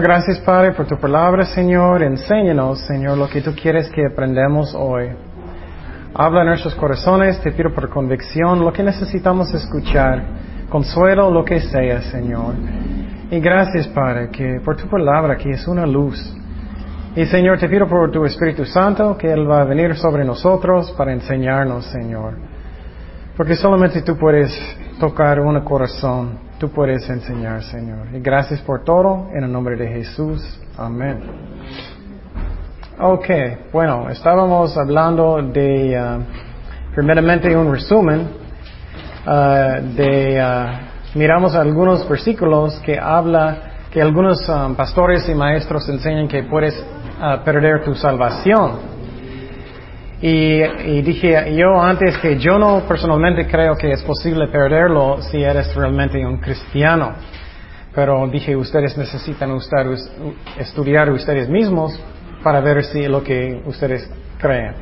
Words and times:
Gracias, 0.00 0.40
Padre, 0.40 0.72
por 0.72 0.86
tu 0.86 0.96
palabra, 0.96 1.44
Señor. 1.44 2.02
Enséñanos, 2.02 2.80
Señor, 2.80 3.16
lo 3.16 3.28
que 3.28 3.40
tú 3.40 3.54
quieres 3.54 3.88
que 3.90 4.06
aprendamos 4.06 4.74
hoy. 4.74 5.10
Habla 6.14 6.42
en 6.42 6.48
nuestros 6.48 6.74
corazones, 6.74 7.40
te 7.40 7.52
pido 7.52 7.72
por 7.72 7.88
convicción 7.88 8.60
lo 8.60 8.72
que 8.72 8.82
necesitamos 8.82 9.54
escuchar. 9.54 10.22
Consuelo 10.68 11.30
lo 11.30 11.44
que 11.44 11.60
sea, 11.60 12.02
Señor. 12.02 12.54
Y 13.30 13.38
gracias, 13.38 13.86
Padre, 13.88 14.30
que 14.30 14.60
por 14.64 14.76
tu 14.76 14.88
palabra, 14.88 15.36
que 15.36 15.50
es 15.50 15.66
una 15.68 15.86
luz. 15.86 16.18
Y 17.14 17.26
Señor, 17.26 17.58
te 17.58 17.68
pido 17.68 17.86
por 17.88 18.10
tu 18.10 18.24
Espíritu 18.24 18.64
Santo, 18.64 19.16
que 19.16 19.32
Él 19.32 19.48
va 19.48 19.60
a 19.60 19.64
venir 19.64 19.94
sobre 19.94 20.24
nosotros 20.24 20.92
para 20.98 21.12
enseñarnos, 21.12 21.84
Señor. 21.86 22.34
Porque 23.36 23.54
solamente 23.54 24.02
tú 24.02 24.16
puedes 24.16 24.50
tocar 24.98 25.40
un 25.40 25.60
corazón, 25.60 26.38
tú 26.64 26.70
puedes 26.70 27.06
enseñar, 27.10 27.62
Señor. 27.64 28.06
Y 28.14 28.20
gracias 28.20 28.58
por 28.62 28.84
todo, 28.84 29.28
en 29.34 29.44
el 29.44 29.52
nombre 29.52 29.76
de 29.76 29.86
Jesús. 29.86 30.40
Amén. 30.78 31.20
Ok, 32.98 33.26
bueno, 33.70 34.08
estábamos 34.08 34.74
hablando 34.78 35.42
de, 35.42 35.94
uh, 35.94 36.22
primeramente, 36.94 37.54
un 37.54 37.70
resumen 37.70 38.28
uh, 39.26 39.94
de, 39.94 40.42
uh, 40.42 41.18
miramos 41.18 41.54
algunos 41.54 42.08
versículos 42.08 42.80
que 42.80 42.98
habla 42.98 43.58
que 43.90 44.00
algunos 44.00 44.48
um, 44.48 44.74
pastores 44.74 45.28
y 45.28 45.34
maestros 45.34 45.86
enseñan 45.90 46.28
que 46.28 46.44
puedes 46.44 46.74
perder 47.44 47.84
tu 47.84 47.94
salvación. 47.94 48.93
Y, 50.26 51.02
dije 51.02 51.54
yo 51.54 51.78
antes 51.82 52.16
que 52.16 52.38
yo 52.38 52.58
no 52.58 52.80
personalmente 52.88 53.46
creo 53.46 53.76
que 53.76 53.92
es 53.92 54.02
posible 54.02 54.48
perderlo 54.48 55.20
si 55.20 55.42
eres 55.42 55.74
realmente 55.74 56.24
un 56.24 56.38
cristiano. 56.38 57.12
Pero 57.94 58.26
dije, 58.28 58.56
ustedes 58.56 58.96
necesitan 58.96 59.54
estudiar 60.58 61.10
ustedes 61.10 61.46
mismos 61.50 62.00
para 62.42 62.62
ver 62.62 62.84
si 62.84 63.06
lo 63.06 63.22
que 63.22 63.60
ustedes 63.66 64.10
creen. 64.38 64.72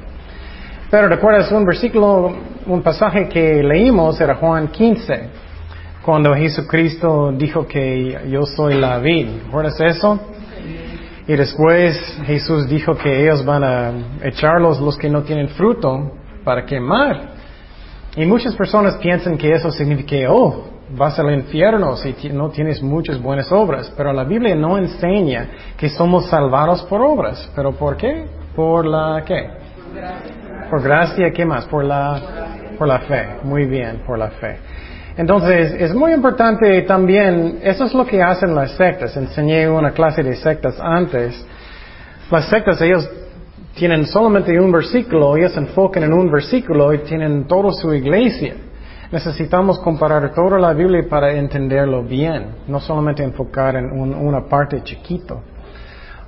Pero 0.89 1.09
recuerdas 1.09 1.51
un 1.51 1.65
versículo, 1.65 2.37
un 2.67 2.81
pasaje 2.81 3.29
que 3.29 3.65
leímos 3.65 4.21
era 4.21 4.37
Juan 4.37 4.69
15, 4.69 5.29
cuando 6.05 6.37
Jesucristo 6.37 7.33
dijo 7.33 7.67
que 7.67 8.29
yo 8.31 8.47
soy 8.47 8.75
la 8.75 8.99
vid. 8.99 9.27
¿Recuerdas 9.47 9.81
eso? 9.81 10.21
Y 11.27 11.37
después 11.37 11.97
Jesús 12.27 12.69
dijo 12.69 12.97
que 12.97 13.23
ellos 13.23 13.45
van 13.45 13.63
a 13.63 13.93
echarlos 14.23 14.81
los 14.81 14.99
que 14.99 15.09
no 15.09 15.23
tienen 15.23 15.49
fruto 15.51 16.13
para 16.45 16.65
quemar. 16.65 17.31
Y 18.17 18.27
muchas 18.27 18.55
personas 18.57 18.97
piensan 18.97 19.39
que 19.39 19.53
eso 19.53 19.71
significa, 19.71 20.17
oh, 20.29 20.65
vas 20.97 21.19
al 21.19 21.33
infierno 21.33 21.97
si 21.97 22.15
no 22.31 22.51
tienes 22.51 22.83
muchas 22.83 23.21
buenas 23.21 23.51
obras. 23.53 23.93
Pero 23.97 24.13
la 24.13 24.25
Biblia 24.25 24.55
no 24.55 24.77
enseña 24.77 25.49
que 25.77 25.89
somos 25.89 26.27
salvados 26.27 26.83
por 26.83 27.01
obras. 27.01 27.51
¿Pero 27.55 27.73
por 27.73 27.97
qué? 27.97 28.27
Por 28.55 28.85
la 28.85 29.23
qué? 29.25 29.49
Por 30.69 30.83
gracia, 30.83 31.31
¿qué 31.33 31.45
más? 31.45 31.67
Por 31.67 31.85
la, 31.85 32.21
por 32.79 32.89
la 32.89 32.99
fe. 33.01 33.37
Muy 33.45 33.67
bien, 33.67 34.03
por 34.07 34.19
la 34.19 34.29
fe. 34.29 34.59
Entonces, 35.17 35.75
es 35.79 35.95
muy 35.95 36.13
importante 36.13 36.83
también, 36.83 37.61
eso 37.63 37.85
es 37.85 37.95
lo 37.95 38.07
que 38.07 38.23
hacen 38.23 38.55
las 38.55 38.73
sectas. 38.73 39.17
Enseñé 39.17 39.69
una 39.69 39.91
clase 39.91 40.23
de 40.23 40.35
sectas 40.37 40.79
antes. 40.81 41.47
Las 42.31 42.47
sectas, 42.49 42.81
ellos 42.81 43.09
tienen 43.75 44.07
solamente 44.07 44.59
un 44.59 44.73
versículo, 44.73 45.37
ellos 45.37 45.53
se 45.53 45.61
enfocan 45.61 46.05
en 46.05 46.13
un 46.13 46.31
versículo 46.31 46.93
y 46.93 46.99
tienen 46.99 47.47
toda 47.47 47.73
su 47.73 47.93
iglesia. 47.93 48.55
Necesitamos 49.11 49.79
comparar 49.81 50.33
toda 50.35 50.59
la 50.59 50.73
Biblia 50.73 51.05
para 51.09 51.33
entenderlo 51.33 52.03
bien, 52.03 52.47
no 52.67 52.81
solamente 52.81 53.23
enfocar 53.23 53.77
en 53.77 53.93
una 53.93 54.47
parte 54.47 54.83
chiquito. 54.83 55.43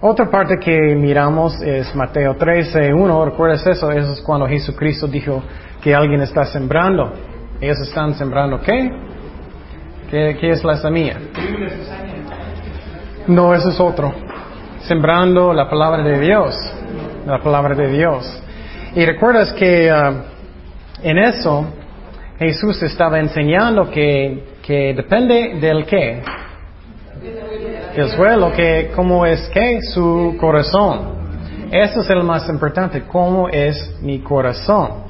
Otra 0.03 0.31
parte 0.31 0.59
que 0.59 0.95
miramos 0.95 1.59
es 1.63 1.95
Mateo 1.95 2.37
13, 2.37 2.93
1, 2.93 3.25
¿recuerdas 3.25 3.67
eso? 3.67 3.91
Eso 3.91 4.13
es 4.13 4.21
cuando 4.21 4.47
Jesucristo 4.47 5.07
dijo 5.07 5.43
que 5.83 5.95
alguien 5.95 6.21
está 6.21 6.45
sembrando. 6.45 7.11
Ellos 7.61 7.79
están 7.81 8.15
sembrando 8.15 8.61
qué? 8.61 8.91
¿Qué, 10.11 10.51
es 10.51 10.63
la 10.63 10.77
semilla? 10.77 11.19
No, 13.27 13.55
eso 13.55 13.71
es 13.71 13.81
otro. 13.81 14.13
Sembrando 14.83 15.53
la 15.53 15.69
palabra 15.69 16.03
de 16.03 16.21
Dios. 16.21 16.55
La 17.27 17.39
palabra 17.43 17.75
de 17.75 17.89
Dios. 17.89 18.43
Y 18.95 19.05
recuerdas 19.05 19.53
que 19.55 19.91
uh, 19.91 20.23
en 21.03 21.19
eso 21.19 21.67
Jesús 22.39 22.83
estaba 22.83 23.19
enseñando 23.19 23.91
que, 23.91 24.57
que 24.63 24.95
depende 24.95 25.59
del 25.61 25.87
qué. 25.87 26.23
El 27.97 28.11
suelo, 28.11 28.53
que 28.53 28.93
cómo 28.95 29.25
es 29.25 29.49
que 29.49 29.81
su 29.83 30.37
corazón. 30.39 31.15
Eso 31.71 32.01
es 32.01 32.11
el 32.11 32.23
más 32.23 32.49
importante, 32.49 33.03
cómo 33.03 33.49
es 33.49 33.97
mi 34.03 34.21
corazón. 34.21 35.04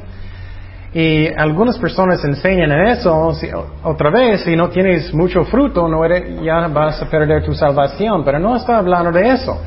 Y 0.94 1.26
algunas 1.36 1.76
personas 1.76 2.24
enseñan 2.24 2.70
en 2.70 2.86
eso, 2.86 3.32
otra 3.82 4.10
vez, 4.10 4.44
si 4.44 4.54
no 4.54 4.68
tienes 4.68 5.12
mucho 5.12 5.44
fruto, 5.44 5.88
no 5.88 6.04
eres, 6.04 6.40
ya 6.40 6.68
vas 6.68 7.02
a 7.02 7.10
perder 7.10 7.44
tu 7.44 7.52
salvación. 7.52 8.24
Pero 8.24 8.38
no 8.38 8.54
está 8.54 8.78
hablando 8.78 9.10
de 9.10 9.28
eso. 9.30 9.60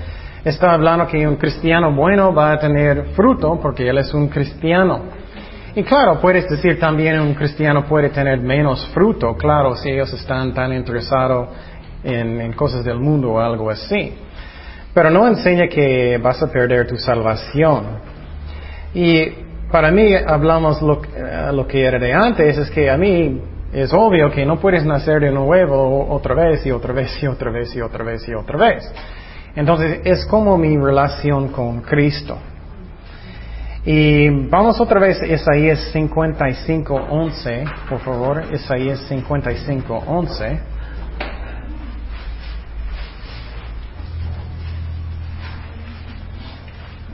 Está 0.45 0.71
hablando 0.71 1.05
que 1.05 1.27
un 1.27 1.35
cristiano 1.35 1.93
bueno 1.93 2.33
va 2.33 2.53
a 2.53 2.59
tener 2.59 3.07
fruto 3.07 3.59
porque 3.61 3.89
él 3.89 3.97
es 3.97 4.13
un 4.13 4.29
cristiano. 4.29 5.01
Y 5.75 5.83
claro, 5.83 6.21
puedes 6.21 6.47
decir 6.49 6.79
también 6.79 7.19
un 7.19 7.33
cristiano 7.33 7.83
puede 7.85 8.09
tener 8.09 8.39
menos 8.39 8.87
fruto, 8.93 9.35
claro, 9.35 9.75
si 9.75 9.89
ellos 9.89 10.11
están 10.13 10.53
tan 10.53 10.71
interesados 10.71 11.49
en, 12.05 12.39
en 12.39 12.53
cosas 12.53 12.85
del 12.85 12.99
mundo 12.99 13.33
o 13.33 13.39
algo 13.39 13.69
así. 13.69 14.13
Pero 14.93 15.09
no 15.09 15.27
enseña 15.27 15.67
que 15.67 16.17
vas 16.23 16.41
a 16.41 16.49
perder 16.49 16.87
tu 16.87 16.95
salvación. 16.95 17.99
Y 18.93 19.46
para 19.71 19.91
mí 19.91 20.13
hablamos 20.15 20.81
lo, 20.81 21.01
eh, 21.03 21.51
lo, 21.53 21.67
que 21.67 21.83
era 21.83 21.99
de 21.99 22.13
antes, 22.13 22.57
es 22.57 22.69
que 22.71 22.89
a 22.89 22.97
mí 22.97 23.41
es 23.73 23.93
obvio 23.93 24.31
que 24.31 24.45
no 24.45 24.59
puedes 24.59 24.85
nacer 24.85 25.21
de 25.21 25.31
nuevo 25.31 26.07
otra 26.09 26.33
vez 26.33 26.65
y 26.65 26.71
otra 26.71 26.93
vez 26.93 27.21
y 27.21 27.27
otra 27.27 27.51
vez 27.51 27.75
y 27.75 27.81
otra 27.81 28.03
vez 28.03 28.27
y 28.27 28.33
otra 28.33 28.57
vez. 28.57 28.93
Entonces 29.55 30.01
es 30.03 30.25
como 30.25 30.57
mi 30.57 30.77
relación 30.77 31.49
con 31.49 31.81
Cristo. 31.81 32.37
Y 33.85 34.29
vamos 34.49 34.79
otra 34.81 34.99
vez 34.99 35.21
a 35.21 35.25
Isaías 35.25 35.93
55.11, 35.93 37.87
por 37.87 37.99
favor, 37.99 38.43
Isaías 38.53 39.09
55.11. 39.09 40.59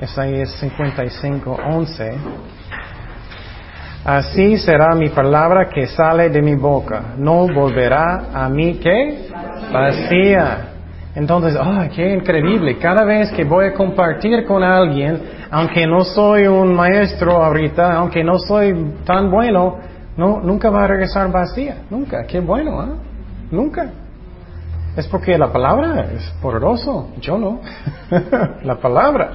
Isaías 0.03 0.51
55, 0.59 1.59
11. 1.71 2.11
Así 4.03 4.57
será 4.57 4.93
mi 4.95 5.07
palabra 5.07 5.69
que 5.69 5.87
sale 5.87 6.29
de 6.29 6.41
mi 6.41 6.55
boca. 6.55 7.13
No 7.17 7.47
volverá 7.47 8.25
a 8.33 8.49
mí 8.49 8.79
que 8.79 9.29
vacía. 9.71 10.71
Entonces, 11.15 11.57
¡ay, 11.57 11.89
qué 11.95 12.13
increíble! 12.15 12.77
Cada 12.79 13.05
vez 13.05 13.31
que 13.31 13.45
voy 13.45 13.67
a 13.67 13.73
compartir 13.73 14.43
con 14.45 14.61
alguien, 14.61 15.21
aunque 15.49 15.87
no 15.87 16.03
soy 16.03 16.47
un 16.47 16.75
maestro 16.75 17.41
ahorita, 17.41 17.93
aunque 17.93 18.25
no 18.25 18.39
soy 18.39 18.73
tan 19.05 19.31
bueno, 19.31 19.77
no, 20.17 20.41
nunca 20.41 20.69
va 20.69 20.83
a 20.83 20.87
regresar 20.87 21.31
vacía. 21.31 21.77
Nunca. 21.89 22.25
Qué 22.25 22.41
bueno, 22.41 22.83
¿eh? 22.83 22.95
Nunca. 23.51 23.89
Es 24.97 25.07
porque 25.07 25.38
la 25.38 25.51
palabra 25.51 26.07
es 26.13 26.29
poderoso. 26.41 27.11
Yo 27.21 27.38
no. 27.38 27.61
la 28.63 28.75
palabra 28.75 29.31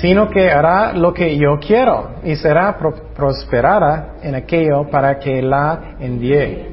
sino 0.00 0.28
que 0.28 0.50
hará 0.50 0.92
lo 0.92 1.12
que 1.12 1.36
yo 1.36 1.58
quiero 1.58 2.16
y 2.24 2.36
será 2.36 2.76
prosperada 3.14 4.14
en 4.22 4.34
aquello 4.34 4.88
para 4.90 5.18
que 5.18 5.42
la 5.42 5.96
envíe. 6.00 6.72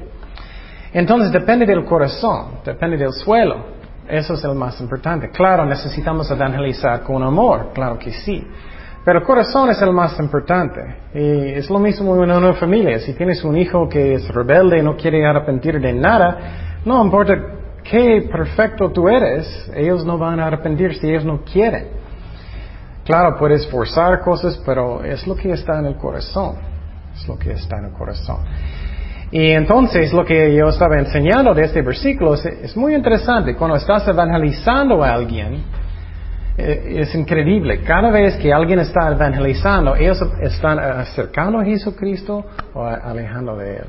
Entonces 0.94 1.32
depende 1.32 1.66
del 1.66 1.86
corazón, 1.86 2.60
depende 2.66 2.98
del 2.98 3.12
suelo. 3.12 3.80
Eso 4.08 4.34
es 4.34 4.44
el 4.44 4.56
más 4.56 4.80
importante. 4.82 5.30
Claro, 5.30 5.66
necesitamos 5.66 6.32
evangelizar 6.32 7.04
con 7.04 7.22
amor, 7.22 7.70
claro 7.74 8.00
que 8.00 8.12
sí. 8.12 8.44
Pero 9.06 9.20
el 9.20 9.26
corazón 9.26 9.70
es 9.70 9.82
el 9.82 9.94
más 9.94 10.20
importante. 10.20 10.82
Y 11.14 11.52
es 11.52 11.70
lo 11.70 11.80
mismo 11.80 12.22
en 12.24 12.32
una 12.32 12.54
familia. 12.54 13.00
Si 13.00 13.14
tienes 13.14 13.44
un 13.44 13.56
hijo 13.58 13.88
que 13.88 14.16
es 14.16 14.28
rebelde 14.30 14.80
y 14.80 14.82
no 14.82 14.96
quiere 14.98 15.26
arrepentir 15.26 15.80
de 15.80 15.94
nada, 15.94 16.38
no 16.86 17.04
importa 17.04 17.36
qué 17.84 18.28
perfecto 18.32 18.92
tú 18.92 19.08
eres, 19.08 19.72
ellos 19.76 20.04
no 20.06 20.18
van 20.18 20.40
a 20.40 20.48
arrepentir 20.48 20.96
si 20.96 21.08
ellos 21.08 21.26
no 21.26 21.42
quieren. 21.44 22.00
Claro, 23.10 23.36
puedes 23.40 23.68
forzar 23.72 24.20
cosas, 24.20 24.62
pero 24.64 25.04
es 25.04 25.26
lo 25.26 25.36
que 25.36 25.52
está 25.52 25.80
en 25.80 25.88
el 25.88 25.96
corazón. 25.96 26.58
Es 27.16 27.28
lo 27.28 27.40
que 27.40 27.54
está 27.54 27.80
en 27.80 27.86
el 27.86 27.92
corazón. 27.92 28.38
Y 29.32 29.50
entonces 29.50 30.14
lo 30.14 30.24
que 30.24 30.56
yo 30.56 30.68
estaba 30.68 31.00
enseñando 31.00 31.56
de 31.56 31.64
este 31.64 31.82
versículo 31.82 32.36
es, 32.36 32.78
muy 32.78 32.94
interesante. 32.94 33.56
Cuando 33.56 33.78
estás 33.78 34.08
evangelizando 34.08 35.04
a 35.04 35.12
alguien, 35.12 35.64
eh, 36.56 36.98
es 37.00 37.16
increíble. 37.16 37.82
Cada 37.82 38.12
vez 38.12 38.36
que 38.36 38.54
alguien 38.54 38.78
está 38.78 39.12
evangelizando, 39.12 39.96
ellos 39.96 40.24
están 40.44 40.78
acercando 40.78 41.58
a 41.58 41.66
Jesucristo 41.66 42.46
o 42.76 42.86
alejando 42.86 43.58
de 43.58 43.78
Él. 43.78 43.86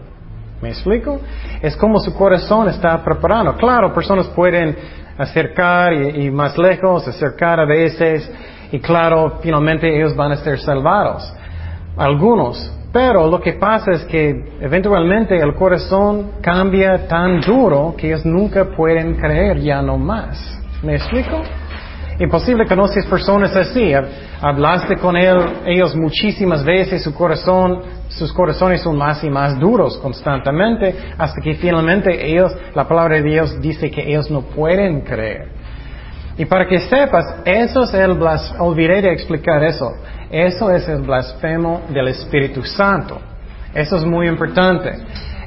¿Me 0.62 0.70
explico? 0.70 1.20
Es 1.60 1.76
como 1.76 2.00
su 2.00 2.14
corazón 2.14 2.70
está 2.70 3.04
preparado. 3.04 3.54
Claro, 3.58 3.92
personas 3.92 4.28
pueden 4.28 4.74
acercar 5.18 5.92
y, 5.92 6.24
y 6.24 6.30
más 6.30 6.56
lejos, 6.56 7.06
acercar 7.06 7.60
a 7.60 7.66
veces, 7.66 8.30
y 8.72 8.78
claro, 8.78 9.38
finalmente 9.42 9.94
ellos 9.94 10.14
van 10.14 10.32
a 10.32 10.36
ser 10.36 10.58
salvados. 10.58 11.32
Algunos, 11.96 12.72
pero 12.92 13.28
lo 13.28 13.40
que 13.40 13.54
pasa 13.54 13.92
es 13.92 14.04
que 14.04 14.54
eventualmente 14.60 15.36
el 15.38 15.54
corazón 15.54 16.32
cambia 16.40 17.06
tan 17.06 17.40
duro 17.40 17.94
que 17.96 18.08
ellos 18.08 18.24
nunca 18.24 18.64
pueden 18.76 19.14
creer 19.14 19.60
ya 19.60 19.80
no 19.82 19.96
más. 19.96 20.60
¿Me 20.82 20.94
explico? 20.96 21.42
Imposible 22.18 22.66
conoces 22.66 23.06
personas 23.06 23.56
así. 23.56 23.92
Hablaste 24.42 24.96
con 24.96 25.16
él, 25.16 25.38
ellos 25.64 25.96
muchísimas 25.96 26.64
veces, 26.64 27.02
su 27.02 27.14
corazón, 27.14 27.80
sus 28.08 28.32
corazones 28.32 28.82
son 28.82 28.96
más 28.96 29.22
y 29.24 29.30
más 29.30 29.58
duros 29.58 29.96
constantemente, 29.98 30.94
hasta 31.16 31.40
que 31.40 31.54
finalmente 31.54 32.30
ellos, 32.30 32.54
la 32.74 32.86
palabra 32.86 33.16
de 33.16 33.22
Dios 33.22 33.60
dice 33.60 33.90
que 33.90 34.02
ellos 34.06 34.30
no 34.30 34.42
pueden 34.42 35.00
creer. 35.02 35.59
Y 36.40 36.46
para 36.46 36.66
que 36.66 36.78
sepas, 36.80 37.42
eso 37.44 37.82
es 37.82 37.92
el 37.92 38.14
blasfemo, 38.14 38.64
olvidé 38.64 39.02
de 39.02 39.12
explicar 39.12 39.62
eso. 39.62 39.92
Eso 40.30 40.70
es 40.70 40.88
el 40.88 41.02
blasfemo 41.02 41.82
del 41.90 42.08
Espíritu 42.08 42.62
Santo. 42.62 43.20
Eso 43.74 43.96
es 43.96 44.06
muy 44.06 44.26
importante. 44.26 44.90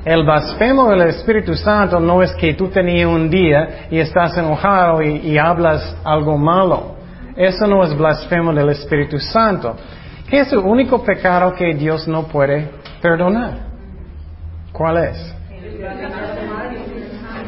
El 0.06 0.24
blasfemo 0.24 0.92
del 0.92 1.08
Espíritu 1.08 1.56
Santo 1.56 2.00
no 2.00 2.22
es 2.22 2.32
que 2.34 2.54
tú 2.54 2.68
tenías 2.68 3.10
un 3.10 3.28
día 3.28 3.88
y 3.90 3.98
estás 3.98 4.38
enojado 4.38 5.02
y, 5.02 5.36
hablas 5.36 5.98
algo 6.04 6.38
malo. 6.38 6.94
Eso 7.36 7.66
no 7.66 7.84
es 7.84 7.98
blasfemo 7.98 8.54
del 8.54 8.70
Espíritu 8.70 9.18
Santo. 9.18 9.76
¿Qué 10.30 10.42
es 10.42 10.54
el 10.54 10.60
único 10.60 11.04
pecado 11.04 11.56
que 11.56 11.74
Dios 11.74 12.08
no 12.08 12.28
puede 12.28 12.70
perdonar? 13.02 13.62
¿Cuál 14.72 14.98
es? 15.06 15.36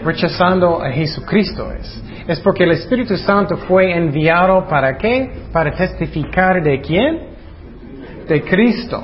Rechazando 0.06 0.84
a 0.84 0.92
Jesucristo 0.92 1.72
es. 1.72 2.04
Es 2.28 2.40
porque 2.40 2.64
el 2.64 2.72
Espíritu 2.72 3.18
Santo 3.18 3.58
fue 3.58 3.92
enviado 3.92 4.68
para 4.68 4.96
qué? 4.98 5.48
Para 5.52 5.72
testificar 5.72 6.62
de 6.62 6.80
quién? 6.80 7.22
De 8.28 8.44
Cristo. 8.44 9.04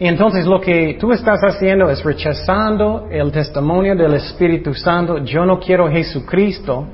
Y 0.00 0.08
entonces 0.08 0.44
lo 0.44 0.60
que 0.60 0.96
tú 0.98 1.12
estás 1.12 1.40
haciendo 1.42 1.88
es 1.88 2.02
rechazando 2.02 3.06
el 3.08 3.30
testimonio 3.30 3.94
del 3.94 4.14
Espíritu 4.14 4.74
Santo. 4.74 5.18
Yo 5.18 5.46
no 5.46 5.60
quiero 5.60 5.88
Jesucristo. 5.88 6.88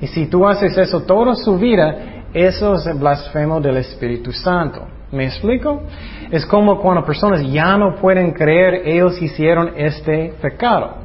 Y 0.00 0.06
si 0.06 0.26
tú 0.26 0.48
haces 0.48 0.76
eso 0.78 1.00
toda 1.02 1.34
su 1.34 1.58
vida, 1.58 2.24
eso 2.32 2.74
es 2.74 2.98
blasfemo 2.98 3.60
del 3.60 3.76
Espíritu 3.76 4.32
Santo. 4.32 4.86
¿Me 5.12 5.26
explico? 5.26 5.82
Es 6.30 6.46
como 6.46 6.80
cuando 6.80 7.04
personas 7.04 7.46
ya 7.52 7.76
no 7.76 7.96
pueden 7.96 8.32
creer, 8.32 8.82
ellos 8.86 9.20
hicieron 9.20 9.72
este 9.76 10.32
pecado. 10.40 11.03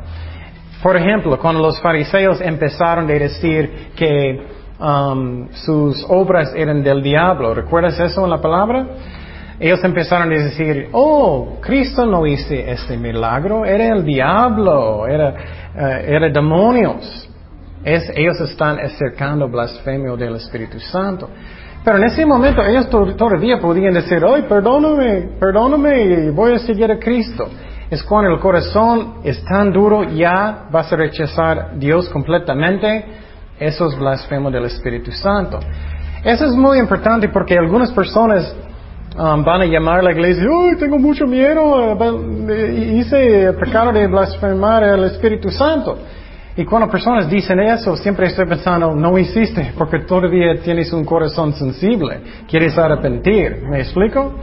Por 0.82 0.96
ejemplo, 0.96 1.38
cuando 1.38 1.62
los 1.62 1.80
fariseos 1.82 2.40
empezaron 2.40 3.06
a 3.06 3.14
decir 3.14 3.92
que 3.96 4.42
um, 4.80 5.50
sus 5.52 6.06
obras 6.08 6.54
eran 6.56 6.82
del 6.82 7.04
diablo, 7.04 7.54
¿recuerdas 7.54 8.00
eso 8.00 8.24
en 8.24 8.30
la 8.30 8.40
palabra? 8.40 8.88
Ellos 9.60 9.84
empezaron 9.84 10.32
a 10.32 10.36
decir, 10.36 10.88
oh, 10.94 11.58
Cristo 11.60 12.06
no 12.06 12.26
hizo 12.26 12.54
este 12.54 12.96
milagro, 12.96 13.66
era 13.66 13.88
el 13.88 14.06
diablo, 14.06 15.06
era, 15.06 15.34
uh, 15.76 15.80
era 16.08 16.30
demonios. 16.30 17.30
Es, 17.84 18.10
ellos 18.16 18.40
están 18.40 18.80
acercando 18.80 19.50
blasfemio 19.50 20.16
del 20.16 20.36
Espíritu 20.36 20.80
Santo. 20.80 21.30
Pero 21.84 21.98
en 21.98 22.06
ese 22.06 22.26
momento 22.26 22.62
ellos 22.62 22.90
todavía 22.90 23.58
podían 23.60 23.94
decir, 23.94 24.20
ay, 24.26 24.44
perdóname, 24.48 25.30
perdóname, 25.40 26.30
voy 26.32 26.54
a 26.54 26.60
seguir 26.60 26.90
a 26.90 26.98
Cristo 26.98 27.50
es 27.90 28.04
cuando 28.04 28.32
el 28.32 28.40
corazón 28.40 29.16
es 29.24 29.44
tan 29.46 29.72
duro, 29.72 30.04
ya 30.04 30.68
vas 30.72 30.94
a 30.94 30.96
rechazar 30.96 31.60
a 31.60 31.70
Dios 31.76 32.08
completamente. 32.10 33.06
Eso 33.60 33.88
es 33.88 33.98
blasfemo 33.98 34.52
del 34.52 34.66
Espíritu 34.66 35.12
Santo. 35.12 35.60
Eso 36.24 36.46
es 36.46 36.54
muy 36.54 36.78
importante 36.78 37.30
porque 37.30 37.58
algunas 37.58 37.92
personas 37.92 38.56
um, 39.18 39.44
van 39.44 39.62
a 39.62 39.66
llamar 39.66 40.00
a 40.00 40.04
la 40.04 40.12
iglesia, 40.12 40.46
¡Uy, 40.50 40.78
tengo 40.78 41.00
mucho 41.00 41.26
miedo! 41.26 41.98
Eh, 42.50 42.96
hice 43.00 43.46
el 43.46 43.56
pecado 43.56 43.92
de 43.92 44.06
blasfemar 44.06 44.84
al 44.84 45.06
Espíritu 45.06 45.50
Santo. 45.50 45.98
Y 46.56 46.66
cuando 46.66 46.90
personas 46.90 47.30
dicen 47.30 47.60
eso, 47.60 47.96
siempre 47.96 48.28
estoy 48.28 48.46
pensando, 48.46 48.94
no 48.94 49.18
hiciste, 49.18 49.74
porque 49.78 50.00
todavía 50.00 50.60
tienes 50.62 50.92
un 50.94 51.06
corazón 51.06 51.54
sensible, 51.54 52.22
quieres 52.48 52.78
arrepentir. 52.78 53.64
¿Me 53.64 53.80
explico? 53.80 54.34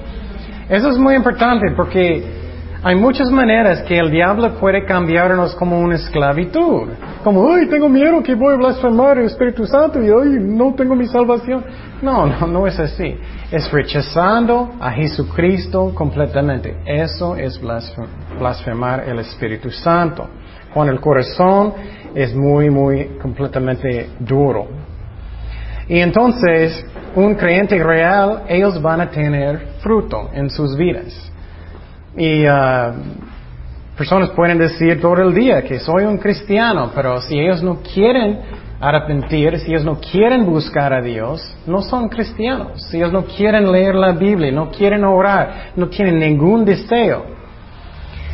Eso 0.68 0.88
es 0.88 0.98
muy 0.98 1.14
importante 1.14 1.66
porque 1.76 2.45
hay 2.86 2.94
muchas 2.94 3.32
maneras 3.32 3.82
que 3.82 3.98
el 3.98 4.12
diablo 4.12 4.60
puede 4.60 4.84
cambiarnos 4.84 5.56
como 5.56 5.80
una 5.80 5.96
esclavitud. 5.96 6.88
Como, 7.24 7.52
ay, 7.52 7.66
tengo 7.66 7.88
miedo 7.88 8.22
que 8.22 8.36
voy 8.36 8.54
a 8.54 8.58
blasfemar 8.58 9.18
el 9.18 9.24
Espíritu 9.24 9.66
Santo 9.66 10.00
y 10.00 10.08
hoy 10.08 10.38
no 10.38 10.72
tengo 10.72 10.94
mi 10.94 11.08
salvación. 11.08 11.64
No, 12.00 12.26
no, 12.26 12.46
no 12.46 12.64
es 12.64 12.78
así. 12.78 13.16
Es 13.50 13.72
rechazando 13.72 14.76
a 14.78 14.92
Jesucristo 14.92 15.92
completamente. 15.96 16.76
Eso 16.86 17.34
es 17.34 17.60
blasfemar 18.38 19.08
el 19.08 19.18
Espíritu 19.18 19.68
Santo. 19.68 20.28
Cuando 20.72 20.92
el 20.92 21.00
corazón 21.00 21.74
es 22.14 22.36
muy, 22.36 22.70
muy 22.70 23.18
completamente 23.20 24.10
duro. 24.20 24.68
Y 25.88 25.98
entonces, 25.98 26.86
un 27.16 27.34
creyente 27.34 27.82
real, 27.82 28.44
ellos 28.48 28.80
van 28.80 29.00
a 29.00 29.10
tener 29.10 29.70
fruto 29.80 30.30
en 30.32 30.48
sus 30.50 30.76
vidas. 30.76 31.25
Y 32.16 32.46
uh, 32.46 32.92
personas 33.96 34.30
pueden 34.30 34.58
decir 34.58 35.00
todo 35.00 35.22
el 35.22 35.34
día 35.34 35.62
que 35.62 35.78
soy 35.78 36.04
un 36.04 36.18
cristiano, 36.18 36.90
pero 36.94 37.20
si 37.20 37.38
ellos 37.38 37.62
no 37.62 37.80
quieren 37.82 38.40
arrepentir, 38.80 39.58
si 39.58 39.72
ellos 39.72 39.84
no 39.84 39.98
quieren 40.00 40.46
buscar 40.46 40.92
a 40.92 41.02
Dios, 41.02 41.56
no 41.66 41.82
son 41.82 42.08
cristianos. 42.08 42.82
Si 42.90 42.98
ellos 42.98 43.12
no 43.12 43.24
quieren 43.24 43.70
leer 43.70 43.94
la 43.94 44.12
Biblia, 44.12 44.52
no 44.52 44.70
quieren 44.70 45.04
orar, 45.04 45.72
no 45.76 45.88
tienen 45.88 46.18
ningún 46.18 46.64
deseo. 46.64 47.24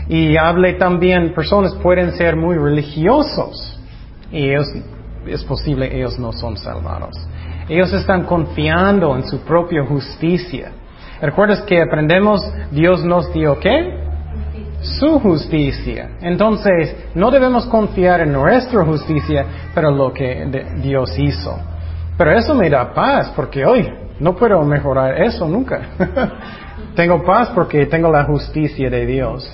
Y 0.09 0.37
hable 0.37 0.75
también, 0.75 1.33
personas 1.33 1.75
pueden 1.77 2.13
ser 2.13 2.37
muy 2.37 2.57
religiosos 2.57 3.81
y 4.33 4.49
ellos, 4.49 4.67
es 5.27 5.45
posible 5.45 5.95
ellos 5.97 6.19
no 6.19 6.33
son 6.33 6.57
salvados. 6.57 7.15
Ellos 7.69 7.93
están 7.93 8.25
confiando 8.25 9.17
en 9.17 9.25
su 9.25 9.39
propia 9.41 9.85
justicia. 9.85 10.73
¿Recuerdas 11.23 11.63
que 11.63 11.81
aprendemos 11.81 12.45
Dios 12.73 13.05
nos 13.05 13.33
dio 13.33 13.57
qué? 13.61 13.97
Su 14.81 15.21
justicia. 15.21 16.17
Entonces, 16.21 16.97
no 17.15 17.31
debemos 17.31 17.65
confiar 17.67 18.23
en 18.23 18.33
nuestra 18.33 18.85
justicia, 18.85 19.47
pero 19.73 19.93
lo 19.93 20.13
que 20.13 20.45
Dios 20.83 21.17
hizo. 21.17 21.57
Pero 22.19 22.33
eso 22.33 22.57
me 22.57 22.69
da 22.69 22.93
paz, 22.93 23.33
porque 23.37 23.65
hoy 23.65 23.89
no 24.19 24.35
puedo 24.35 24.61
mejorar 24.65 25.23
eso 25.23 25.47
nunca. 25.47 25.81
tengo 26.97 27.23
paz 27.23 27.51
porque 27.55 27.87
tengo 27.87 28.11
la 28.11 28.25
justicia 28.25 28.91
de 28.91 29.07
Dios. 29.07 29.49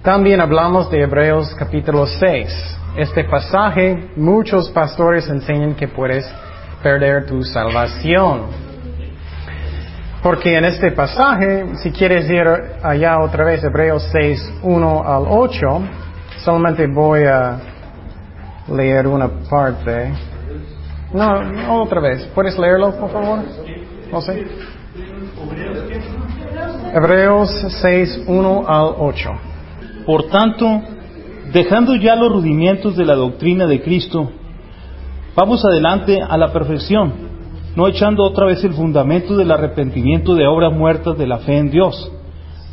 También 0.00 0.40
hablamos 0.40 0.90
de 0.90 1.02
Hebreos 1.02 1.54
capítulo 1.58 2.06
6. 2.06 2.78
Este 2.96 3.24
pasaje, 3.24 4.12
muchos 4.16 4.70
pastores 4.70 5.28
enseñan 5.28 5.74
que 5.74 5.88
puedes 5.88 6.26
perder 6.82 7.26
tu 7.26 7.42
salvación. 7.42 8.65
Porque 10.26 10.56
en 10.56 10.64
este 10.64 10.90
pasaje, 10.90 11.76
si 11.76 11.92
quieres 11.92 12.28
ir 12.28 12.42
allá 12.82 13.20
otra 13.20 13.44
vez, 13.44 13.62
Hebreos 13.62 14.08
6, 14.10 14.54
1 14.60 15.02
al 15.06 15.22
8, 15.28 15.66
solamente 16.42 16.88
voy 16.88 17.22
a 17.22 17.60
leer 18.66 19.06
una 19.06 19.28
parte. 19.48 20.12
No, 21.12 21.44
no 21.44 21.80
otra 21.80 22.00
vez. 22.00 22.24
¿Puedes 22.34 22.58
leerlo, 22.58 22.96
por 22.96 23.12
favor? 23.12 23.38
José. 24.10 24.44
Hebreos 26.92 27.64
6, 27.80 28.24
1 28.26 28.64
al 28.66 28.94
8. 28.98 29.30
Por 30.06 30.24
tanto, 30.24 30.66
dejando 31.52 31.94
ya 31.94 32.16
los 32.16 32.32
rudimientos 32.32 32.96
de 32.96 33.04
la 33.04 33.14
doctrina 33.14 33.68
de 33.68 33.80
Cristo, 33.80 34.32
vamos 35.36 35.64
adelante 35.64 36.20
a 36.20 36.36
la 36.36 36.52
perfección 36.52 37.35
no 37.76 37.86
echando 37.86 38.24
otra 38.24 38.46
vez 38.46 38.64
el 38.64 38.72
fundamento 38.72 39.36
del 39.36 39.50
arrepentimiento 39.50 40.34
de 40.34 40.46
obras 40.46 40.72
muertas 40.72 41.18
de 41.18 41.26
la 41.26 41.38
fe 41.38 41.58
en 41.58 41.70
Dios, 41.70 42.10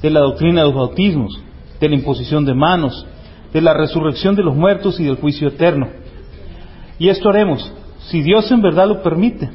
de 0.01 0.09
la 0.09 0.21
doctrina 0.21 0.61
de 0.61 0.67
los 0.67 0.75
bautismos, 0.75 1.37
de 1.79 1.89
la 1.89 1.95
imposición 1.95 2.45
de 2.45 2.53
manos, 2.53 3.05
de 3.51 3.61
la 3.61 3.73
resurrección 3.73 4.35
de 4.35 4.43
los 4.43 4.55
muertos 4.55 4.99
y 5.01 5.03
del 5.03 5.17
juicio 5.17 5.49
eterno. 5.49 5.89
Y 6.97 7.09
esto 7.09 7.29
haremos, 7.29 7.71
si 8.07 8.21
Dios 8.21 8.49
en 8.49 8.61
verdad 8.61 8.87
lo 8.87 9.03
permite, 9.03 9.49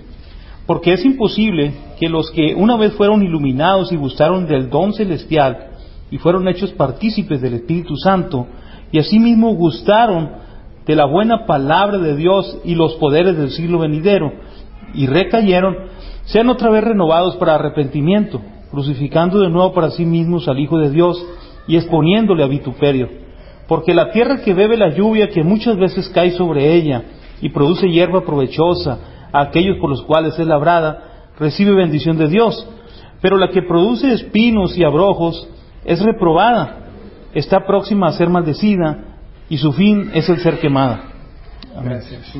porque 0.66 0.92
es 0.92 1.02
imposible 1.04 1.72
que 1.98 2.10
los 2.10 2.30
que 2.30 2.54
una 2.54 2.76
vez 2.76 2.92
fueron 2.92 3.22
iluminados 3.22 3.90
y 3.90 3.96
gustaron 3.96 4.46
del 4.46 4.68
don 4.68 4.92
celestial 4.92 5.70
y 6.10 6.18
fueron 6.18 6.46
hechos 6.46 6.72
partícipes 6.72 7.40
del 7.40 7.54
Espíritu 7.54 7.96
Santo, 7.96 8.46
y 8.92 8.98
asimismo 8.98 9.54
gustaron 9.54 10.30
de 10.86 10.94
la 10.94 11.06
buena 11.06 11.46
palabra 11.46 11.96
de 11.96 12.16
Dios 12.16 12.58
y 12.64 12.74
los 12.74 12.94
poderes 12.96 13.36
del 13.38 13.50
siglo 13.50 13.78
venidero, 13.78 14.30
y 14.94 15.06
recayeron, 15.06 15.76
sean 16.24 16.48
otra 16.48 16.70
vez 16.70 16.84
renovados 16.84 17.36
para 17.36 17.54
arrepentimiento, 17.54 18.40
crucificando 18.70 19.40
de 19.40 19.50
nuevo 19.50 19.72
para 19.72 19.90
sí 19.90 20.04
mismos 20.04 20.48
al 20.48 20.58
Hijo 20.58 20.78
de 20.78 20.90
Dios 20.90 21.24
y 21.66 21.76
exponiéndole 21.76 22.44
a 22.44 22.48
vituperio. 22.48 23.08
Porque 23.66 23.94
la 23.94 24.10
tierra 24.10 24.42
que 24.42 24.54
bebe 24.54 24.76
la 24.76 24.94
lluvia 24.94 25.28
que 25.28 25.44
muchas 25.44 25.76
veces 25.76 26.08
cae 26.08 26.32
sobre 26.32 26.74
ella 26.74 27.02
y 27.40 27.50
produce 27.50 27.88
hierba 27.88 28.24
provechosa 28.24 28.98
a 29.32 29.42
aquellos 29.42 29.76
por 29.78 29.90
los 29.90 30.02
cuales 30.02 30.38
es 30.38 30.46
labrada, 30.46 31.30
recibe 31.38 31.72
bendición 31.74 32.16
de 32.16 32.28
Dios. 32.28 32.66
Pero 33.20 33.36
la 33.36 33.50
que 33.50 33.62
produce 33.62 34.12
espinos 34.12 34.76
y 34.78 34.84
abrojos 34.84 35.48
es 35.84 36.00
reprobada, 36.00 36.88
está 37.34 37.66
próxima 37.66 38.08
a 38.08 38.12
ser 38.12 38.28
maldecida 38.28 39.04
y 39.48 39.58
su 39.58 39.72
fin 39.72 40.10
es 40.14 40.28
el 40.28 40.38
ser 40.38 40.58
quemada. 40.58 41.02
Gracias. 41.82 42.34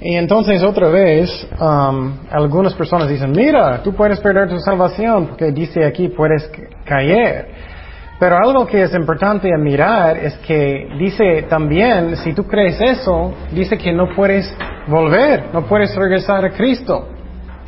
Y 0.00 0.14
entonces 0.14 0.62
otra 0.62 0.88
vez, 0.88 1.48
um, 1.60 2.18
algunas 2.30 2.74
personas 2.74 3.08
dicen, 3.08 3.32
mira, 3.32 3.82
tú 3.82 3.94
puedes 3.94 4.20
perder 4.20 4.48
tu 4.48 4.58
salvación 4.60 5.26
porque 5.26 5.50
dice 5.50 5.84
aquí 5.84 6.08
puedes 6.08 6.48
caer. 6.84 7.48
Pero 8.20 8.36
algo 8.36 8.66
que 8.66 8.82
es 8.82 8.94
importante 8.94 9.48
mirar 9.58 10.16
es 10.16 10.36
que 10.38 10.88
dice 10.98 11.46
también, 11.48 12.16
si 12.16 12.32
tú 12.32 12.44
crees 12.44 12.80
eso, 12.80 13.32
dice 13.52 13.78
que 13.78 13.92
no 13.92 14.08
puedes 14.14 14.52
volver, 14.88 15.46
no 15.52 15.62
puedes 15.66 15.94
regresar 15.94 16.44
a 16.44 16.50
Cristo. 16.50 17.08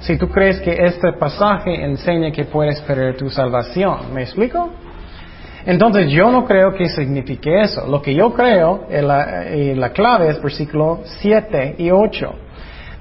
Si 0.00 0.16
tú 0.16 0.28
crees 0.28 0.60
que 0.60 0.72
este 0.72 1.12
pasaje 1.12 1.84
enseña 1.84 2.32
que 2.32 2.44
puedes 2.44 2.80
perder 2.82 3.16
tu 3.16 3.28
salvación. 3.28 4.12
¿Me 4.14 4.22
explico? 4.22 4.70
Entonces 5.67 6.11
yo 6.11 6.31
no 6.31 6.45
creo 6.47 6.75
que 6.75 6.88
signifique 6.88 7.61
eso. 7.61 7.87
Lo 7.87 8.00
que 8.00 8.14
yo 8.14 8.33
creo, 8.33 8.87
en 8.88 9.07
la, 9.07 9.45
la 9.76 9.90
clave 9.90 10.29
es 10.29 10.43
versículo 10.43 11.00
7 11.05 11.76
y 11.79 11.90
8. 11.90 12.35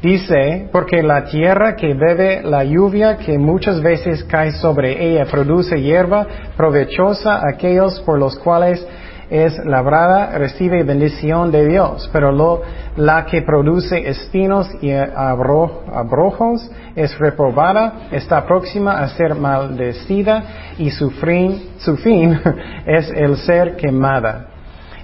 Dice, 0.02 0.70
porque 0.72 1.04
la 1.04 1.26
tierra 1.26 1.76
que 1.76 1.94
bebe 1.94 2.42
la 2.42 2.64
lluvia 2.64 3.18
que 3.18 3.38
muchas 3.38 3.82
veces 3.82 4.24
cae 4.24 4.54
sobre 4.54 5.06
ella 5.06 5.26
produce 5.26 5.82
hierba 5.82 6.26
provechosa 6.56 7.36
a 7.36 7.50
aquellos 7.54 8.00
por 8.02 8.18
los 8.18 8.38
cuales 8.40 8.86
es 9.30 9.64
labrada, 9.66 10.38
recibe 10.38 10.84
bendición 10.84 11.52
de 11.52 11.68
Dios, 11.68 12.10
pero 12.12 12.64
la 12.96 13.26
que 13.26 13.42
produce 13.42 14.10
espinos 14.10 14.68
y 14.82 14.92
abrojos 14.92 16.70
es 16.96 17.18
reprobada, 17.20 18.08
está 18.12 18.46
próxima 18.46 19.00
a 19.00 19.08
ser 19.10 19.36
maldecida 19.36 20.44
y 20.78 20.90
su 20.90 21.12
fin, 21.12 21.70
su 21.78 21.98
fin 21.98 22.40
es 22.86 23.10
el 23.12 23.38
ser 23.38 23.76
quemada. 23.76 24.48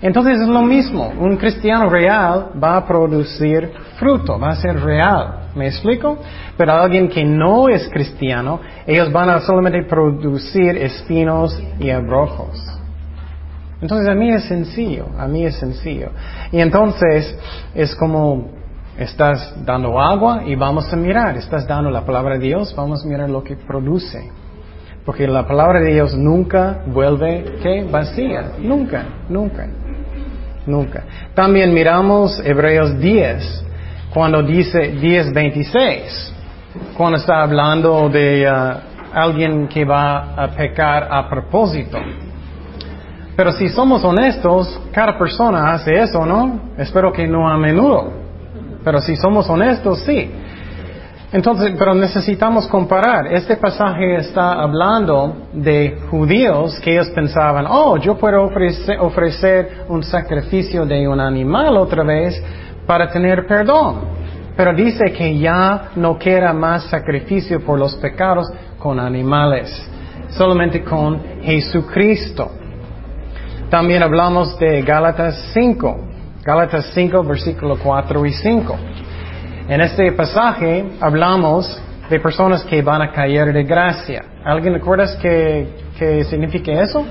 Entonces 0.02 0.42
es 0.42 0.48
lo 0.48 0.62
mismo, 0.62 1.12
un 1.20 1.38
cristiano 1.38 1.90
real 1.90 2.52
va 2.62 2.78
a 2.78 2.86
producir 2.86 3.72
fruto, 3.98 4.38
va 4.40 4.50
a 4.50 4.56
ser 4.56 4.80
real. 4.82 5.46
¿Me 5.56 5.68
explico? 5.68 6.18
Pero 6.58 6.74
alguien 6.74 7.08
que 7.08 7.24
no 7.24 7.70
es 7.70 7.88
cristiano, 7.90 8.60
ellos 8.86 9.12
van 9.12 9.30
a 9.30 9.40
solamente 9.40 9.84
producir 9.84 10.78
espinos 10.78 11.58
y 11.80 11.90
abrojos. 11.92 12.75
Entonces 13.82 14.08
a 14.08 14.16
mí 14.16 14.32
es 14.32 14.46
sencillo, 14.46 15.08
a 15.18 15.28
mí 15.28 15.46
es 15.46 15.56
sencillo. 15.58 16.10
Y 16.52 16.60
entonces 16.60 17.38
es 17.74 17.96
como 17.96 18.50
estás 18.98 19.54
dando 19.66 20.00
agua 20.00 20.44
y 20.46 20.56
vamos 20.56 20.92
a 20.92 20.96
mirar, 20.96 21.36
estás 21.38 21.68
dando 21.68 21.90
la 21.90 22.06
palabra 22.06 22.38
de 22.38 22.46
Dios, 22.46 22.74
vamos 22.76 23.04
a 23.04 23.08
mirar 23.08 23.30
lo 23.30 23.44
que 23.44 23.56
produce. 23.56 24.32
Porque 25.06 25.28
la 25.28 25.46
palabra 25.46 25.82
de 25.82 25.94
Dios 25.94 26.16
nunca 26.16 26.82
vuelve 26.88 27.60
¿qué? 27.62 27.84
vacía, 27.84 28.54
nunca, 28.60 29.06
nunca, 29.30 29.68
nunca. 30.66 31.04
También 31.36 31.74
miramos 31.74 32.42
Hebreos 32.44 32.98
10, 33.00 33.66
cuando 34.12 34.42
dice 34.42 34.96
10.26, 34.96 36.32
cuando 36.98 37.18
está 37.18 37.44
hablando 37.44 38.10
de 38.10 38.50
uh, 38.50 38.96
alguien 39.14 39.68
que 39.68 39.86
va 39.86 40.34
a 40.36 40.48
pecar 40.48 41.08
a 41.12 41.30
propósito. 41.30 42.00
Pero 43.36 43.52
si 43.52 43.68
somos 43.70 44.04
honestos, 44.04 44.80
cada 44.92 45.18
persona 45.18 45.74
hace 45.74 45.94
eso, 45.94 46.26
¿no? 46.26 46.72
Espero 46.78 47.12
que 47.12 47.28
no 47.28 47.50
a 47.50 47.58
menudo. 47.58 48.12
Pero 48.84 49.02
si 49.02 49.18
somos 49.18 49.50
honestos, 49.50 50.00
sí. 50.00 50.32
Entonces, 51.34 51.74
pero 51.78 51.94
necesitamos 51.94 52.66
comparar. 52.68 53.28
Este 53.28 53.58
pasaje 53.58 54.16
está 54.16 54.54
hablando 54.54 55.48
de 55.52 55.98
judíos 56.10 56.80
que 56.80 56.94
ellos 56.94 57.10
pensaban, 57.10 57.66
oh, 57.68 57.98
yo 57.98 58.16
puedo 58.18 58.44
ofrecer, 58.44 59.84
un 59.90 60.02
sacrificio 60.02 60.86
de 60.86 61.06
un 61.06 61.20
animal 61.20 61.76
otra 61.76 62.04
vez 62.04 62.42
para 62.86 63.10
tener 63.12 63.46
perdón. 63.48 64.16
Pero 64.56 64.74
dice 64.74 65.12
que 65.12 65.38
ya 65.38 65.90
no 65.98 66.18
queda 66.18 66.54
más 66.54 66.86
sacrificio 66.86 67.60
por 67.66 67.78
los 67.78 67.96
pecados 67.98 68.48
con 68.80 68.98
animales, 68.98 69.70
solamente 70.30 70.86
con 70.86 71.20
Jesucristo. 71.42 72.50
También 73.70 74.04
hablamos 74.04 74.58
de 74.60 74.84
Gálatas 74.84 75.52
5, 75.54 75.98
Gálatas 76.44 76.92
5, 76.94 77.24
versículo 77.24 77.78
4 77.82 78.26
y 78.26 78.32
5. 78.32 78.76
En 79.68 79.82
este 79.82 80.12
pasaje 80.12 80.86
hablamos 81.02 81.82
de 82.10 82.20
personas 82.20 82.64
que 82.64 82.84
van 82.84 83.02
a 83.02 83.12
caer 83.12 83.52
de 83.52 83.64
gracia. 83.64 84.24
¿Alguien 84.44 84.76
recuerda 84.76 85.06
qué, 85.20 85.68
qué 85.98 86.24
significa 86.26 86.72
eso? 86.74 87.04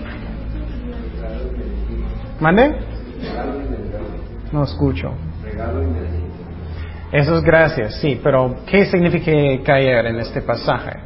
¿Mande? 2.39 2.77
No 4.53 4.63
escucho. 4.63 5.13
Eso 7.11 7.37
es 7.37 7.43
gracia, 7.43 7.91
sí, 7.91 8.21
pero 8.23 8.57
¿qué 8.67 8.87
significa 8.87 9.33
caer 9.65 10.07
en 10.07 10.21
este 10.21 10.41
pasaje? 10.41 11.01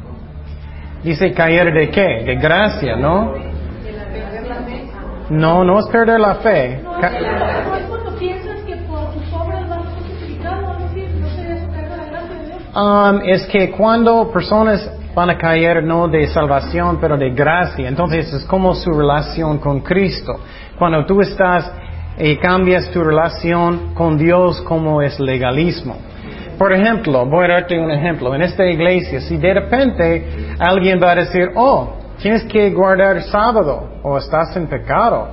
Dice 1.03 1.31
caer 1.33 1.73
de 1.73 1.89
qué? 1.89 2.23
De 2.25 2.35
gracia, 2.35 2.95
¿no? 2.95 3.48
No, 5.29 5.63
no 5.63 5.79
es 5.79 5.87
perder 5.87 6.19
la 6.19 6.35
fe. 6.35 6.81
Um, 12.75 13.21
es 13.25 13.45
que 13.47 13.71
cuando 13.71 14.31
personas 14.31 14.89
van 15.13 15.29
a 15.31 15.37
caer 15.37 15.83
no 15.83 16.07
de 16.07 16.27
salvación, 16.27 16.97
pero 17.01 17.17
de 17.17 17.31
gracia, 17.31 17.87
entonces 17.87 18.31
es 18.31 18.45
como 18.45 18.73
su 18.73 18.91
relación 18.91 19.57
con 19.57 19.81
Cristo. 19.81 20.39
Cuando 20.77 21.05
tú 21.05 21.21
estás 21.21 21.71
y 22.17 22.37
cambias 22.37 22.89
tu 22.91 23.03
relación 23.03 23.93
con 23.93 24.17
Dios 24.17 24.61
como 24.61 25.01
es 25.01 25.19
legalismo. 25.19 25.97
Por 26.57 26.73
ejemplo, 26.73 27.25
voy 27.25 27.45
a 27.45 27.53
darte 27.53 27.79
un 27.79 27.89
ejemplo. 27.89 28.35
En 28.35 28.41
esta 28.41 28.65
iglesia, 28.65 29.21
si 29.21 29.37
de 29.37 29.53
repente 29.53 30.55
alguien 30.59 30.99
va 31.01 31.11
a 31.11 31.15
decir, 31.15 31.49
oh, 31.55 31.98
Tienes 32.21 32.43
que 32.43 32.69
guardar 32.71 33.21
sábado 33.23 34.01
o 34.03 34.17
estás 34.17 34.55
en 34.57 34.67
pecado. 34.67 35.29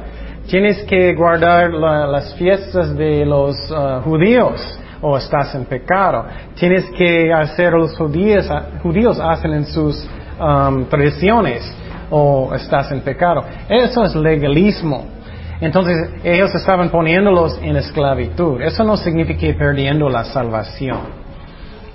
Tienes 0.48 0.84
que 0.84 1.14
guardar 1.14 1.72
las 1.72 2.34
fiestas 2.36 2.94
de 2.94 3.26
los 3.26 3.56
uh, 3.70 4.02
judíos 4.04 4.78
o 5.02 5.16
estás 5.16 5.52
en 5.56 5.64
pecado. 5.64 6.24
Tienes 6.54 6.84
que 6.96 7.32
hacer 7.32 7.72
los 7.72 7.96
judíos, 7.96 8.48
judíos 8.84 9.18
hacen 9.18 9.52
en 9.52 9.66
sus 9.66 10.08
um, 10.38 10.84
tradiciones 10.84 11.62
o 12.08 12.54
estás 12.54 12.92
en 12.92 13.00
pecado. 13.00 13.44
Eso 13.68 14.04
es 14.04 14.14
legalismo. 14.14 15.06
Entonces 15.60 15.96
ellos 16.22 16.54
estaban 16.54 16.90
poniéndolos 16.90 17.58
en 17.62 17.76
esclavitud. 17.76 18.60
Eso 18.60 18.84
no 18.84 18.96
significa 18.96 19.58
perdiendo 19.58 20.08
la 20.08 20.22
salvación. 20.22 21.25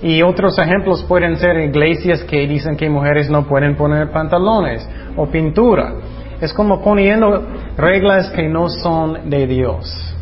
Y 0.01 0.21
otros 0.23 0.57
ejemplos 0.57 1.03
pueden 1.03 1.37
ser 1.37 1.57
iglesias 1.57 2.23
que 2.23 2.47
dicen 2.47 2.75
que 2.75 2.89
mujeres 2.89 3.29
no 3.29 3.43
pueden 3.43 3.75
poner 3.75 4.11
pantalones 4.11 4.87
o 5.15 5.27
pintura. 5.27 5.93
Es 6.39 6.53
como 6.53 6.81
poniendo 6.81 7.47
reglas 7.77 8.31
que 8.31 8.47
no 8.47 8.67
son 8.67 9.29
de 9.29 9.45
Dios. 9.45 10.15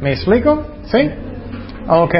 ¿Me 0.00 0.12
explico? 0.12 0.64
¿Sí? 0.84 1.10
Ok. 1.88 2.14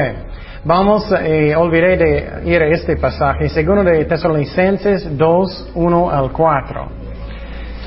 Vamos, 0.65 1.13
eh, 1.21 1.55
olvidé 1.57 1.97
de 1.97 2.51
ir 2.51 2.63
a 2.63 2.67
este 2.67 2.97
pasaje. 2.97 3.49
Segundo 3.49 3.83
de 3.83 4.05
Tesalonicenses 4.05 5.17
2, 5.17 5.73
1 5.75 6.11
al 6.11 6.31
4. 6.33 6.89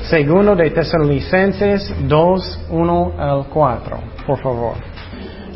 Segundo 0.04 0.56
de 0.56 0.70
Tesalonicenses 0.70 1.94
2, 2.08 2.66
1 2.70 3.12
al 3.18 3.46
4. 3.46 3.98
Por 4.26 4.38
favor. 4.40 4.91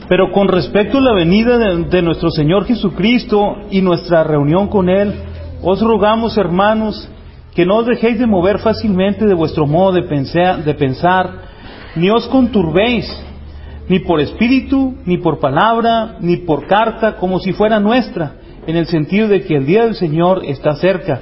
Pero 0.08 0.30
con 0.30 0.48
respecto 0.48 0.98
a 0.98 1.00
la 1.00 1.14
venida 1.14 1.58
de, 1.58 2.02
nuestro 2.02 2.30
Señor 2.30 2.64
Jesucristo 2.64 3.56
y 3.70 3.80
nuestra 3.82 4.22
reunión 4.22 4.68
con 4.68 4.88
Él, 4.88 5.12
os 5.62 5.80
rogamos, 5.80 6.38
hermanos, 6.38 7.08
que 7.54 7.66
no 7.66 7.78
os 7.78 7.86
dejéis 7.86 8.18
de 8.18 8.26
mover 8.26 8.60
fácilmente 8.60 9.26
de 9.26 9.34
vuestro 9.34 9.66
modo 9.66 9.92
de 9.92 10.02
pensar, 10.02 10.62
de 10.62 10.74
pensar, 10.74 11.30
ni 11.96 12.08
os 12.08 12.28
conturbéis, 12.28 13.10
ni 13.88 13.98
por 14.00 14.20
espíritu, 14.20 14.94
ni 15.06 15.18
por 15.18 15.40
palabra, 15.40 16.18
ni 16.20 16.36
por 16.36 16.66
carta, 16.66 17.16
como 17.16 17.40
si 17.40 17.52
fuera 17.52 17.80
nuestra, 17.80 18.34
en 18.66 18.76
el 18.76 18.86
sentido 18.86 19.26
de 19.26 19.42
que 19.42 19.56
el 19.56 19.66
día 19.66 19.84
del 19.84 19.96
Señor 19.96 20.42
está 20.44 20.76
cerca. 20.76 21.20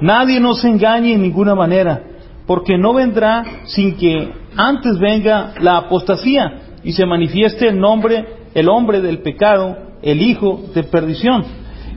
Nadie 0.00 0.38
nos 0.38 0.64
engañe 0.64 1.14
en 1.14 1.22
ninguna 1.22 1.56
manera, 1.56 2.02
porque 2.46 2.78
no 2.78 2.94
vendrá 2.94 3.42
sin 3.64 3.96
que 3.96 4.32
antes 4.56 4.98
venga 4.98 5.54
la 5.60 5.78
apostasía 5.78 6.63
y 6.84 6.92
se 6.92 7.06
manifieste 7.06 7.68
el 7.68 7.80
nombre, 7.80 8.26
el 8.54 8.68
hombre 8.68 9.00
del 9.00 9.18
pecado, 9.18 9.76
el 10.02 10.20
hijo 10.20 10.60
de 10.74 10.84
perdición, 10.84 11.44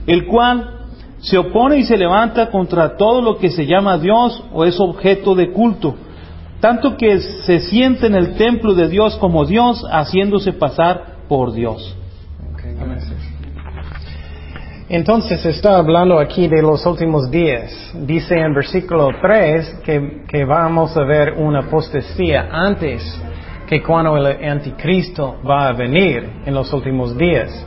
el 0.06 0.26
cual 0.26 0.86
se 1.18 1.36
opone 1.36 1.78
y 1.78 1.84
se 1.84 1.96
levanta 1.96 2.50
contra 2.50 2.96
todo 2.96 3.20
lo 3.20 3.38
que 3.38 3.50
se 3.50 3.66
llama 3.66 3.98
Dios 3.98 4.42
o 4.52 4.64
es 4.64 4.80
objeto 4.80 5.34
de 5.34 5.52
culto, 5.52 5.94
tanto 6.60 6.96
que 6.96 7.20
se 7.20 7.60
siente 7.60 8.06
en 8.06 8.14
el 8.14 8.36
templo 8.36 8.74
de 8.74 8.88
Dios 8.88 9.16
como 9.16 9.44
Dios, 9.44 9.84
haciéndose 9.90 10.52
pasar 10.52 11.18
por 11.28 11.52
Dios. 11.52 11.96
Entonces 14.88 15.44
está 15.44 15.76
hablando 15.76 16.18
aquí 16.18 16.48
de 16.48 16.62
los 16.62 16.86
últimos 16.86 17.30
días. 17.30 17.92
Dice 18.06 18.38
en 18.38 18.54
versículo 18.54 19.10
3 19.20 19.80
que, 19.84 20.22
que 20.26 20.44
vamos 20.46 20.96
a 20.96 21.04
ver 21.04 21.34
una 21.34 21.60
apostasía 21.60 22.48
antes 22.50 23.02
que 23.68 23.82
cuando 23.82 24.16
el 24.16 24.44
anticristo 24.48 25.36
va 25.48 25.68
a 25.68 25.72
venir 25.72 26.28
en 26.46 26.54
los 26.54 26.72
últimos 26.72 27.16
días. 27.16 27.66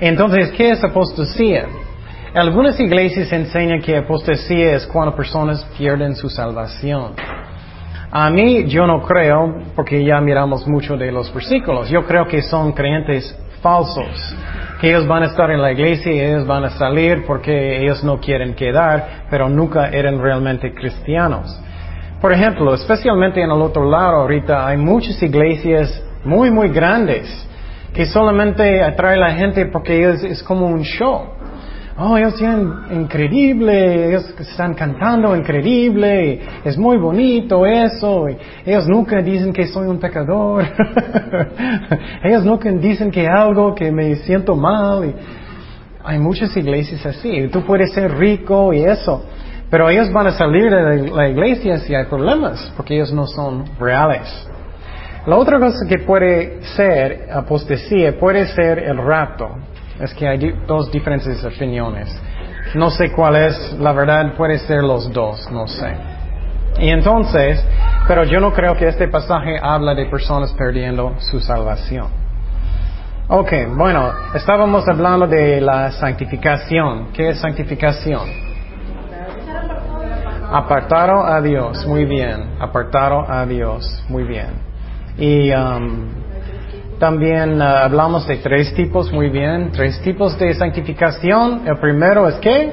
Entonces, 0.00 0.50
¿qué 0.52 0.70
es 0.70 0.82
apostasía? 0.82 1.66
Algunas 2.34 2.78
iglesias 2.80 3.32
enseñan 3.32 3.80
que 3.80 3.96
apostasía 3.96 4.74
es 4.74 4.86
cuando 4.86 5.14
personas 5.14 5.64
pierden 5.76 6.16
su 6.16 6.28
salvación. 6.28 7.12
A 8.10 8.30
mí 8.30 8.64
yo 8.66 8.86
no 8.86 9.02
creo, 9.02 9.62
porque 9.74 10.04
ya 10.04 10.20
miramos 10.20 10.66
mucho 10.66 10.96
de 10.96 11.12
los 11.12 11.32
versículos, 11.34 11.88
yo 11.90 12.06
creo 12.06 12.26
que 12.26 12.40
son 12.40 12.72
creyentes 12.72 13.38
falsos, 13.60 14.36
que 14.80 14.88
ellos 14.88 15.06
van 15.06 15.24
a 15.24 15.26
estar 15.26 15.50
en 15.50 15.60
la 15.60 15.72
iglesia 15.72 16.12
y 16.12 16.20
ellos 16.20 16.46
van 16.46 16.64
a 16.64 16.70
salir 16.70 17.24
porque 17.26 17.82
ellos 17.82 18.02
no 18.04 18.20
quieren 18.20 18.54
quedar, 18.54 19.24
pero 19.28 19.48
nunca 19.48 19.88
eran 19.88 20.20
realmente 20.20 20.72
cristianos. 20.72 21.60
Por 22.20 22.32
ejemplo, 22.32 22.74
especialmente 22.74 23.42
en 23.42 23.50
el 23.50 23.60
otro 23.60 23.88
lado 23.88 24.22
ahorita 24.22 24.66
hay 24.66 24.78
muchas 24.78 25.22
iglesias 25.22 26.02
muy, 26.24 26.50
muy 26.50 26.68
grandes 26.68 27.46
que 27.92 28.06
solamente 28.06 28.82
atraen 28.82 29.22
a 29.22 29.28
la 29.28 29.34
gente 29.34 29.66
porque 29.66 29.98
ellos 29.98 30.22
es 30.24 30.42
como 30.42 30.66
un 30.66 30.82
show. 30.82 31.36
Oh, 31.98 32.18
ellos 32.18 32.34
tienen 32.36 32.70
increíble, 32.90 34.08
ellos 34.08 34.34
están 34.38 34.74
cantando 34.74 35.34
increíble, 35.34 36.40
es 36.62 36.76
muy 36.76 36.98
bonito 36.98 37.64
eso. 37.64 38.26
ellos 38.66 38.86
nunca 38.86 39.22
dicen 39.22 39.50
que 39.50 39.66
soy 39.66 39.88
un 39.88 39.98
pecador. 39.98 40.62
ellos 42.22 42.44
nunca 42.44 42.70
dicen 42.70 43.10
que 43.10 43.26
algo 43.26 43.74
que 43.74 43.90
me 43.90 44.14
siento 44.16 44.54
mal. 44.54 45.14
hay 46.04 46.18
muchas 46.18 46.54
iglesias 46.54 47.04
así. 47.06 47.48
Tú 47.50 47.62
puedes 47.62 47.92
ser 47.94 48.14
rico 48.14 48.74
y 48.74 48.84
eso. 48.84 49.24
Pero 49.70 49.90
ellos 49.90 50.12
van 50.12 50.28
a 50.28 50.32
salir 50.32 50.70
de 50.70 51.10
la 51.10 51.28
iglesia 51.28 51.78
si 51.78 51.94
hay 51.94 52.04
problemas, 52.04 52.72
porque 52.76 52.94
ellos 52.94 53.12
no 53.12 53.26
son 53.26 53.64
reales. 53.78 54.48
La 55.26 55.36
otra 55.36 55.58
cosa 55.58 55.84
que 55.88 55.98
puede 55.98 56.62
ser 56.76 57.28
apostasía 57.32 58.16
puede 58.16 58.46
ser 58.46 58.78
el 58.78 58.96
rapto. 58.96 59.56
Es 60.00 60.14
que 60.14 60.28
hay 60.28 60.54
dos 60.66 60.90
diferentes 60.92 61.42
opiniones. 61.44 62.16
No 62.74 62.90
sé 62.90 63.10
cuál 63.10 63.34
es, 63.36 63.76
la 63.80 63.92
verdad 63.92 64.34
puede 64.36 64.58
ser 64.58 64.84
los 64.84 65.12
dos, 65.12 65.50
no 65.50 65.66
sé. 65.66 65.96
Y 66.78 66.90
entonces, 66.90 67.64
pero 68.06 68.22
yo 68.24 68.38
no 68.38 68.52
creo 68.52 68.76
que 68.76 68.86
este 68.86 69.08
pasaje 69.08 69.56
habla 69.60 69.94
de 69.94 70.06
personas 70.06 70.52
perdiendo 70.52 71.16
su 71.18 71.40
salvación. 71.40 72.06
Ok, 73.28 73.52
bueno, 73.76 74.12
estábamos 74.34 74.86
hablando 74.86 75.26
de 75.26 75.60
la 75.60 75.90
santificación. 75.90 77.08
¿Qué 77.12 77.30
es 77.30 77.40
santificación? 77.40 78.45
Apartaron 80.56 81.30
a 81.30 81.42
Dios, 81.42 81.86
muy 81.86 82.06
bien. 82.06 82.56
Apartaron 82.58 83.30
a 83.30 83.44
Dios, 83.44 84.02
muy 84.08 84.24
bien. 84.24 84.52
Y 85.18 85.52
um, 85.52 86.08
también 86.98 87.60
uh, 87.60 87.84
hablamos 87.84 88.26
de 88.26 88.38
tres 88.38 88.72
tipos, 88.74 89.12
muy 89.12 89.28
bien. 89.28 89.70
Tres 89.70 90.00
tipos 90.00 90.38
de 90.38 90.54
santificación. 90.54 91.68
El 91.68 91.76
primero 91.76 92.26
es 92.26 92.36
qué? 92.36 92.72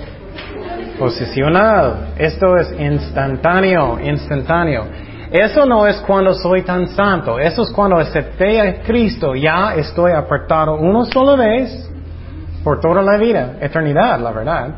Posicional. 0.97 2.13
Esto 2.17 2.55
es 2.55 2.71
instantáneo, 2.79 3.99
instantáneo. 3.99 4.85
Eso 5.29 5.65
no 5.65 5.85
es 5.85 5.97
cuando 6.07 6.33
soy 6.35 6.61
tan 6.61 6.87
santo. 6.87 7.37
Eso 7.37 7.63
es 7.63 7.71
cuando 7.71 7.97
acepté 7.97 8.61
a 8.61 8.81
Cristo. 8.81 9.35
Ya 9.35 9.75
estoy 9.75 10.13
apartado 10.13 10.75
una 10.75 11.03
sola 11.03 11.35
vez 11.35 11.91
por 12.63 12.79
toda 12.79 13.01
la 13.01 13.17
vida, 13.17 13.57
eternidad, 13.59 14.21
la 14.21 14.31
verdad 14.31 14.75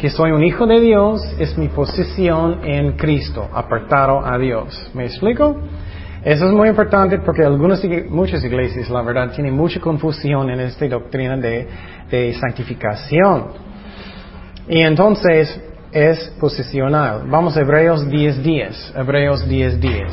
que 0.00 0.08
soy 0.08 0.30
un 0.30 0.42
hijo 0.42 0.66
de 0.66 0.80
Dios 0.80 1.20
es 1.38 1.58
mi 1.58 1.68
posición 1.68 2.66
en 2.66 2.92
Cristo, 2.92 3.46
apartado 3.52 4.24
a 4.24 4.38
Dios. 4.38 4.90
¿Me 4.94 5.04
explico? 5.04 5.60
Eso 6.24 6.46
es 6.46 6.52
muy 6.52 6.70
importante 6.70 7.18
porque 7.18 7.44
algunas, 7.44 7.84
muchas 8.08 8.42
iglesias, 8.42 8.88
la 8.88 9.02
verdad, 9.02 9.30
tienen 9.34 9.54
mucha 9.54 9.78
confusión 9.78 10.48
en 10.48 10.60
esta 10.60 10.88
doctrina 10.88 11.36
de, 11.36 11.68
de 12.10 12.32
santificación. 12.32 13.48
Y 14.70 14.80
entonces 14.80 15.60
es 15.92 16.34
posicional. 16.40 17.24
Vamos 17.26 17.58
a 17.58 17.60
Hebreos 17.60 18.06
10.10. 18.06 18.98
Hebreos 18.98 19.46
10.10. 19.46 20.06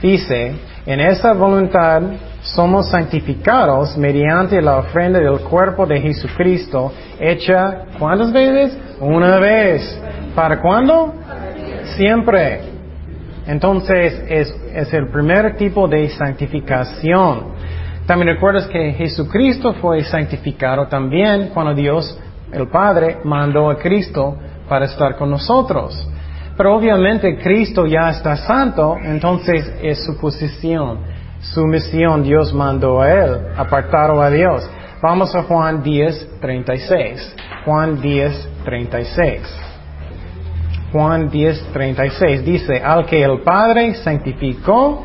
Dice, 0.00 0.54
en 0.86 1.00
esa 1.00 1.34
voluntad 1.34 2.00
somos 2.56 2.88
santificados 2.90 3.98
mediante 3.98 4.62
la 4.62 4.78
ofrenda 4.78 5.20
del 5.20 5.40
cuerpo 5.40 5.84
de 5.84 6.00
Jesucristo, 6.00 6.90
hecha 7.20 7.84
¿cuántas 7.98 8.32
veces? 8.32 8.78
Una 8.98 9.38
vez. 9.38 10.00
¿Para 10.34 10.60
cuándo? 10.62 11.14
Siempre. 11.96 12.60
Entonces 13.46 14.24
es, 14.28 14.56
es 14.74 14.92
el 14.94 15.08
primer 15.08 15.56
tipo 15.56 15.86
de 15.86 16.08
santificación. 16.08 17.54
También 18.06 18.34
recuerdas 18.34 18.66
que 18.68 18.92
Jesucristo 18.92 19.74
fue 19.74 20.02
santificado 20.04 20.86
también 20.86 21.50
cuando 21.52 21.74
Dios, 21.74 22.18
el 22.52 22.68
Padre, 22.68 23.18
mandó 23.22 23.68
a 23.68 23.76
Cristo 23.76 24.34
para 24.66 24.86
estar 24.86 25.16
con 25.16 25.30
nosotros. 25.30 26.08
Pero 26.56 26.74
obviamente 26.74 27.36
Cristo 27.36 27.84
ya 27.84 28.08
está 28.08 28.34
santo, 28.34 28.96
entonces 29.02 29.74
es 29.82 30.02
su 30.06 30.16
posición 30.16 31.15
su 31.40 31.66
misión 31.66 32.22
Dios 32.22 32.52
mandó 32.52 33.00
a 33.00 33.12
él, 33.12 33.38
apartado 33.56 34.20
a 34.20 34.30
Dios. 34.30 34.68
Vamos 35.02 35.34
a 35.34 35.42
Juan 35.42 35.82
10, 35.82 36.40
36. 36.40 37.36
Juan 37.64 38.00
10, 38.00 38.48
36. 38.64 39.66
Juan 40.92 41.28
10, 41.28 41.72
36 41.72 42.44
dice, 42.44 42.80
al 42.82 43.06
que 43.06 43.22
el 43.22 43.40
Padre 43.40 43.94
santificó 43.96 45.04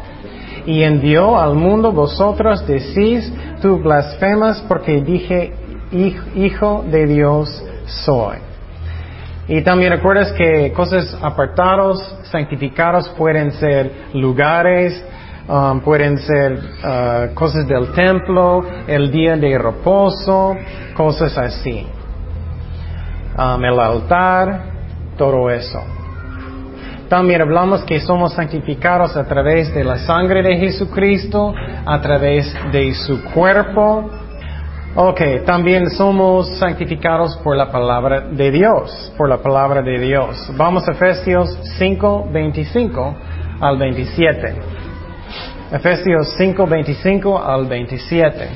y 0.65 0.83
envió 0.83 1.39
al 1.39 1.55
mundo, 1.55 1.91
vosotros 1.91 2.65
decís, 2.65 3.31
tú 3.61 3.79
blasfemas 3.79 4.61
porque 4.67 5.01
dije, 5.01 5.53
hijo 6.35 6.85
de 6.89 7.07
Dios 7.07 7.63
soy. 7.85 8.37
Y 9.47 9.61
también 9.63 9.91
recuerdas 9.91 10.31
que 10.33 10.71
cosas 10.71 11.17
apartados, 11.21 11.99
santificados 12.23 13.09
pueden 13.09 13.51
ser 13.51 13.91
lugares, 14.13 15.03
Um, 15.47 15.81
pueden 15.81 16.17
ser 16.19 16.53
uh, 16.53 17.33
cosas 17.33 17.67
del 17.67 17.91
templo, 17.93 18.63
el 18.87 19.11
día 19.11 19.35
de 19.35 19.57
reposo, 19.57 20.55
cosas 20.95 21.35
así. 21.37 21.85
Um, 23.37 23.65
el 23.65 23.79
altar, 23.79 24.63
todo 25.17 25.49
eso. 25.49 25.81
También 27.09 27.41
hablamos 27.41 27.83
que 27.83 27.99
somos 27.99 28.33
santificados 28.33 29.17
a 29.17 29.25
través 29.25 29.73
de 29.73 29.83
la 29.83 29.97
sangre 29.97 30.41
de 30.41 30.57
Jesucristo, 30.57 31.53
a 31.85 31.99
través 31.99 32.55
de 32.71 32.93
su 32.93 33.21
cuerpo. 33.33 34.09
Ok, 34.95 35.21
también 35.45 35.89
somos 35.89 36.57
santificados 36.57 37.35
por 37.43 37.57
la 37.57 37.71
palabra 37.71 38.21
de 38.21 38.51
Dios, 38.51 39.11
por 39.17 39.27
la 39.27 39.37
palabra 39.41 39.81
de 39.81 39.99
Dios. 39.99 40.49
Vamos 40.55 40.87
a 40.87 40.91
Efesios 40.91 41.57
5, 41.77 42.29
25 42.31 43.15
al 43.59 43.77
27. 43.77 44.80
Efesios 45.71 46.35
5, 46.37 46.67
25 46.67 47.41
al 47.41 47.65
27. 47.65 48.49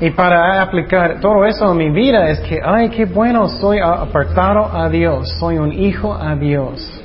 Y 0.00 0.10
para 0.10 0.60
aplicar 0.60 1.20
todo 1.20 1.44
eso 1.44 1.70
en 1.70 1.78
mi 1.78 1.90
vida 1.90 2.28
es 2.30 2.40
que, 2.40 2.58
ay, 2.60 2.88
qué 2.88 3.04
bueno, 3.04 3.48
soy 3.48 3.78
apartado 3.78 4.68
a 4.76 4.88
Dios, 4.88 5.36
soy 5.38 5.58
un 5.58 5.72
hijo 5.72 6.12
a 6.12 6.34
Dios. 6.34 7.00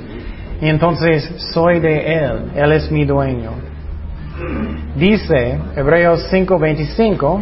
Y 0.60 0.68
entonces 0.68 1.32
soy 1.54 1.78
de 1.78 2.14
Él, 2.14 2.50
Él 2.56 2.72
es 2.72 2.90
mi 2.90 3.04
dueño. 3.04 3.52
Dice 4.96 5.60
Hebreos 5.76 6.26
5, 6.30 6.58
25, 6.58 7.40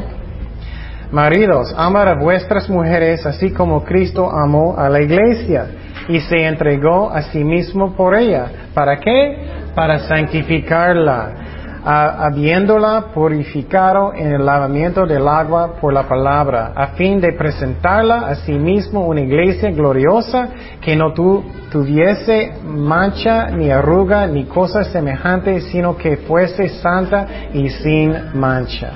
Maridos, 1.12 1.74
amar 1.78 2.08
a 2.08 2.14
vuestras 2.16 2.68
mujeres 2.68 3.24
así 3.24 3.52
como 3.52 3.84
Cristo 3.84 4.30
amó 4.30 4.76
a 4.76 4.90
la 4.90 5.00
iglesia 5.00 5.66
y 6.08 6.20
se 6.20 6.44
entregó 6.46 7.10
a 7.10 7.22
sí 7.22 7.42
mismo 7.42 7.94
por 7.96 8.14
ella. 8.14 8.50
¿Para 8.74 8.98
qué? 8.98 9.38
Para 9.74 10.00
santificarla 10.00 11.45
habiéndola 11.86 13.12
purificado 13.14 14.12
en 14.12 14.32
el 14.32 14.44
lavamiento 14.44 15.06
del 15.06 15.28
agua 15.28 15.74
por 15.80 15.92
la 15.92 16.02
palabra, 16.08 16.72
a 16.74 16.88
fin 16.88 17.20
de 17.20 17.32
presentarla 17.32 18.26
a 18.26 18.34
sí 18.34 18.52
mismo 18.52 19.06
una 19.06 19.20
iglesia 19.20 19.70
gloriosa 19.70 20.48
que 20.80 20.96
no 20.96 21.12
tuviese 21.12 22.54
mancha 22.64 23.50
ni 23.50 23.70
arruga 23.70 24.26
ni 24.26 24.46
cosa 24.46 24.82
semejante, 24.82 25.60
sino 25.60 25.96
que 25.96 26.16
fuese 26.16 26.68
santa 26.80 27.26
y 27.52 27.68
sin 27.68 28.34
mancha. 28.34 28.90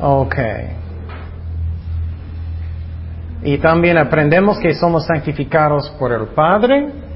Ok. 0.00 0.36
Y 3.42 3.58
también 3.58 3.98
aprendemos 3.98 4.60
que 4.60 4.74
somos 4.74 5.06
santificados 5.06 5.90
por 5.98 6.12
el 6.12 6.28
Padre, 6.28 7.09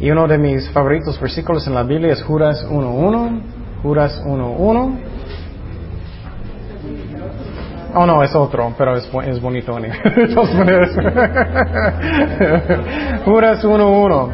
Y 0.00 0.10
uno 0.10 0.26
de 0.26 0.38
mis 0.38 0.70
favoritos 0.70 1.20
versículos 1.20 1.66
en 1.66 1.74
la 1.74 1.82
Biblia 1.82 2.12
es 2.12 2.22
Judas 2.22 2.66
1.1. 2.68 3.42
Judas 3.82 4.22
1.1. 4.24 4.98
Oh, 7.94 8.06
no, 8.06 8.22
es 8.22 8.34
otro, 8.34 8.72
pero 8.78 8.96
es, 8.96 9.06
es 9.26 9.38
bonito. 9.40 9.72
Judas 13.24 13.64
1.1. 13.64 14.28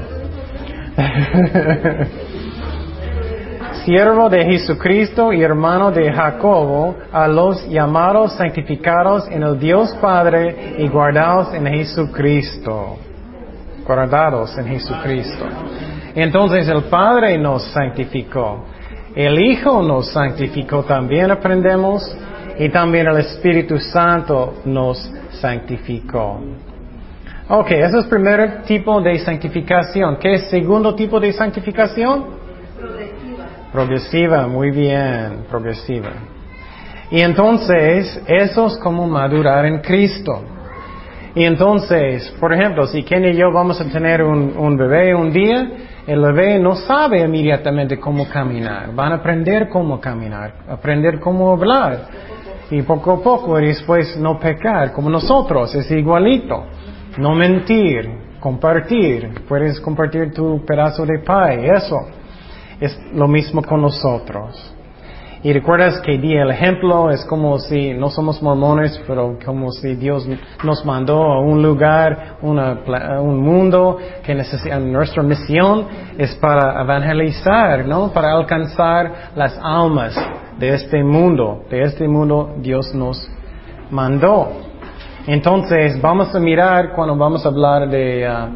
Siervo 3.85 4.29
de 4.29 4.44
Jesucristo 4.44 5.33
y 5.33 5.42
hermano 5.42 5.90
de 5.90 6.12
Jacobo, 6.12 6.94
a 7.12 7.27
los 7.27 7.68
llamados 7.68 8.35
santificados 8.35 9.27
en 9.29 9.42
el 9.42 9.59
Dios 9.59 9.92
Padre 10.01 10.77
y 10.79 10.87
guardados 10.88 11.53
en 11.55 11.66
Jesucristo. 11.66 12.99
Guardados 13.88 14.57
en 14.59 14.66
Jesucristo. 14.66 15.46
Entonces 16.14 16.68
el 16.68 16.83
Padre 16.85 17.38
nos 17.38 17.64
santificó. 17.72 18.66
El 19.16 19.40
Hijo 19.40 19.83
nos 19.83 20.12
santificó 20.12 20.83
también, 20.83 21.31
aprendemos. 21.31 22.03
Y 22.59 22.68
también 22.68 23.07
el 23.07 23.16
Espíritu 23.18 23.79
Santo 23.79 24.57
nos 24.66 24.98
santificó. 25.40 26.38
Ok, 27.48 27.70
ese 27.70 27.87
es 27.87 28.05
el 28.05 28.11
primer 28.11 28.64
tipo 28.64 29.01
de 29.01 29.18
santificación. 29.20 30.18
¿Qué 30.18 30.35
es 30.35 30.42
el 30.44 30.61
segundo 30.61 30.94
tipo 30.94 31.18
de 31.18 31.33
santificación? 31.33 32.27
Progresiva. 32.79 33.44
Progresiva, 33.72 34.46
muy 34.48 34.70
bien, 34.70 35.46
progresiva. 35.48 36.11
Y 37.11 37.22
entonces, 37.22 38.20
eso 38.27 38.66
es 38.66 38.77
como 38.77 39.07
madurar 39.07 39.64
en 39.64 39.79
Cristo. 39.79 40.58
Y 41.38 41.44
entonces, 41.44 42.35
por 42.40 42.53
ejemplo, 42.53 42.88
si 42.88 43.05
Ken 43.05 43.24
y 43.24 43.35
yo 43.35 43.53
vamos 43.53 43.81
a 43.81 43.85
tener 43.85 44.24
un, 44.24 44.57
un 44.57 44.77
bebé 44.77 45.14
un 45.14 45.31
día, 45.31 45.70
el 46.05 46.20
bebé 46.20 46.59
no 46.59 46.74
sabe 46.74 47.20
inmediatamente 47.20 47.96
cómo 48.01 48.29
caminar. 48.29 48.92
Van 48.92 49.12
a 49.12 49.14
aprender 49.18 49.68
cómo 49.68 50.01
caminar, 50.01 50.53
aprender 50.68 51.20
cómo 51.20 51.53
hablar. 51.53 52.09
Y 52.72 52.83
poco 52.83 53.12
a 53.12 53.22
poco, 53.22 53.61
y 53.61 53.66
después 53.66 54.16
no 54.16 54.40
pecar, 54.40 54.90
como 54.92 55.09
nosotros, 55.09 55.72
es 55.77 55.88
igualito. 55.92 56.64
No 57.18 57.37
mentir, 57.37 58.11
compartir. 58.40 59.31
Puedes 59.46 59.79
compartir 59.79 60.33
tu 60.33 60.64
pedazo 60.66 61.07
de 61.07 61.20
pie, 61.20 61.70
eso. 61.72 62.01
Es 62.81 62.98
lo 63.14 63.29
mismo 63.29 63.62
con 63.62 63.81
nosotros. 63.81 64.74
Y 65.42 65.53
recuerdas 65.53 66.01
que 66.01 66.18
di 66.18 66.37
el 66.37 66.51
ejemplo, 66.51 67.11
es 67.11 67.24
como 67.27 67.59
si 67.61 67.94
no 67.94 68.11
somos 68.11 68.42
mormones, 68.42 69.01
pero 69.07 69.38
como 69.44 69.70
si 69.70 69.94
Dios 69.94 70.29
nos 70.64 70.85
mandó 70.85 71.22
a 71.22 71.40
un 71.40 71.62
lugar, 71.62 72.38
una, 72.42 72.81
un 73.20 73.40
mundo 73.40 73.98
que 74.24 74.35
necesita, 74.35 74.81
nuestra 74.81 75.22
misión 75.22 75.87
es 76.18 76.35
para 76.37 76.83
evangelizar, 76.83 77.87
¿no? 77.87 78.12
Para 78.12 78.33
alcanzar 78.33 79.31
las 79.37 79.57
almas 79.62 80.16
de 80.59 80.74
este 80.74 81.05
mundo, 81.05 81.62
de 81.70 81.83
este 81.83 82.09
mundo 82.09 82.57
Dios 82.61 82.92
nos 82.92 83.31
mandó. 83.92 84.48
Entonces 85.29 86.01
vamos 86.01 86.35
a 86.35 86.40
mirar 86.40 86.92
cuando 86.96 87.14
vamos 87.14 87.46
a 87.46 87.48
hablar 87.48 87.88
de, 87.88 88.27
ah, 88.27 88.48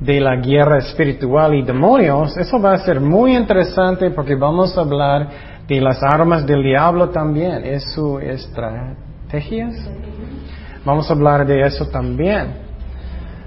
de 0.00 0.20
la 0.20 0.36
guerra 0.36 0.78
espiritual 0.78 1.54
y 1.54 1.62
demonios, 1.62 2.36
eso 2.36 2.60
va 2.60 2.72
a 2.72 2.78
ser 2.78 3.00
muy 3.00 3.36
interesante 3.36 4.10
porque 4.10 4.34
vamos 4.34 4.76
a 4.76 4.80
hablar 4.80 5.28
de 5.70 5.80
las 5.80 6.02
armas 6.02 6.44
del 6.44 6.64
diablo 6.64 7.10
también, 7.10 7.64
es 7.64 7.92
su 7.94 8.18
estrategias. 8.18 9.76
Vamos 10.84 11.08
a 11.08 11.12
hablar 11.12 11.46
de 11.46 11.62
eso 11.62 11.86
también. 11.86 12.70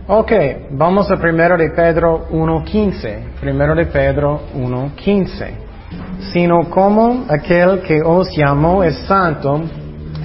Ok, 0.07 0.31
vamos 0.71 1.12
a 1.12 1.17
primero 1.17 1.57
de 1.57 1.71
Pedro 1.71 2.29
1.15. 2.31 3.39
Primero 3.41 3.75
de 3.75 3.88
Pedro 3.88 4.39
1.15. 4.55 5.51
Sino 6.31 6.69
como 6.69 7.25
aquel 7.27 7.81
que 7.81 8.01
os 8.01 8.33
llamó 8.33 8.86
es 8.86 8.95
santo, 8.99 9.62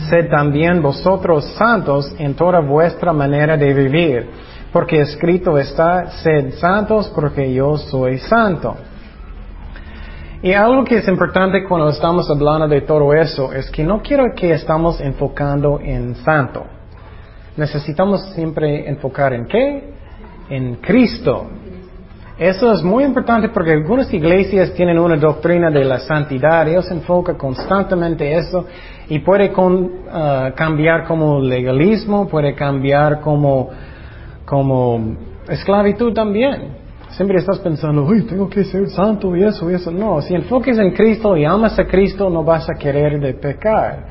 sed 0.09 0.29
también 0.31 0.81
vosotros 0.81 1.53
santos 1.59 2.15
en 2.17 2.35
toda 2.35 2.61
vuestra 2.61 3.13
manera 3.13 3.57
de 3.57 3.75
vivir. 3.75 4.31
Porque 4.73 5.01
escrito 5.01 5.59
está, 5.59 6.11
sed 6.23 6.53
santos 6.61 7.11
porque 7.13 7.53
yo 7.53 7.77
soy 7.77 8.19
santo. 8.19 8.77
Y 10.41 10.53
algo 10.53 10.85
que 10.85 10.99
es 10.99 11.09
importante 11.09 11.65
cuando 11.65 11.89
estamos 11.89 12.31
hablando 12.31 12.69
de 12.69 12.83
todo 12.83 13.13
eso 13.13 13.53
es 13.53 13.69
que 13.71 13.83
no 13.83 14.01
quiero 14.01 14.25
que 14.37 14.53
estamos 14.53 15.01
enfocando 15.01 15.81
en 15.81 16.15
santo. 16.17 16.65
Necesitamos 17.57 18.25
siempre 18.35 18.89
enfocar 18.89 19.33
en 19.33 19.47
qué? 19.47 19.95
En 20.49 20.77
Cristo. 20.77 21.49
Eso 22.39 22.73
es 22.73 22.85
muy 22.85 23.03
importante 23.03 23.49
porque 23.49 23.73
algunas 23.73 24.15
iglesias 24.15 24.73
tienen 24.75 24.97
una 24.97 25.17
doctrina 25.17 25.71
de 25.71 25.85
la 25.85 25.99
santidad, 25.99 26.69
ellos 26.69 26.89
enfocan 26.89 27.35
constantemente 27.35 28.33
eso 28.33 28.65
y 29.09 29.19
puede 29.19 29.51
uh, 29.51 30.55
cambiar 30.55 31.05
como 31.05 31.41
legalismo, 31.41 32.29
puede 32.29 32.55
cambiar 32.55 33.21
como, 33.21 33.71
como 34.45 35.17
esclavitud 35.49 36.15
también. 36.15 36.78
Siempre 37.11 37.39
estás 37.39 37.59
pensando, 37.59 38.05
uy, 38.05 38.23
tengo 38.23 38.49
que 38.49 38.65
ser 38.65 38.89
santo 38.91 39.35
y 39.35 39.43
eso 39.43 39.71
y 39.71 39.75
eso. 39.75 39.91
No, 39.91 40.21
si 40.21 40.35
enfoques 40.35 40.79
en 40.79 40.93
Cristo 40.93 41.37
y 41.37 41.45
amas 41.45 41.79
a 41.79 41.85
Cristo, 41.85 42.29
no 42.31 42.45
vas 42.45 42.69
a 42.69 42.75
querer 42.75 43.39
pecar. 43.41 44.05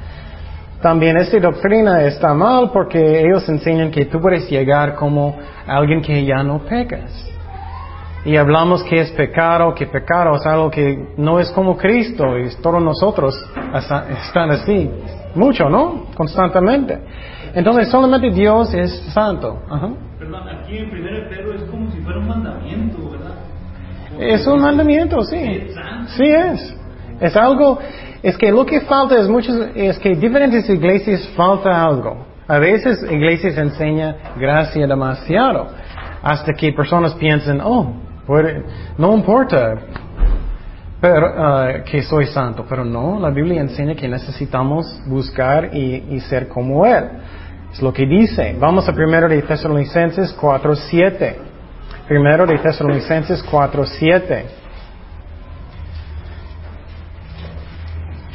También 0.82 1.18
esta 1.18 1.40
doctrina 1.40 2.04
está 2.04 2.34
mal 2.34 2.70
porque 2.72 3.22
ellos 3.22 3.48
enseñan 3.50 3.90
que 3.90 4.06
tú 4.06 4.20
puedes 4.20 4.50
llegar 4.50 4.96
como 4.96 5.36
alguien 5.66 6.02
que 6.02 6.24
ya 6.24 6.44
no 6.44 6.60
pecas. 6.60 7.28
Y 8.26 8.36
hablamos 8.36 8.84
que 8.84 9.00
es 9.00 9.12
pecado, 9.12 9.74
que 9.74 9.88
pecado 9.88 10.36
es 10.36 10.46
algo 10.46 10.70
que 10.70 11.14
no 11.18 11.40
es 11.40 11.50
como 11.52 11.78
Cristo 11.78 12.38
y 12.38 12.50
todos 12.62 12.84
nosotros 12.84 13.34
están 14.26 14.52
así. 14.52 14.92
Mucho, 15.34 15.70
¿no? 15.70 16.08
Constantemente. 16.16 17.00
Entonces 17.54 17.90
solamente 17.90 18.30
Dios 18.32 18.74
es 18.74 18.92
santo. 19.14 19.62
Perdón, 20.28 20.50
aquí 20.50 20.78
en 20.78 20.90
1 20.90 21.30
Pedro 21.30 21.54
es 21.54 21.62
como 21.72 21.90
si 21.90 22.02
fuera 22.02 22.20
un 22.20 22.28
mandamiento, 22.28 23.12
¿verdad? 23.12 23.36
Es 24.20 24.46
un 24.46 24.62
mandamiento, 24.62 25.24
sí. 25.24 25.70
Sí 26.08 26.24
es. 26.26 26.76
Es 27.22 27.36
algo, 27.38 27.80
es 28.22 28.38
que 28.38 28.52
lo 28.52 28.66
que 28.66 28.82
falta 28.82 29.18
es 29.18 29.30
muchos, 29.30 29.56
es 29.74 29.98
que 30.00 30.16
diferentes 30.16 30.70
iglesias 30.70 31.30
falta 31.38 31.82
algo. 31.82 32.26
A 32.46 32.60
veces 32.60 33.10
iglesias 33.10 33.58
enseñan 33.58 34.18
gracia 34.38 34.86
demasiado, 34.86 35.70
hasta 36.22 36.52
que 36.52 36.74
personas 36.74 37.14
piensan, 37.16 37.62
oh, 37.64 37.94
no 38.98 39.16
importa 39.16 39.76
pero, 41.00 41.28
uh, 41.28 41.84
que 41.86 42.02
soy 42.02 42.26
santo, 42.26 42.66
pero 42.68 42.84
no, 42.84 43.18
la 43.18 43.30
Biblia 43.30 43.62
enseña 43.62 43.96
que 43.96 44.10
necesitamos 44.10 45.00
buscar 45.08 45.74
y, 45.74 46.04
y 46.10 46.20
ser 46.20 46.50
como 46.50 46.86
Él. 46.86 47.06
Lo 47.82 47.94
que 47.94 48.06
dice. 48.06 48.56
Vamos 48.60 48.88
a 48.90 48.94
primero 48.94 49.28
de 49.28 49.42
Tesalonicenses 49.42 50.36
4.7. 50.38 51.36
Primero 52.08 52.46
de 52.46 52.58
Tesalonicenses 52.58 53.46
4.7. 53.46 54.44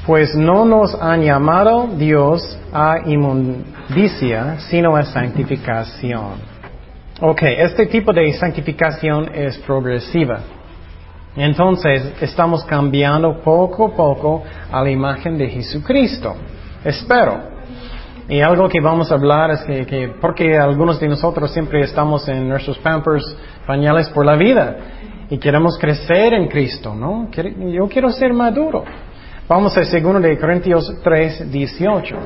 Pues 0.07 0.35
no 0.35 0.64
nos 0.64 0.94
han 1.00 1.22
llamado 1.22 1.88
Dios 1.96 2.59
a 2.72 2.96
inmundicia, 3.05 4.59
sino 4.61 4.96
a 4.96 5.05
santificación. 5.05 6.52
Ok, 7.20 7.42
este 7.42 7.87
tipo 7.87 8.12
de 8.12 8.33
santificación 8.33 9.31
es 9.33 9.59
progresiva. 9.59 10.40
Entonces, 11.37 12.12
estamos 12.20 12.64
cambiando 12.64 13.40
poco 13.42 13.87
a 13.87 13.96
poco 13.96 14.42
a 14.70 14.83
la 14.83 14.90
imagen 14.90 15.38
de 15.38 15.48
Jesucristo. 15.48 16.35
Espero. 16.85 17.51
Y 18.28 18.40
algo 18.40 18.68
que 18.68 18.80
vamos 18.80 19.11
a 19.11 19.16
hablar 19.16 19.50
es 19.50 19.62
que, 19.62 20.14
porque 20.20 20.56
algunos 20.56 21.00
de 21.00 21.08
nosotros 21.08 21.52
siempre 21.52 21.80
estamos 21.80 22.28
en 22.28 22.48
nuestros 22.48 22.78
pampers, 22.78 23.24
pañales 23.66 24.08
por 24.11 24.24
la 24.24 24.37
vida, 24.37 24.76
y 25.28 25.38
queremos 25.38 25.78
crecer 25.78 26.35
en 26.35 26.46
Cristo, 26.48 26.94
¿no? 26.94 27.28
Yo 27.30 27.88
quiero 27.88 28.11
ser 28.11 28.32
maduro. 28.32 28.85
Vamos 29.48 29.76
a 29.76 29.80
2 29.80 30.22
de 30.22 30.38
Corintios 30.38 30.94
3, 31.02 31.50
18. 31.50 32.16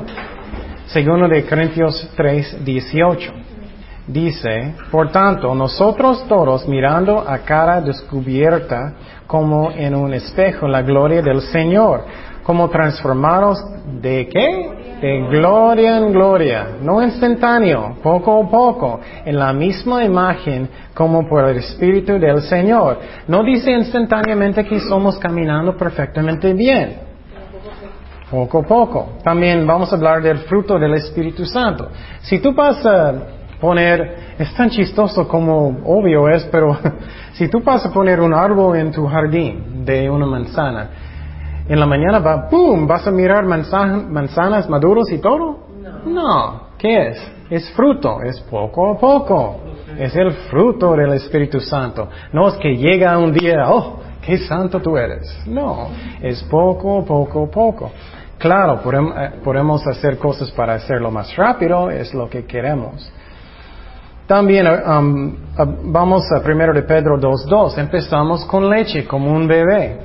2 0.94 1.30
de 1.30 1.46
Corintios 1.46 2.10
3, 2.16 2.64
18. 2.64 3.32
Dice, 4.06 4.74
por 4.90 5.10
tanto, 5.10 5.52
nosotros 5.54 6.24
todos 6.28 6.68
mirando 6.68 7.18
a 7.26 7.38
cara 7.38 7.80
descubierta 7.80 8.94
como 9.26 9.72
en 9.72 9.96
un 9.96 10.14
espejo 10.14 10.68
la 10.68 10.82
gloria 10.82 11.22
del 11.22 11.40
Señor, 11.40 12.04
como 12.46 12.70
transformados 12.70 13.58
de 14.00 14.28
qué? 14.28 14.76
de 15.00 15.28
gloria 15.28 15.98
en 15.98 16.10
gloria, 16.10 16.68
no 16.80 17.02
instantáneo, 17.02 17.96
poco 18.02 18.42
a 18.42 18.48
poco, 18.48 19.00
en 19.26 19.38
la 19.38 19.52
misma 19.52 20.02
imagen 20.04 20.68
como 20.94 21.28
por 21.28 21.44
el 21.44 21.58
Espíritu 21.58 22.18
del 22.18 22.40
Señor. 22.42 22.98
No 23.28 23.42
dice 23.42 23.72
instantáneamente 23.72 24.64
que 24.64 24.80
somos 24.80 25.18
caminando 25.18 25.76
perfectamente 25.76 26.54
bien. 26.54 26.96
Poco 28.30 28.60
a 28.60 28.62
poco. 28.62 29.08
También 29.22 29.66
vamos 29.66 29.92
a 29.92 29.96
hablar 29.96 30.22
del 30.22 30.38
fruto 30.38 30.78
del 30.78 30.94
Espíritu 30.94 31.44
Santo. 31.44 31.88
Si 32.22 32.38
tú 32.38 32.54
pasas 32.54 33.16
poner, 33.60 34.34
es 34.38 34.54
tan 34.54 34.70
chistoso 34.70 35.26
como 35.28 35.78
obvio 35.84 36.28
es, 36.28 36.44
pero 36.50 36.76
si 37.34 37.48
tú 37.48 37.60
vas 37.62 37.84
a 37.84 37.92
poner 37.92 38.20
un 38.20 38.34
árbol 38.34 38.76
en 38.76 38.92
tu 38.92 39.06
jardín 39.06 39.84
de 39.84 40.08
una 40.10 40.26
manzana, 40.26 40.90
en 41.68 41.80
la 41.80 41.86
mañana 41.86 42.20
va, 42.20 42.48
¡pum!, 42.48 42.86
vas 42.86 43.06
a 43.06 43.10
mirar 43.10 43.44
manzanas 43.44 44.68
maduros 44.68 45.10
y 45.10 45.18
todo. 45.18 45.58
No. 45.80 46.10
no. 46.10 46.60
¿Qué 46.78 47.08
es? 47.08 47.32
Es 47.50 47.70
fruto, 47.72 48.22
es 48.22 48.40
poco 48.42 48.92
a 48.92 48.98
poco. 48.98 49.60
Es 49.98 50.14
el 50.16 50.32
fruto 50.50 50.94
del 50.94 51.12
Espíritu 51.14 51.60
Santo. 51.60 52.08
No 52.32 52.48
es 52.48 52.54
que 52.56 52.76
llega 52.76 53.16
un 53.18 53.32
día, 53.32 53.70
oh, 53.70 54.00
qué 54.20 54.38
santo 54.38 54.80
tú 54.80 54.96
eres. 54.96 55.42
No, 55.46 55.88
es 56.20 56.42
poco, 56.44 57.04
poco, 57.04 57.50
poco. 57.50 57.90
Claro, 58.38 58.80
eh, 58.92 59.30
podemos 59.42 59.86
hacer 59.86 60.18
cosas 60.18 60.50
para 60.50 60.74
hacerlo 60.74 61.10
más 61.10 61.34
rápido, 61.36 61.90
es 61.90 62.12
lo 62.12 62.28
que 62.28 62.44
queremos. 62.44 63.10
También 64.26 64.66
um, 64.66 65.36
vamos 65.84 66.24
a 66.32 66.42
primero 66.42 66.74
de 66.74 66.82
Pedro 66.82 67.18
2.2. 67.18 67.78
Empezamos 67.78 68.44
con 68.44 68.68
leche, 68.68 69.06
como 69.06 69.32
un 69.32 69.46
bebé. 69.46 70.00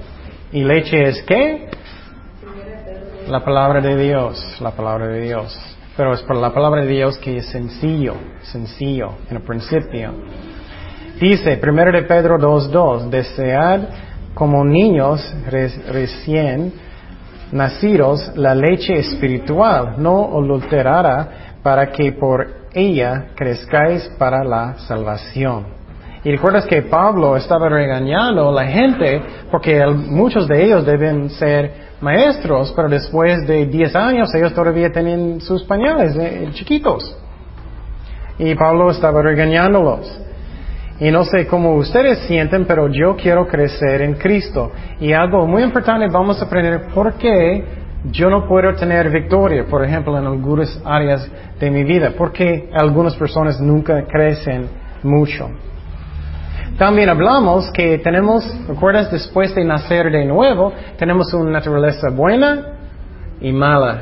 ¿Y 0.54 0.64
leche 0.66 1.02
es 1.08 1.24
qué? 1.24 1.70
La 3.30 3.40
palabra 3.40 3.80
de 3.80 3.96
Dios, 3.96 4.58
la 4.60 4.72
palabra 4.72 5.08
de 5.08 5.22
Dios. 5.22 5.58
Pero 5.96 6.14
es 6.14 6.22
por 6.24 6.36
la 6.36 6.54
palabra 6.54 6.82
de 6.82 6.88
Dios 6.88 7.18
que 7.20 7.38
es 7.38 7.46
sencillo, 7.48 8.16
sencillo, 8.42 9.14
en 9.30 9.38
el 9.38 9.44
principio. 9.44 10.14
Dice, 11.22 11.58
1 11.62 11.92
de 11.94 12.04
Pedro 12.04 12.38
2.2, 12.38 13.10
desead 13.10 13.82
como 14.34 14.66
niños 14.66 15.34
recién 15.46 16.74
nacidos 17.54 18.32
la 18.36 18.54
leche 18.54 19.00
espiritual, 19.00 19.96
no 20.00 20.38
adulterada, 20.38 21.58
para 21.64 21.92
que 21.92 22.12
por 22.12 22.62
ella 22.74 23.28
crezcáis 23.36 24.10
para 24.18 24.44
la 24.44 24.80
salvación. 24.80 25.81
Y 26.24 26.32
recuerdas 26.32 26.66
que 26.68 26.84
Pablo 26.84 27.36
estaba 27.36 27.68
regañando 27.68 28.50
a 28.50 28.52
la 28.52 28.66
gente 28.66 29.22
porque 29.50 29.84
muchos 29.88 30.48
de 30.48 30.64
ellos 30.64 30.86
deben 30.86 31.30
ser 31.32 31.92
maestros, 32.00 32.74
pero 32.76 32.90
después 32.90 33.48
de 33.48 33.66
10 33.66 33.96
años 33.96 34.34
ellos 34.36 34.54
todavía 34.54 34.92
tenían 34.92 35.42
sus 35.42 35.64
pañales 35.64 36.16
eh, 36.16 36.50
chiquitos. 36.54 37.18
Y 38.38 38.54
Pablo 38.56 38.92
estaba 38.92 39.22
regañándolos. 39.22 40.20
Y 41.00 41.10
no 41.10 41.24
sé 41.24 41.48
cómo 41.48 41.74
ustedes 41.76 42.20
sienten, 42.28 42.66
pero 42.66 42.88
yo 42.88 43.16
quiero 43.16 43.48
crecer 43.48 44.04
en 44.04 44.14
Cristo. 44.14 44.72
Y 45.00 45.14
algo 45.14 45.48
muy 45.48 45.64
importante, 45.64 46.06
vamos 46.12 46.40
a 46.40 46.46
aprender 46.46 46.90
por 46.94 47.14
qué 47.16 47.64
yo 48.12 48.30
no 48.30 48.48
puedo 48.48 48.74
tener 48.76 49.10
victoria, 49.10 49.66
por 49.68 49.84
ejemplo, 49.84 50.16
en 50.20 50.28
algunas 50.28 50.80
áreas 50.86 51.28
de 51.60 51.72
mi 51.72 51.84
vida. 51.84 52.14
Porque 52.16 52.70
algunas 52.74 53.16
personas 53.16 53.60
nunca 53.60 54.06
crecen 54.06 54.68
mucho. 55.02 55.50
También 56.82 57.10
hablamos 57.10 57.70
que 57.72 58.00
tenemos, 58.00 58.44
¿recuerdas? 58.68 59.12
Después 59.12 59.54
de 59.54 59.64
nacer 59.64 60.12
de 60.12 60.26
nuevo, 60.26 60.74
tenemos 60.98 61.32
una 61.32 61.52
naturaleza 61.52 62.10
buena 62.10 62.70
y 63.40 63.52
mala. 63.52 64.02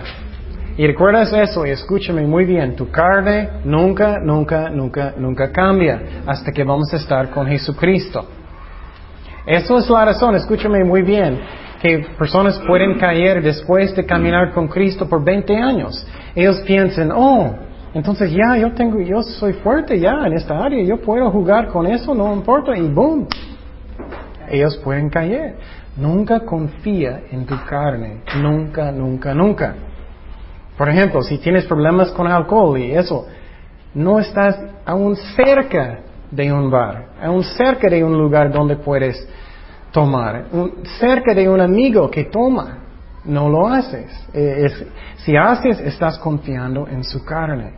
Y 0.77 0.87
recuerdas 0.87 1.33
eso 1.33 1.65
y 1.65 1.71
escúchame 1.71 2.25
muy 2.25 2.45
bien, 2.45 2.77
tu 2.77 2.89
carne 2.89 3.49
nunca, 3.65 4.19
nunca, 4.23 4.69
nunca, 4.69 5.13
nunca 5.17 5.51
cambia 5.51 6.21
hasta 6.25 6.53
que 6.53 6.63
vamos 6.63 6.93
a 6.93 6.95
estar 6.95 7.29
con 7.31 7.47
Jesucristo. 7.47 8.25
Eso 9.45 9.77
es 9.77 9.89
la 9.89 10.05
razón, 10.05 10.35
escúchame 10.35 10.81
muy 10.85 11.01
bien, 11.01 11.37
que 11.81 12.07
personas 12.17 12.61
pueden 12.65 12.97
caer 12.97 13.43
después 13.43 13.93
de 13.93 14.05
caminar 14.05 14.53
con 14.53 14.69
Cristo 14.69 15.05
por 15.09 15.21
20 15.21 15.53
años. 15.53 16.07
Ellos 16.33 16.61
piensan, 16.61 17.11
oh, 17.13 17.57
entonces 17.93 18.31
ya 18.31 18.57
yo 18.57 18.73
tengo, 18.73 18.99
yo 18.99 19.23
soy 19.23 19.53
fuerte 19.53 19.99
ya 19.99 20.25
en 20.25 20.33
esta 20.33 20.63
área, 20.63 20.83
yo 20.83 20.97
puedo 20.97 21.31
jugar 21.31 21.67
con 21.69 21.87
eso, 21.87 22.13
no 22.13 22.33
importa, 22.33 22.77
y 22.77 22.87
boom, 22.87 23.27
ellos 24.49 24.77
pueden 24.83 25.09
caer. 25.09 25.55
Nunca 25.97 26.41
confía 26.41 27.23
en 27.31 27.45
tu 27.45 27.55
carne, 27.65 28.21
nunca, 28.41 28.91
nunca, 28.91 29.33
nunca. 29.33 29.75
Por 30.77 30.87
ejemplo, 30.87 31.21
si 31.21 31.39
tienes 31.39 31.65
problemas 31.65 32.11
con 32.11 32.27
alcohol 32.27 32.79
y 32.79 32.91
eso, 32.91 33.27
no 33.93 34.19
estás 34.19 34.57
aún 34.85 35.15
cerca 35.35 35.99
de 36.31 36.53
un 36.53 36.69
bar, 36.69 37.07
aún 37.21 37.43
cerca 37.43 37.89
de 37.89 38.03
un 38.03 38.17
lugar 38.17 38.51
donde 38.51 38.77
puedes 38.77 39.27
tomar, 39.91 40.45
cerca 40.99 41.33
de 41.33 41.49
un 41.49 41.59
amigo 41.59 42.09
que 42.09 42.25
toma 42.25 42.88
no 43.25 43.49
lo 43.49 43.67
haces. 43.67 44.11
Eh, 44.33 44.69
si 45.17 45.35
haces, 45.35 45.79
estás 45.79 46.17
confiando 46.19 46.87
en 46.87 47.03
su 47.03 47.23
carne. 47.23 47.73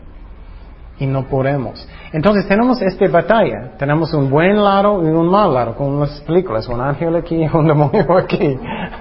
Y 0.99 1.07
no 1.07 1.23
podemos. 1.23 1.87
Entonces 2.13 2.47
tenemos 2.47 2.79
esta 2.81 3.07
batalla. 3.07 3.71
Tenemos 3.77 4.13
un 4.13 4.29
buen 4.29 4.61
lado 4.61 5.01
y 5.01 5.07
un 5.07 5.29
mal 5.29 5.51
lado, 5.51 5.75
como 5.75 6.01
las 6.01 6.21
películas, 6.21 6.67
un 6.67 6.79
ángel 6.79 7.15
aquí 7.15 7.35
y 7.43 7.47
un 7.53 7.67
demonio 7.67 8.17
aquí. 8.17 8.59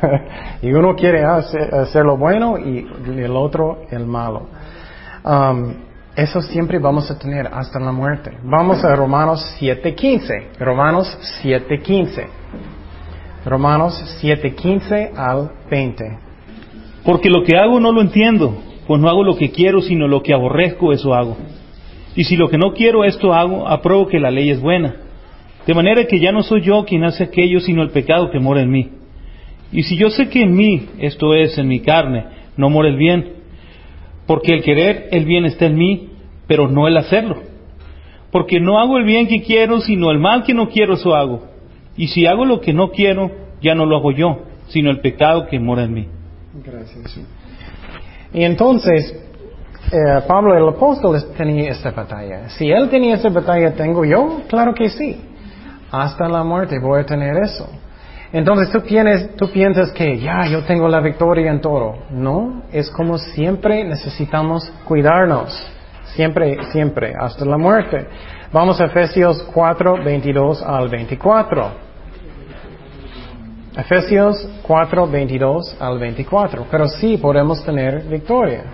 y 0.63 0.73
uno 0.73 0.95
quiere 0.95 1.25
hacer, 1.25 2.05
lo 2.05 2.17
bueno 2.17 2.57
y 2.57 2.87
el 3.07 3.37
otro 3.37 3.83
el 3.91 4.07
malo. 4.07 4.47
Um, 5.23 5.75
eso 6.17 6.41
siempre 6.41 6.79
vamos 6.79 7.11
a 7.11 7.19
tener 7.19 7.49
hasta 7.53 7.79
la 7.79 7.93
muerte. 7.93 8.37
Vamos 8.43 8.83
a 8.85 8.97
Romanos 8.97 9.57
7.15. 9.61 10.59
Romanos 10.59 11.19
7.15. 11.43 12.27
Romanos 13.45 14.19
7.15 14.23 15.17
al 15.17 15.51
20. 15.71 16.30
Porque 17.05 17.31
lo 17.31 17.45
que 17.45 17.57
hago 17.57 17.81
no 17.81 17.93
lo 17.93 18.01
entiendo, 18.03 18.57
pues 18.87 19.01
no 19.01 19.09
hago 19.09 19.25
lo 19.25 19.37
que 19.37 19.51
quiero, 19.51 19.81
sino 19.81 20.09
lo 20.09 20.23
que 20.23 20.35
aborrezco, 20.35 20.93
eso 20.93 21.15
hago. 21.15 21.37
Y 22.17 22.25
si 22.25 22.37
lo 22.37 22.49
que 22.49 22.59
no 22.59 22.73
quiero, 22.73 23.05
esto 23.05 23.33
hago, 23.33 23.69
apruebo 23.69 24.09
que 24.09 24.19
la 24.19 24.31
ley 24.31 24.51
es 24.51 24.61
buena. 24.61 24.97
De 25.67 25.75
manera 25.75 26.05
que 26.05 26.19
ya 26.19 26.33
no 26.33 26.43
soy 26.43 26.63
yo 26.63 26.85
quien 26.85 27.05
hace 27.05 27.25
aquello, 27.25 27.61
sino 27.61 27.83
el 27.83 27.91
pecado 27.91 28.31
que 28.31 28.41
mora 28.41 28.63
en 28.63 28.71
mí. 28.71 28.89
Y 29.73 29.85
si 29.85 29.97
yo 29.97 30.11
sé 30.11 30.29
que 30.29 30.43
en 30.43 30.55
mí, 30.55 30.87
esto 30.99 31.35
es, 31.35 31.57
en 31.59 31.69
mi 31.69 31.81
carne, 31.81 32.25
no 32.57 32.71
mora 32.71 32.89
el 32.89 32.97
bien, 32.97 33.35
porque 34.27 34.55
el 34.55 34.63
querer 34.63 35.09
el 35.13 35.25
bien 35.25 35.45
está 35.45 35.67
en 35.67 35.77
mí, 35.77 36.09
pero 36.47 36.69
no 36.69 36.89
el 36.89 36.97
hacerlo. 36.97 37.37
Porque 38.33 38.61
no 38.61 38.79
hago 38.79 38.99
el 38.99 39.05
bien 39.05 39.29
que 39.29 39.43
quiero, 39.43 39.81
sino 39.81 40.11
el 40.11 40.19
mal 40.19 40.43
que 40.43 40.55
no 40.55 40.69
quiero, 40.69 40.95
eso 40.95 41.15
hago. 41.15 41.45
Y 41.97 42.09
si 42.09 42.27
hago 42.27 42.45
lo 42.45 42.61
que 42.61 42.73
no 42.73 42.91
quiero, 42.91 43.31
ya 43.63 43.75
no 43.75 43.87
lo 43.87 43.97
hago 43.97 44.13
yo, 44.13 44.41
sino 44.69 44.91
el 44.91 45.01
pecado 45.01 45.47
que 45.47 45.61
mora 45.61 45.85
en 45.85 45.95
mí. 45.95 46.07
Gracias. 46.55 47.21
Y 48.33 48.45
entonces, 48.45 49.15
eh, 49.93 50.23
Pablo 50.27 50.57
el 50.57 50.69
apóstol 50.69 51.21
tenía 51.37 51.71
esta 51.71 51.91
batalla. 51.91 52.49
Si 52.51 52.71
él 52.71 52.89
tenía 52.89 53.15
esta 53.15 53.29
batalla, 53.29 53.73
¿tengo 53.73 54.05
yo? 54.05 54.43
Claro 54.49 54.75
que 54.75 54.89
sí. 54.89 55.21
Hasta 55.91 56.29
la 56.29 56.45
muerte 56.45 56.79
voy 56.79 57.01
a 57.01 57.07
tener 57.07 57.37
eso. 57.39 57.69
Entonces 58.33 58.71
tú, 58.71 58.81
tienes, 58.83 59.35
tú 59.35 59.51
piensas 59.51 59.91
que 59.91 60.19
ya 60.19 60.47
yo 60.47 60.63
tengo 60.63 60.89
la 60.89 61.01
victoria 61.01 61.51
en 61.51 61.61
todo. 61.61 61.97
No, 62.11 62.63
es 62.71 62.89
como 62.91 63.19
siempre 63.19 63.83
necesitamos 63.85 64.71
cuidarnos. 64.85 65.53
Siempre, 66.15 66.57
siempre, 66.71 67.13
hasta 67.19 67.45
la 67.45 67.57
muerte. 67.57 68.07
Vamos 68.53 68.81
a 68.81 68.87
Efesios 68.87 69.43
4, 69.53 70.05
22 70.05 70.63
al 70.63 70.89
24. 70.89 71.90
Efesios 73.77 74.49
4, 74.63 75.07
22 75.07 75.77
al 75.81 75.99
24. 75.99 76.67
Pero 76.71 76.89
sí 76.89 77.17
podemos 77.17 77.65
tener 77.65 78.03
victoria. 78.03 78.65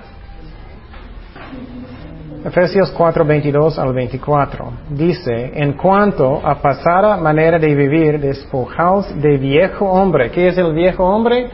Efesios 2.45 2.93
4, 2.93 3.25
22 3.25 3.79
al 3.79 3.93
24. 3.93 4.73
Dice, 4.91 5.51
en 5.55 5.73
cuanto 5.73 6.41
a 6.47 6.63
pasada 6.63 7.17
manera 7.17 7.59
de 7.59 7.75
vivir, 7.75 8.21
despojaos 8.21 9.21
de 9.21 9.37
viejo 9.37 9.85
hombre. 9.85 10.31
¿Qué 10.31 10.49
es 10.49 10.57
el 10.57 10.73
viejo 10.73 11.05
hombre? 11.05 11.51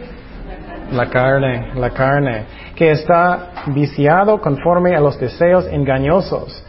La 0.92 1.08
carne, 1.08 1.72
la 1.74 1.90
carne, 1.90 2.44
que 2.76 2.90
está 2.90 3.64
viciado 3.68 4.38
conforme 4.40 4.94
a 4.94 5.00
los 5.00 5.18
deseos 5.18 5.66
engañosos. 5.66 6.62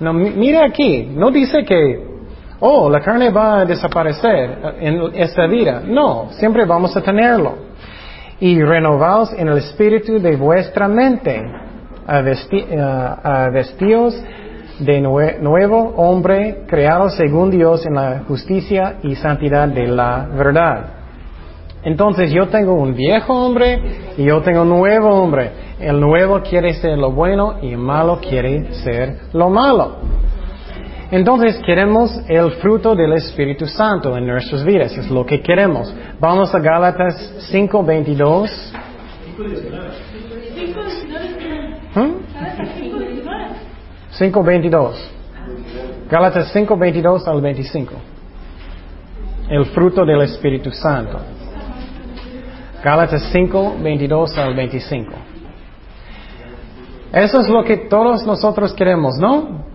No, 0.00 0.14
mira 0.14 0.64
aquí, 0.64 1.10
no 1.14 1.30
dice 1.30 1.64
que 1.64 2.07
oh, 2.60 2.90
la 2.90 3.00
carne 3.00 3.30
va 3.30 3.60
a 3.60 3.64
desaparecer 3.64 4.58
en 4.80 5.00
esta 5.14 5.46
vida. 5.46 5.82
No, 5.84 6.28
siempre 6.32 6.64
vamos 6.64 6.96
a 6.96 7.02
tenerlo. 7.02 7.54
Y 8.40 8.62
renovaos 8.62 9.32
en 9.32 9.48
el 9.48 9.58
espíritu 9.58 10.20
de 10.20 10.36
vuestra 10.36 10.88
mente, 10.88 11.44
a, 12.06 13.50
vestíos 13.50 14.20
de 14.78 15.00
nuevo 15.00 15.94
hombre 15.96 16.64
creado 16.66 17.10
según 17.10 17.50
Dios 17.50 17.84
en 17.84 17.94
la 17.94 18.22
justicia 18.26 18.96
y 19.02 19.14
santidad 19.16 19.68
de 19.68 19.88
la 19.88 20.26
verdad. 20.32 20.98
Entonces 21.82 22.30
yo 22.32 22.48
tengo 22.48 22.74
un 22.74 22.94
viejo 22.94 23.34
hombre 23.34 23.80
y 24.16 24.24
yo 24.24 24.40
tengo 24.42 24.62
un 24.62 24.68
nuevo 24.68 25.10
hombre. 25.10 25.50
El 25.78 26.00
nuevo 26.00 26.40
quiere 26.40 26.74
ser 26.74 26.98
lo 26.98 27.12
bueno 27.12 27.56
y 27.62 27.72
el 27.72 27.78
malo 27.78 28.18
quiere 28.20 28.72
ser 28.84 29.18
lo 29.32 29.48
malo. 29.48 29.96
Entonces 31.10 31.58
queremos 31.64 32.20
el 32.28 32.52
fruto 32.52 32.94
del 32.94 33.14
Espíritu 33.14 33.66
Santo 33.66 34.16
en 34.16 34.26
nuestras 34.26 34.62
vidas, 34.64 34.96
es 34.96 35.10
lo 35.10 35.24
que 35.24 35.40
queremos. 35.40 35.94
Vamos 36.20 36.54
a 36.54 36.58
Gálatas 36.58 37.48
5:22. 37.50 38.50
¿Mm? 41.94 42.28
5.22. 44.18 44.94
Gálatas 46.10 46.54
5.22 46.54 47.26
al 47.26 47.40
25. 47.40 47.94
El 49.48 49.64
fruto 49.66 50.04
del 50.04 50.22
Espíritu 50.22 50.70
Santo. 50.70 51.18
Gálatas 52.82 53.30
5, 53.32 53.76
22 53.82 54.38
al 54.38 54.54
25. 54.54 55.12
Eso 57.12 57.40
es 57.40 57.48
lo 57.48 57.64
que 57.64 57.76
todos 57.88 58.24
nosotros 58.26 58.74
queremos, 58.74 59.16
¿no? 59.18 59.67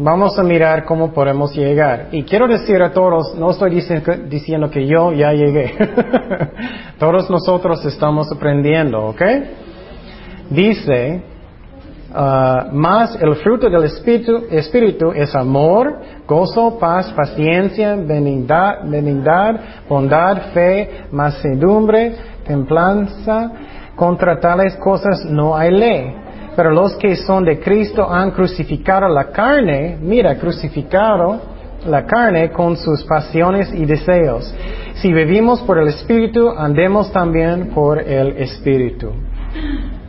Vamos 0.00 0.38
a 0.38 0.44
mirar 0.44 0.84
cómo 0.84 1.12
podemos 1.12 1.52
llegar. 1.56 2.10
Y 2.12 2.22
quiero 2.22 2.46
decir 2.46 2.80
a 2.80 2.92
todos, 2.92 3.34
no 3.34 3.50
estoy 3.50 3.70
diciendo 4.28 4.70
que 4.70 4.86
yo 4.86 5.12
ya 5.12 5.32
llegué. 5.32 5.74
todos 7.00 7.28
nosotros 7.28 7.84
estamos 7.84 8.30
aprendiendo, 8.30 9.06
¿ok? 9.06 9.22
Dice, 10.50 11.20
uh, 12.10 12.72
más 12.72 13.20
el 13.20 13.34
fruto 13.36 13.68
del 13.68 13.82
espíritu, 13.82 14.44
espíritu 14.52 15.10
es 15.10 15.34
amor, 15.34 15.98
gozo, 16.28 16.78
paz, 16.78 17.12
paciencia, 17.12 17.96
benignidad, 17.96 19.58
bondad, 19.88 20.52
fe, 20.54 21.06
mansedumbre, 21.10 22.14
templanza. 22.46 23.50
Contra 23.96 24.38
tales 24.38 24.76
cosas 24.76 25.24
no 25.24 25.56
hay 25.56 25.72
ley. 25.72 26.27
Pero 26.58 26.72
los 26.72 26.96
que 26.96 27.14
son 27.14 27.44
de 27.44 27.60
Cristo 27.60 28.12
han 28.12 28.32
crucificado 28.32 29.08
la 29.08 29.26
carne, 29.30 29.96
mira, 30.00 30.34
crucificado 30.34 31.40
la 31.86 32.04
carne 32.04 32.50
con 32.50 32.76
sus 32.76 33.04
pasiones 33.04 33.72
y 33.72 33.84
deseos. 33.84 34.52
Si 34.94 35.12
vivimos 35.12 35.60
por 35.60 35.78
el 35.78 35.86
Espíritu, 35.86 36.48
andemos 36.50 37.12
también 37.12 37.68
por 37.68 38.00
el 38.00 38.38
Espíritu. 38.38 39.12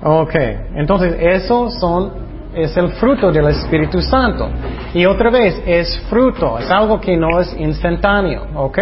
Ok, 0.01 0.33
entonces 0.73 1.17
eso 1.19 1.69
son, 1.69 2.13
es 2.55 2.75
el 2.77 2.93
fruto 2.93 3.31
del 3.31 3.49
Espíritu 3.49 4.01
Santo. 4.01 4.49
Y 4.95 5.05
otra 5.05 5.29
vez, 5.29 5.61
es 5.67 5.99
fruto, 6.09 6.57
es 6.57 6.71
algo 6.71 6.99
que 6.99 7.15
no 7.15 7.39
es 7.39 7.55
instantáneo, 7.59 8.47
ok. 8.55 8.79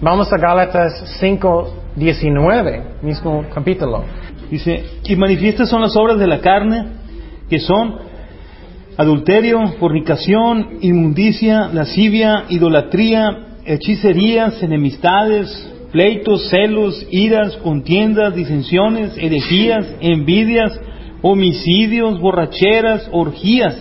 Vamos 0.00 0.32
a 0.32 0.36
Gálatas 0.36 1.16
5, 1.18 1.74
19, 1.96 2.82
mismo 3.02 3.44
capítulo. 3.52 4.04
Dice, 4.50 4.84
y 5.04 5.16
manifiestas 5.16 5.68
son 5.68 5.80
las 5.80 5.96
obras 5.96 6.18
de 6.18 6.26
la 6.26 6.40
carne, 6.40 6.84
que 7.48 7.60
son 7.60 7.98
adulterio, 8.96 9.60
fornicación, 9.78 10.78
inmundicia, 10.80 11.68
lascivia, 11.72 12.44
idolatría, 12.48 13.46
hechicerías, 13.64 14.60
enemistades, 14.62 15.70
pleitos, 15.92 16.48
celos, 16.50 17.06
iras, 17.10 17.56
contiendas, 17.58 18.34
disensiones, 18.34 19.16
herejías, 19.16 19.86
envidias, 20.00 20.78
homicidios, 21.22 22.20
borracheras, 22.20 23.08
orgías 23.12 23.80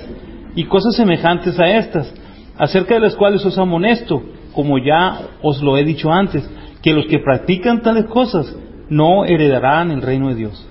y 0.56 0.66
cosas 0.66 0.96
semejantes 0.96 1.60
a 1.60 1.66
estas, 1.78 2.14
acerca 2.58 2.94
de 2.94 3.02
las 3.02 3.16
cuales 3.16 3.44
os 3.44 3.58
amonesto, 3.58 4.22
como 4.54 4.78
ya 4.78 5.30
os 5.42 5.62
lo 5.64 5.78
he 5.78 5.84
dicho 5.84 6.12
antes, 6.12 6.48
que 6.84 6.94
los 6.94 7.08
que 7.08 7.20
practican 7.20 7.82
tales 7.82 8.06
cosas 8.06 8.56
no 8.89 9.25
heredarán 9.25 9.91
el 9.91 10.02
reino 10.02 10.30
de 10.30 10.36
Dios. 10.36 10.67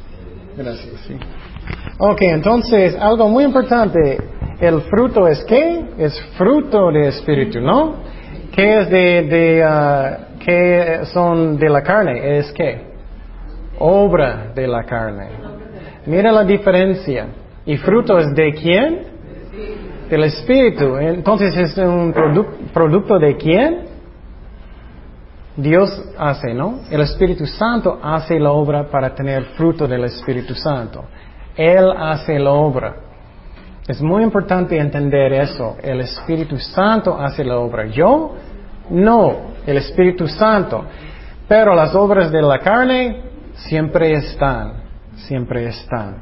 Gracias, 0.57 1.01
sí. 1.07 1.17
Ok, 1.99 2.23
entonces, 2.23 2.97
algo 2.99 3.29
muy 3.29 3.45
importante, 3.45 4.19
el 4.61 4.81
fruto 4.83 5.27
es 5.27 5.45
qué? 5.45 5.85
Es 5.99 6.21
fruto 6.37 6.91
de 6.91 7.09
espíritu, 7.09 7.61
¿no? 7.61 7.97
¿Qué 8.53 8.81
es 8.81 8.91
de, 8.91 9.23
de 9.23 9.65
uh, 9.65 10.39
qué 10.45 11.01
son 11.13 11.57
de 11.57 11.69
la 11.69 11.83
carne? 11.83 12.39
Es 12.39 12.51
qué? 12.53 12.89
Obra 13.79 14.53
de 14.55 14.67
la 14.67 14.85
carne. 14.85 15.29
Mira 16.07 16.33
la 16.33 16.45
diferencia. 16.45 17.27
¿Y 17.67 17.77
fruto 17.77 18.19
es 18.19 18.35
de 18.35 18.53
quién? 18.55 19.01
Del 20.11 20.25
espíritu. 20.25 20.97
Entonces, 20.97 21.57
¿es 21.57 21.79
un 21.79 22.15
producto 22.73 23.19
de 23.19 23.37
quién? 23.37 23.88
Dios 25.59 25.91
hace, 26.17 26.55
¿no? 26.55 26.83
El 26.89 27.01
Espíritu 27.01 27.45
Santo 27.45 27.99
hace 28.01 28.39
la 28.39 28.53
obra 28.53 28.89
para 28.89 29.13
tener 29.13 29.43
fruto 29.57 29.89
del 29.89 30.05
Espíritu 30.05 30.55
Santo. 30.55 31.05
Él 31.57 31.91
hace 31.99 32.39
la 32.39 32.53
obra. 32.53 32.95
Es 33.89 34.01
muy 34.01 34.23
importante 34.23 34.79
entender 34.79 35.33
eso. 35.33 35.77
El 35.83 36.01
Espíritu 36.03 36.57
Santo 36.59 37.19
hace 37.19 37.43
la 37.43 37.59
obra. 37.59 37.87
Yo, 37.87 38.37
no, 38.91 39.35
el 39.67 39.79
Espíritu 39.79 40.29
Santo. 40.29 40.85
Pero 41.49 41.75
las 41.75 41.93
obras 41.93 42.31
de 42.31 42.41
la 42.41 42.61
carne 42.61 43.23
siempre 43.55 44.13
están, 44.13 44.75
siempre 45.17 45.67
están. 45.67 46.19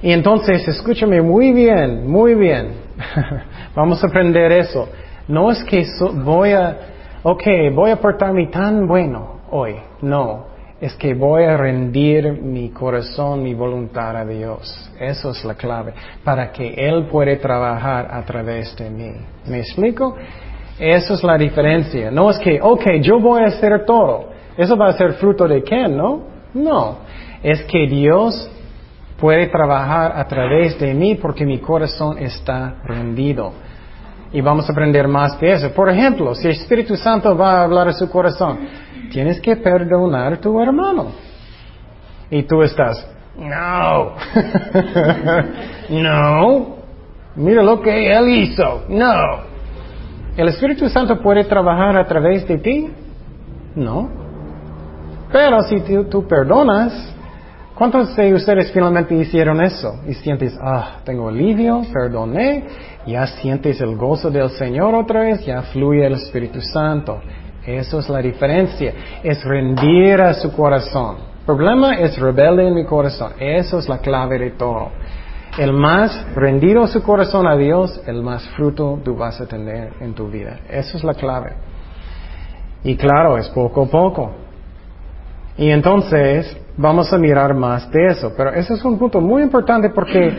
Y 0.00 0.10
entonces, 0.10 0.66
escúchame 0.66 1.20
muy 1.20 1.52
bien, 1.52 2.10
muy 2.10 2.34
bien. 2.34 2.70
Vamos 3.74 4.02
a 4.02 4.06
aprender 4.06 4.50
eso. 4.52 4.88
No 5.26 5.50
es 5.50 5.62
que 5.64 5.84
voy 6.24 6.52
a 6.52 6.78
ok, 7.22 7.44
voy 7.74 7.90
a 7.90 7.96
portarme 7.96 8.46
tan 8.46 8.86
bueno 8.86 9.40
hoy. 9.50 9.76
No, 10.02 10.46
es 10.80 10.94
que 10.94 11.14
voy 11.14 11.44
a 11.44 11.56
rendir 11.56 12.40
mi 12.40 12.70
corazón, 12.70 13.42
mi 13.42 13.54
voluntad 13.54 14.16
a 14.16 14.24
Dios. 14.24 14.90
Eso 14.98 15.30
es 15.30 15.44
la 15.44 15.54
clave, 15.54 15.92
para 16.22 16.52
que 16.52 16.74
Él 16.74 17.06
pueda 17.06 17.36
trabajar 17.38 18.08
a 18.10 18.22
través 18.24 18.76
de 18.76 18.88
mí. 18.90 19.12
¿Me 19.46 19.58
explico? 19.58 20.16
Eso 20.78 21.14
es 21.14 21.24
la 21.24 21.36
diferencia. 21.36 22.10
No 22.10 22.30
es 22.30 22.38
que, 22.38 22.60
ok, 22.62 23.00
yo 23.00 23.18
voy 23.18 23.42
a 23.42 23.46
hacer 23.46 23.84
todo. 23.84 24.28
Eso 24.56 24.76
va 24.76 24.88
a 24.88 24.92
ser 24.92 25.14
fruto 25.14 25.48
de 25.48 25.62
quién, 25.62 25.96
¿no? 25.96 26.22
No. 26.54 26.98
Es 27.42 27.64
que 27.64 27.86
Dios 27.88 28.48
puede 29.20 29.48
trabajar 29.48 30.12
a 30.14 30.26
través 30.28 30.78
de 30.78 30.94
mí 30.94 31.16
porque 31.16 31.44
mi 31.44 31.58
corazón 31.58 32.18
está 32.18 32.76
rendido. 32.84 33.52
Y 34.32 34.40
vamos 34.40 34.68
a 34.68 34.72
aprender 34.72 35.08
más 35.08 35.38
de 35.40 35.52
eso. 35.52 35.70
Por 35.72 35.88
ejemplo, 35.88 36.34
si 36.34 36.46
el 36.46 36.54
Espíritu 36.54 36.96
Santo 36.96 37.36
va 37.36 37.60
a 37.60 37.64
hablar 37.64 37.88
a 37.88 37.92
su 37.92 38.10
corazón, 38.10 38.58
tienes 39.10 39.40
que 39.40 39.56
perdonar 39.56 40.34
a 40.34 40.40
tu 40.40 40.60
hermano. 40.60 41.12
Y 42.30 42.42
tú 42.42 42.62
estás, 42.62 43.08
no, 43.38 44.12
no, 45.88 46.76
mira 47.36 47.62
lo 47.62 47.80
que 47.80 48.12
él 48.12 48.28
hizo, 48.28 48.84
no. 48.88 49.48
¿El 50.36 50.48
Espíritu 50.48 50.88
Santo 50.88 51.20
puede 51.20 51.44
trabajar 51.44 51.96
a 51.96 52.06
través 52.06 52.46
de 52.46 52.58
ti? 52.58 52.90
No. 53.74 54.08
Pero 55.32 55.62
si 55.62 55.80
tú, 55.80 56.04
tú 56.04 56.26
perdonas, 56.26 57.14
¿Cuántos 57.78 58.16
de 58.16 58.34
ustedes 58.34 58.72
finalmente 58.72 59.14
hicieron 59.14 59.60
eso? 59.60 60.00
Y 60.08 60.14
sientes, 60.14 60.58
ah, 60.60 60.96
tengo 61.04 61.28
alivio, 61.28 61.82
perdoné, 61.92 62.64
ya 63.06 63.24
sientes 63.28 63.80
el 63.80 63.94
gozo 63.94 64.32
del 64.32 64.50
Señor 64.50 64.96
otra 64.96 65.20
vez, 65.20 65.46
ya 65.46 65.62
fluye 65.62 66.04
el 66.04 66.14
Espíritu 66.14 66.60
Santo. 66.60 67.20
Eso 67.64 68.00
es 68.00 68.08
la 68.08 68.18
diferencia, 68.18 68.92
es 69.22 69.44
rendir 69.44 70.20
a 70.20 70.34
su 70.34 70.50
corazón. 70.50 71.18
El 71.38 71.46
problema 71.46 71.94
es 71.94 72.18
rebelde 72.18 72.66
en 72.66 72.74
mi 72.74 72.84
corazón, 72.84 73.34
eso 73.38 73.78
es 73.78 73.88
la 73.88 73.98
clave 73.98 74.40
de 74.40 74.50
todo. 74.50 74.88
El 75.56 75.72
más 75.72 76.26
rendido 76.34 76.84
su 76.88 77.00
corazón 77.04 77.46
a 77.46 77.56
Dios, 77.56 78.02
el 78.08 78.24
más 78.24 78.44
fruto 78.56 78.98
tú 79.04 79.14
vas 79.14 79.40
a 79.40 79.46
tener 79.46 79.92
en 80.00 80.14
tu 80.14 80.26
vida. 80.26 80.58
Eso 80.68 80.96
es 80.96 81.04
la 81.04 81.14
clave. 81.14 81.52
Y 82.82 82.96
claro, 82.96 83.38
es 83.38 83.48
poco 83.50 83.84
a 83.84 83.86
poco. 83.86 84.47
Y 85.58 85.70
entonces, 85.70 86.56
vamos 86.76 87.12
a 87.12 87.18
mirar 87.18 87.52
más 87.52 87.90
de 87.90 88.06
eso. 88.06 88.32
Pero 88.36 88.54
ese 88.54 88.74
es 88.74 88.84
un 88.84 88.98
punto 88.98 89.20
muy 89.20 89.42
importante 89.42 89.90
porque 89.90 90.32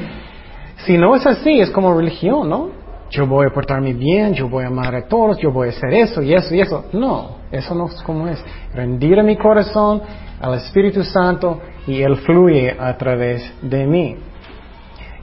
si 0.86 0.98
no 0.98 1.16
es 1.16 1.28
así, 1.28 1.60
es 1.60 1.70
como 1.70 1.94
religión, 1.94 2.50
¿no? 2.50 2.70
Yo 3.12 3.28
voy 3.28 3.48
a 3.48 3.50
portarme 3.50 3.94
bien, 3.94 4.34
yo 4.34 4.48
voy 4.48 4.64
a 4.64 4.68
amar 4.68 4.96
a 4.96 5.08
todos, 5.08 5.38
yo 5.40 5.52
voy 5.52 5.68
a 5.68 5.72
hacer 5.72 5.94
eso 5.94 6.22
y 6.22 6.34
eso 6.34 6.56
y 6.56 6.62
eso. 6.62 6.86
No, 6.94 7.38
eso 7.52 7.76
no 7.76 7.88
es 7.88 8.02
como 8.04 8.28
es. 8.28 8.44
Rendir 8.74 9.20
a 9.20 9.24
mi 9.24 9.36
corazón 9.36 10.02
al 10.40 10.54
Espíritu 10.56 11.04
Santo 11.04 11.60
y 11.86 12.02
Él 12.02 12.16
fluye 12.18 12.76
a 12.80 12.98
través 12.98 13.52
de 13.62 13.86
mí. 13.86 14.16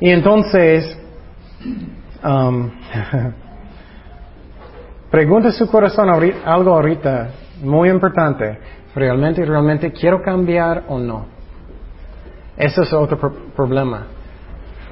Y 0.00 0.10
entonces, 0.10 0.98
um, 2.22 2.70
pregunta 5.10 5.52
su 5.52 5.70
corazón 5.70 6.10
algo 6.44 6.74
ahorita 6.74 7.30
muy 7.62 7.88
importante 7.88 8.58
realmente, 8.96 9.44
realmente 9.44 9.92
quiero 9.92 10.22
cambiar 10.22 10.84
o 10.88 10.98
no. 10.98 11.26
Ese 12.56 12.82
es 12.82 12.92
otro 12.94 13.18
problema. 13.54 14.06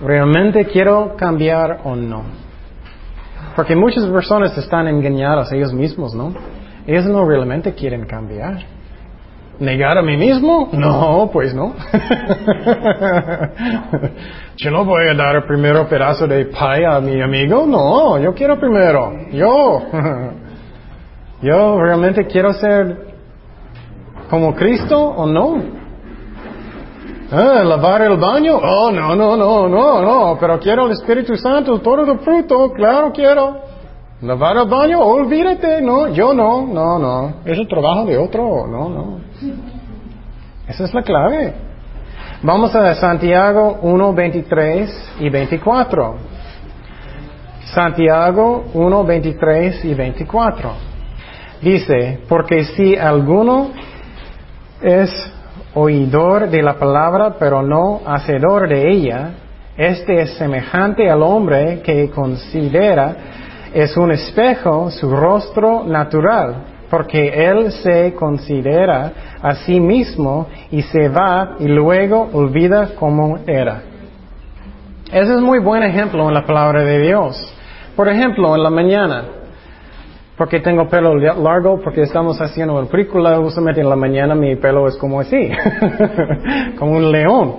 ¿Realmente 0.03 0.67
quiero 0.67 1.17
cambiar 1.17 1.81
o 1.85 1.97
no? 1.97 2.23
Porque 3.57 3.75
muchas 3.75 4.07
personas 4.07 4.57
están 4.59 4.89
engañadas 4.89 5.51
ellos 5.53 5.73
mismos, 5.73 6.15
¿no? 6.15 6.35
Ellos 6.87 7.07
no 7.07 7.27
realmente 7.27 7.73
quieren 7.73 8.05
cambiar. 8.05 8.59
¿Negar 9.59 9.97
a 9.97 10.03
mí 10.03 10.17
mismo? 10.17 10.69
No, 10.73 11.31
pues 11.33 11.55
no. 11.55 11.75
yo 14.57 14.71
no 14.71 14.85
voy 14.85 15.07
a 15.07 15.15
dar 15.15 15.37
el 15.37 15.45
primero 15.45 15.89
pedazo 15.89 16.27
de 16.27 16.47
pie 16.47 16.85
a 16.85 17.01
mi 17.01 17.23
amigo, 17.23 17.65
no, 17.65 18.19
yo 18.19 18.35
quiero 18.35 18.59
primero, 18.59 19.13
yo. 19.31 19.83
yo 21.43 21.81
realmente 21.81 22.27
quiero 22.27 22.53
ser 22.53 23.14
como 24.31 24.55
Cristo 24.55 24.99
o 24.99 25.27
no? 25.27 25.85
Ah, 27.31 27.65
lavar 27.65 28.03
el 28.03 28.17
baño. 28.17 28.59
Oh, 28.63 28.91
no, 28.91 29.17
no, 29.17 29.37
no, 29.37 29.69
no, 29.69 30.03
no. 30.03 30.39
Pero 30.39 30.61
quiero 30.61 30.87
el 30.87 30.93
Espíritu 30.93 31.37
Santo, 31.37 31.81
todo 31.81 32.13
el 32.13 32.19
fruto. 32.21 32.73
Claro, 32.73 33.13
quiero. 33.13 33.57
Lavar 34.23 34.57
el 34.57 34.69
baño, 34.69 35.01
olvídate. 35.01 35.83
No, 35.83 36.09
yo 36.09 36.33
no, 36.33 36.67
no, 36.67 36.99
no. 36.99 37.35
Es 37.45 37.59
el 37.59 37.67
trabajo 37.67 38.05
de 38.07 38.19
otro. 38.19 38.67
No, 38.67 38.89
no. 38.89 39.19
Esa 40.69 40.85
es 40.85 40.95
la 40.95 41.03
clave. 41.03 41.55
Vamos 42.43 42.75
a 42.75 42.95
Santiago 42.95 43.79
1, 43.83 44.13
23 44.13 45.15
y 45.21 45.31
24. 45.31 46.15
Santiago 47.75 48.65
1, 48.75 49.05
23 49.05 49.85
y 49.87 49.95
24. 49.95 50.73
Dice, 51.63 52.21
porque 52.29 52.65
si 52.65 52.97
alguno 52.97 53.71
es 54.81 55.11
oidor 55.75 56.49
de 56.51 56.63
la 56.63 56.79
palabra, 56.79 57.37
pero 57.39 57.63
no 57.63 58.01
hacedor 58.07 58.69
de 58.69 58.91
ella, 58.91 59.31
este 59.77 60.23
es 60.23 60.35
semejante 60.35 61.11
al 61.11 61.23
hombre 61.23 61.81
que 61.83 62.11
considera 62.11 63.17
es 63.75 63.97
un 63.97 64.13
espejo 64.13 64.89
su 64.93 65.11
rostro 65.11 65.83
natural, 65.83 66.55
porque 66.89 67.45
él 67.45 67.73
se 67.73 68.15
considera 68.15 69.13
a 69.43 69.57
sí 69.57 69.81
mismo 69.81 70.47
y 70.71 70.81
se 70.83 71.09
va 71.09 71.57
y 71.59 71.67
luego 71.67 72.31
olvida 72.33 72.91
cómo 72.95 73.41
era. 73.49 73.83
Ese 75.13 75.35
es 75.35 75.41
muy 75.41 75.59
buen 75.59 75.83
ejemplo 75.83 76.29
en 76.29 76.35
la 76.35 76.47
palabra 76.47 76.85
de 76.85 77.01
Dios. 77.01 77.53
Por 77.97 78.09
ejemplo, 78.09 78.55
en 78.55 78.63
la 78.63 78.71
mañana, 78.71 79.25
porque 80.37 80.61
tengo 80.61 80.89
pelo 80.89 81.15
largo, 81.17 81.81
porque 81.81 82.03
estamos 82.03 82.41
haciendo 82.41 82.81
el 82.81 82.89
película, 82.89 83.39
usualmente 83.39 83.81
en 83.81 83.89
la 83.89 83.97
mañana 83.97 84.35
mi 84.35 84.57
pelo 84.57 84.89
es 84.89 84.97
como 84.97 85.21
así, 85.21 85.51
como 86.79 86.93
un 86.93 87.13
león. 87.13 87.57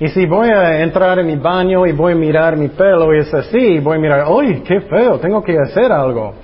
Y 0.00 0.08
si 0.08 0.26
voy 0.26 0.48
a 0.48 0.82
entrar 0.82 1.18
en 1.20 1.26
mi 1.26 1.36
baño 1.36 1.86
y 1.86 1.92
voy 1.92 2.12
a 2.12 2.16
mirar 2.16 2.56
mi 2.56 2.68
pelo 2.68 3.14
y 3.14 3.20
es 3.20 3.32
así, 3.32 3.78
voy 3.78 3.96
a 3.96 4.00
mirar, 4.00 4.24
¡ay, 4.26 4.62
qué 4.66 4.80
feo! 4.82 5.18
Tengo 5.18 5.42
que 5.42 5.56
hacer 5.58 5.90
algo. 5.92 6.34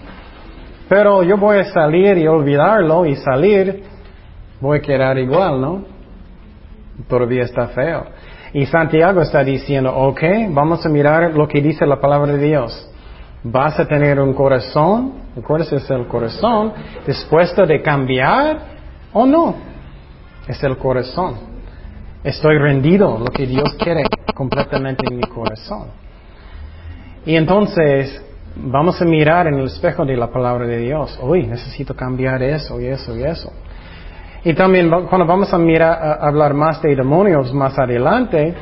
Pero 0.88 1.22
yo 1.22 1.36
voy 1.36 1.58
a 1.58 1.64
salir 1.64 2.16
y 2.16 2.26
olvidarlo 2.26 3.04
y 3.06 3.16
salir, 3.16 3.82
voy 4.60 4.78
a 4.78 4.82
quedar 4.82 5.18
igual, 5.18 5.60
¿no? 5.60 5.84
Todavía 7.08 7.42
está 7.42 7.68
feo. 7.68 8.06
Y 8.52 8.66
Santiago 8.66 9.20
está 9.20 9.44
diciendo, 9.44 9.94
ok, 9.94 10.22
vamos 10.50 10.84
a 10.86 10.88
mirar 10.88 11.34
lo 11.34 11.46
que 11.46 11.60
dice 11.60 11.86
la 11.86 12.00
palabra 12.00 12.32
de 12.32 12.38
Dios. 12.38 12.89
Vas 13.42 13.78
a 13.80 13.86
tener 13.86 14.20
un 14.20 14.34
corazón, 14.34 15.14
¿recuerdas? 15.34 15.72
Es 15.72 15.90
el 15.90 16.06
corazón, 16.06 16.72
dispuesto 17.06 17.64
de 17.64 17.80
cambiar 17.80 18.58
o 19.12 19.24
no. 19.24 19.54
Es 20.46 20.62
el 20.62 20.76
corazón. 20.76 21.36
Estoy 22.22 22.58
rendido, 22.58 23.18
lo 23.18 23.26
que 23.26 23.46
Dios 23.46 23.74
quiere 23.74 24.04
completamente 24.34 25.04
en 25.08 25.16
mi 25.16 25.22
corazón. 25.22 25.88
Y 27.24 27.34
entonces, 27.36 28.22
vamos 28.56 29.00
a 29.00 29.04
mirar 29.06 29.46
en 29.46 29.54
el 29.54 29.66
espejo 29.66 30.04
de 30.04 30.16
la 30.16 30.28
palabra 30.30 30.66
de 30.66 30.78
Dios. 30.78 31.18
Uy, 31.22 31.46
necesito 31.46 31.94
cambiar 31.96 32.42
eso 32.42 32.78
y 32.78 32.86
eso 32.86 33.16
y 33.16 33.22
eso. 33.22 33.50
Y 34.44 34.54
también 34.54 34.90
cuando 35.06 35.26
vamos 35.26 35.52
a 35.52 35.58
mirar, 35.58 35.98
a 36.02 36.26
hablar 36.26 36.52
más 36.52 36.80
de 36.82 36.94
demonios 36.94 37.52
más 37.54 37.78
adelante, 37.78 38.54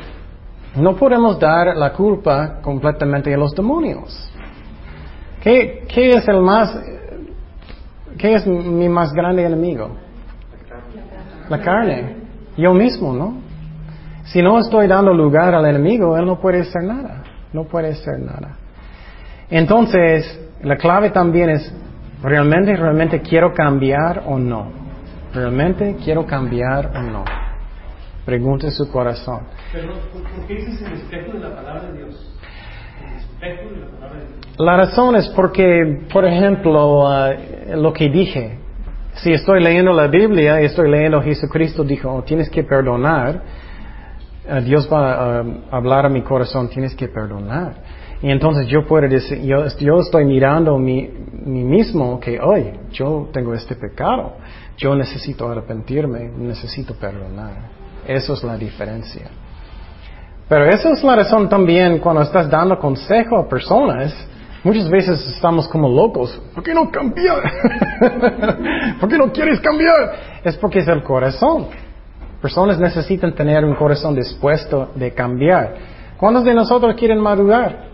no 0.75 0.95
podemos 0.95 1.39
dar 1.39 1.75
la 1.75 1.91
culpa 1.91 2.61
completamente 2.61 3.33
a 3.33 3.37
los 3.37 3.53
demonios. 3.53 4.29
¿Qué, 5.41 5.85
qué 5.87 6.11
es 6.11 6.27
el 6.27 6.41
más, 6.41 6.77
qué 8.17 8.35
es 8.35 8.45
mi 8.45 8.89
más 8.89 9.13
grande 9.13 9.45
enemigo? 9.45 9.95
La 11.49 11.59
carne. 11.61 12.17
Yo 12.57 12.73
mismo, 12.73 13.13
¿no? 13.13 13.35
Si 14.25 14.41
no 14.41 14.59
estoy 14.59 14.87
dando 14.87 15.13
lugar 15.13 15.55
al 15.55 15.65
enemigo, 15.65 16.17
él 16.17 16.25
no 16.25 16.39
puede 16.39 16.61
hacer 16.61 16.83
nada. 16.83 17.23
No 17.53 17.63
puede 17.63 17.89
hacer 17.89 18.19
nada. 18.19 18.57
Entonces, 19.49 20.39
la 20.61 20.77
clave 20.77 21.09
también 21.09 21.49
es, 21.49 21.73
¿realmente, 22.21 22.75
realmente 22.75 23.21
quiero 23.21 23.53
cambiar 23.53 24.23
o 24.27 24.37
no? 24.37 24.71
¿Realmente 25.33 25.95
quiero 26.03 26.25
cambiar 26.25 26.91
o 26.95 27.01
no? 27.01 27.25
Pregunte 28.25 28.69
su 28.69 28.91
corazón. 28.91 29.41
Pero, 29.71 29.93
¿por 30.13 30.45
qué 30.45 30.55
dices 30.55 30.81
el 30.81 30.93
espejo 30.93 31.31
de 31.33 31.39
la 31.39 31.55
palabra 31.55 31.83
de 31.91 31.97
Dios? 31.97 32.38
La 34.57 34.75
razón 34.75 35.15
es 35.15 35.27
porque, 35.29 36.01
por 36.11 36.25
ejemplo, 36.25 37.03
uh, 37.03 37.75
lo 37.75 37.93
que 37.93 38.09
dije, 38.09 38.59
si 39.15 39.31
estoy 39.31 39.63
leyendo 39.63 39.93
la 39.93 40.07
Biblia 40.07 40.61
y 40.61 40.65
estoy 40.65 40.89
leyendo 40.89 41.21
Jesucristo 41.21 41.83
dijo, 41.83 42.11
oh, 42.13 42.23
tienes 42.23 42.49
que 42.49 42.63
perdonar, 42.63 43.41
uh, 44.49 44.61
Dios 44.61 44.89
va 44.91 45.39
a 45.39 45.45
hablar 45.71 46.05
a 46.05 46.09
mi 46.09 46.21
corazón, 46.23 46.69
tienes 46.69 46.93
que 46.95 47.07
perdonar. 47.07 47.75
Y 48.21 48.29
entonces 48.29 48.67
yo 48.67 48.85
puedo 48.85 49.07
decir, 49.07 49.41
yo, 49.43 49.63
estoy 49.63 50.25
mirando 50.25 50.77
mi, 50.77 51.09
mí 51.45 51.63
mismo 51.63 52.19
que 52.19 52.37
hoy 52.39 52.71
yo 52.91 53.29
tengo 53.31 53.53
este 53.53 53.75
pecado, 53.75 54.35
yo 54.77 54.93
necesito 54.93 55.49
arrepentirme, 55.49 56.29
necesito 56.37 56.95
perdonar. 56.95 57.69
Eso 58.05 58.33
es 58.33 58.43
la 58.43 58.57
diferencia. 58.57 59.29
Pero 60.49 60.65
esa 60.65 60.89
es 60.89 61.03
la 61.03 61.15
razón 61.15 61.47
también 61.47 61.99
cuando 61.99 62.23
estás 62.23 62.49
dando 62.49 62.79
consejo 62.79 63.37
a 63.37 63.47
personas, 63.47 64.11
muchas 64.63 64.89
veces 64.89 65.23
estamos 65.27 65.67
como 65.67 65.87
locos. 65.87 66.41
¿Por 66.55 66.63
qué 66.63 66.73
no 66.73 66.89
cambiar? 66.89 67.43
¿Por 68.99 69.07
qué 69.07 69.17
no 69.17 69.31
quieres 69.31 69.59
cambiar? 69.59 70.39
Es 70.43 70.57
porque 70.57 70.79
es 70.79 70.87
el 70.87 71.03
corazón. 71.03 71.67
Personas 72.41 72.79
necesitan 72.79 73.35
tener 73.35 73.63
un 73.63 73.75
corazón 73.75 74.15
dispuesto 74.15 74.89
de 74.95 75.13
cambiar. 75.13 75.75
¿Cuántos 76.17 76.43
de 76.43 76.55
nosotros 76.55 76.95
quieren 76.95 77.19
madurar? 77.19 77.85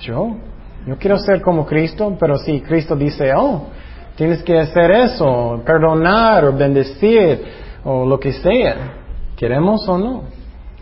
Yo. 0.00 0.36
Yo 0.84 0.96
quiero 0.98 1.16
ser 1.18 1.40
como 1.42 1.64
Cristo, 1.64 2.16
pero 2.18 2.38
si 2.38 2.60
Cristo 2.60 2.96
dice, 2.96 3.32
oh, 3.34 3.68
tienes 4.16 4.42
que 4.42 4.58
hacer 4.58 4.90
eso, 4.90 5.62
perdonar 5.64 6.44
o 6.44 6.52
bendecir 6.52 7.44
o 7.84 8.04
lo 8.04 8.18
que 8.18 8.32
sea, 8.32 8.94
¿queremos 9.36 9.88
o 9.88 9.96
no? 9.96 10.37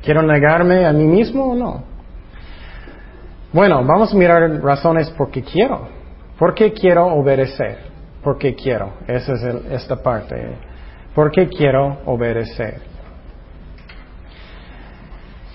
¿Quiero 0.06 0.22
negarme 0.22 0.86
a 0.86 0.92
mí 0.92 1.02
mismo 1.02 1.46
o 1.46 1.54
no? 1.56 1.82
Bueno, 3.52 3.84
vamos 3.84 4.14
a 4.14 4.16
mirar 4.16 4.48
razones 4.62 5.10
por 5.10 5.32
qué 5.32 5.42
quiero. 5.42 5.88
¿Por 6.38 6.54
qué 6.54 6.72
quiero 6.72 7.06
obedecer? 7.06 7.78
¿Por 8.22 8.38
qué 8.38 8.54
quiero? 8.54 8.92
Esa 9.08 9.32
es 9.32 9.42
esta 9.72 9.96
parte. 9.96 10.58
¿Por 11.12 11.32
qué 11.32 11.48
quiero 11.48 11.98
obedecer? 12.06 12.82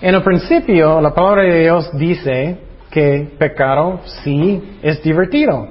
En 0.02 0.14
el 0.16 0.22
principio, 0.22 1.00
la 1.00 1.14
palabra 1.14 1.44
de 1.44 1.60
Dios 1.60 1.90
dice 1.96 2.58
que 2.90 3.32
pecado 3.38 4.00
sí 4.22 4.78
es 4.82 5.02
divertido, 5.02 5.66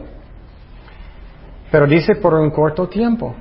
pero 1.70 1.86
dice 1.86 2.16
por 2.16 2.34
un 2.34 2.50
corto 2.50 2.88
tiempo 2.88 3.36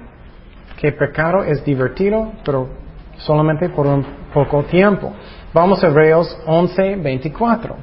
que 0.77 0.93
pecado 0.93 1.45
es 1.45 1.65
divertido, 1.65 2.31
pero 2.45 2.69
solamente 3.17 3.71
por 3.71 3.87
un 3.87 4.20
poco 4.33 4.63
tiempo. 4.65 5.13
Vamos 5.53 5.83
a 5.83 5.89
Hebreos 5.89 6.37
11, 6.47 6.97
24. 6.97 7.77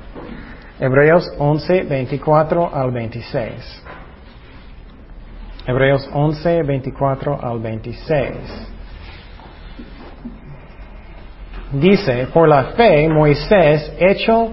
Hebreos 0.80 1.30
11, 1.38 1.84
24 1.84 2.74
al 2.74 2.92
26. 2.92 3.84
Hebreos 5.66 6.10
11, 6.14 6.64
24 6.64 7.40
al 7.44 7.60
26. 7.60 8.32
Dice, 11.74 12.28
por 12.34 12.48
la 12.48 12.64
fe 12.76 13.10
Moisés, 13.10 13.92
hecho 14.00 14.52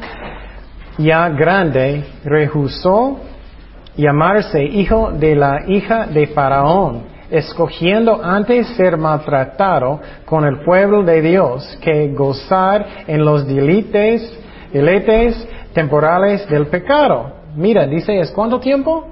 ya 0.99 1.29
grande, 1.29 2.05
rehusó 2.25 3.21
llamarse 3.97 4.65
hijo 4.65 5.13
de 5.13 5.37
la 5.37 5.63
hija 5.69 6.07
de 6.07 6.27
Faraón, 6.29 7.14
escogiendo 7.31 8.21
antes 8.23 8.67
ser 8.77 8.97
maltratado 8.97 10.01
con 10.25 10.45
el 10.45 10.61
pueblo 10.61 11.03
de 11.03 11.23
Dios 11.23 11.79
que 11.81 12.13
gozar 12.13 12.87
en 13.07 13.25
los 13.25 13.47
delites, 13.47 14.39
deletes 14.73 15.49
temporales 15.73 16.49
del 16.49 16.67
pecado. 16.67 17.33
Mira, 17.57 17.87
dice, 17.87 18.19
¿es 18.19 18.31
cuánto 18.31 18.59
tiempo? 18.61 19.07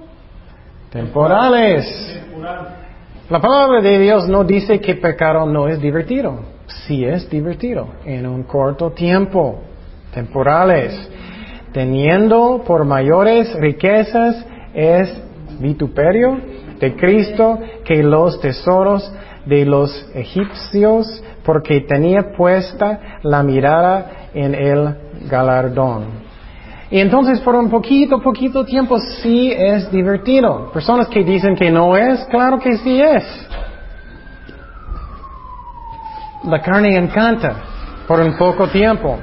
Temporales. 0.91 2.21
La 3.31 3.41
palabra 3.41 3.81
de 3.81 3.99
Dios 3.99 4.29
no 4.29 4.45
dice 4.45 4.81
que 4.81 4.97
pecado 4.97 5.47
no 5.47 5.69
es 5.69 5.81
divertido. 5.81 6.41
Sí 6.67 7.05
es 7.05 7.29
divertido, 7.31 7.89
en 8.05 8.27
un 8.27 8.43
corto 8.45 8.91
tiempo. 8.91 9.61
Temporales. 10.13 11.11
Teniendo 11.73 12.63
por 12.67 12.85
mayores 12.85 13.55
riquezas 13.55 14.45
es 14.75 15.17
vituperio 15.59 16.39
de 16.83 16.97
Cristo 16.97 17.61
que 17.85 18.03
los 18.03 18.41
tesoros 18.41 19.09
de 19.47 19.65
los 19.65 20.11
egipcios, 20.15 21.23
porque 21.45 21.83
tenía 21.83 22.33
puesta 22.37 23.21
la 23.23 23.45
mirada 23.45 24.29
en 24.35 24.53
el 24.53 24.97
galardón. 25.31 26.23
Y 26.91 26.99
entonces 26.99 27.41
por 27.41 27.55
un 27.55 27.71
poquito, 27.71 28.21
poquito 28.21 28.65
tiempo 28.65 28.99
sí 28.99 29.53
es 29.57 29.91
divertido. 29.93 30.71
Personas 30.73 31.07
que 31.07 31.23
dicen 31.23 31.55
que 31.55 31.71
no 31.71 31.97
es, 31.97 32.25
claro 32.25 32.59
que 32.59 32.77
sí 32.79 33.01
es. 33.01 33.25
La 36.45 36.61
carne 36.61 36.97
encanta. 36.97 37.55
por 38.09 38.19
un 38.19 38.37
poco 38.37 38.67
tiempo. 38.67 39.17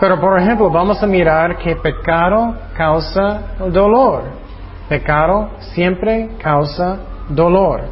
Pero 0.00 0.18
por 0.18 0.40
ejemplo, 0.40 0.70
vamos 0.70 1.02
a 1.02 1.06
mirar 1.06 1.58
que 1.58 1.76
pecado 1.76 2.54
causa 2.74 3.42
dolor. 3.70 4.47
Pecado 4.88 5.50
siempre 5.74 6.30
causa 6.42 6.98
dolor. 7.28 7.82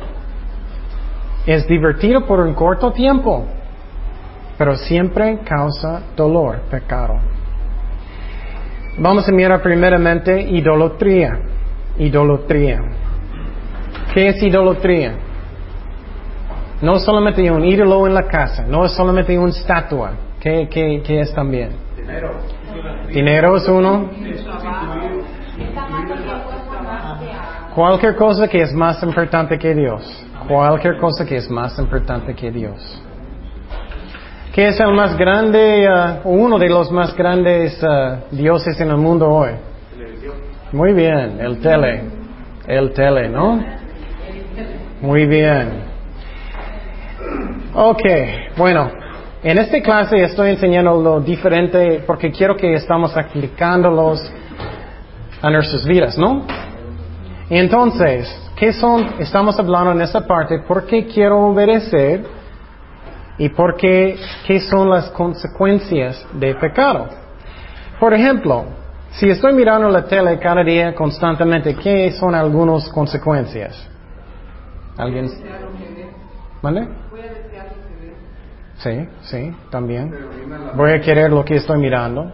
Es 1.46 1.66
divertido 1.68 2.26
por 2.26 2.40
un 2.40 2.54
corto 2.54 2.90
tiempo, 2.92 3.44
pero 4.56 4.76
siempre 4.76 5.38
causa 5.44 6.02
dolor, 6.16 6.60
pecado. 6.70 7.20
Vamos 8.98 9.28
a 9.28 9.32
mirar 9.32 9.62
primeramente 9.62 10.40
idolatría. 10.40 11.38
Idolatría. 11.98 12.80
¿Qué 14.14 14.28
es 14.28 14.42
idolatría? 14.42 15.14
No 16.80 16.98
solamente 16.98 17.50
un 17.50 17.64
ídolo 17.64 18.06
en 18.06 18.14
la 18.14 18.26
casa, 18.26 18.64
no 18.66 18.84
es 18.84 18.92
solamente 18.92 19.38
una 19.38 19.50
estatua. 19.50 20.12
¿Qué, 20.40 20.68
qué, 20.70 21.02
qué 21.04 21.20
es 21.20 21.34
también? 21.34 21.70
Dinero. 21.96 22.30
Dinero 23.08 23.56
es 23.56 23.68
uno. 23.68 24.10
Cualquier 27.76 28.16
cosa 28.16 28.48
que 28.48 28.62
es 28.62 28.72
más 28.72 29.02
importante 29.02 29.58
que 29.58 29.74
Dios. 29.74 30.02
Cualquier 30.48 30.96
cosa 30.96 31.26
que 31.26 31.36
es 31.36 31.50
más 31.50 31.78
importante 31.78 32.34
que 32.34 32.50
Dios. 32.50 33.02
¿Qué 34.54 34.68
es 34.68 34.80
el 34.80 34.94
más 34.94 35.14
grande, 35.18 35.86
uh, 35.86 36.26
uno 36.26 36.58
de 36.58 36.70
los 36.70 36.90
más 36.90 37.14
grandes 37.14 37.78
uh, 37.82 38.34
dioses 38.34 38.80
en 38.80 38.88
el 38.88 38.96
mundo 38.96 39.28
hoy? 39.28 39.50
Muy 40.72 40.94
bien, 40.94 41.38
el 41.38 41.60
tele. 41.60 42.04
El 42.66 42.94
tele, 42.94 43.28
¿no? 43.28 43.62
Muy 45.02 45.26
bien. 45.26 45.84
Ok, 47.74 48.02
bueno, 48.56 48.90
en 49.42 49.58
esta 49.58 49.82
clase 49.82 50.16
estoy 50.22 50.48
enseñando 50.48 50.98
lo 50.98 51.20
diferente 51.20 52.02
porque 52.06 52.30
quiero 52.32 52.56
que 52.56 52.72
estamos 52.72 53.14
aplicándolos 53.14 54.32
a 55.42 55.50
nuestras 55.50 55.84
vidas, 55.84 56.16
¿no? 56.16 56.46
Entonces, 57.48 58.28
¿qué 58.56 58.72
son? 58.72 59.06
Estamos 59.20 59.58
hablando 59.58 59.92
en 59.92 60.00
esta 60.00 60.26
parte, 60.26 60.58
¿por 60.60 60.86
qué 60.86 61.06
quiero 61.06 61.46
obedecer? 61.46 62.24
¿Y 63.38 63.50
por 63.50 63.76
qué, 63.76 64.18
qué 64.46 64.60
son 64.60 64.88
las 64.88 65.10
consecuencias 65.10 66.26
de 66.32 66.54
pecado? 66.54 67.08
Por 68.00 68.14
ejemplo, 68.14 68.64
si 69.10 69.28
estoy 69.28 69.52
mirando 69.52 69.88
la 69.88 70.04
tele 70.06 70.38
cada 70.38 70.64
día 70.64 70.94
constantemente, 70.94 71.74
¿qué 71.76 72.10
son 72.12 72.34
algunas 72.34 72.88
consecuencias? 72.88 73.88
¿Alguien? 74.96 75.28
¿Vale? 76.62 76.88
Sí, 78.78 79.08
sí, 79.22 79.56
también. 79.70 80.14
Voy 80.74 80.92
a 80.92 81.00
querer 81.00 81.30
lo 81.30 81.44
que 81.44 81.56
estoy 81.56 81.78
mirando. 81.78 82.32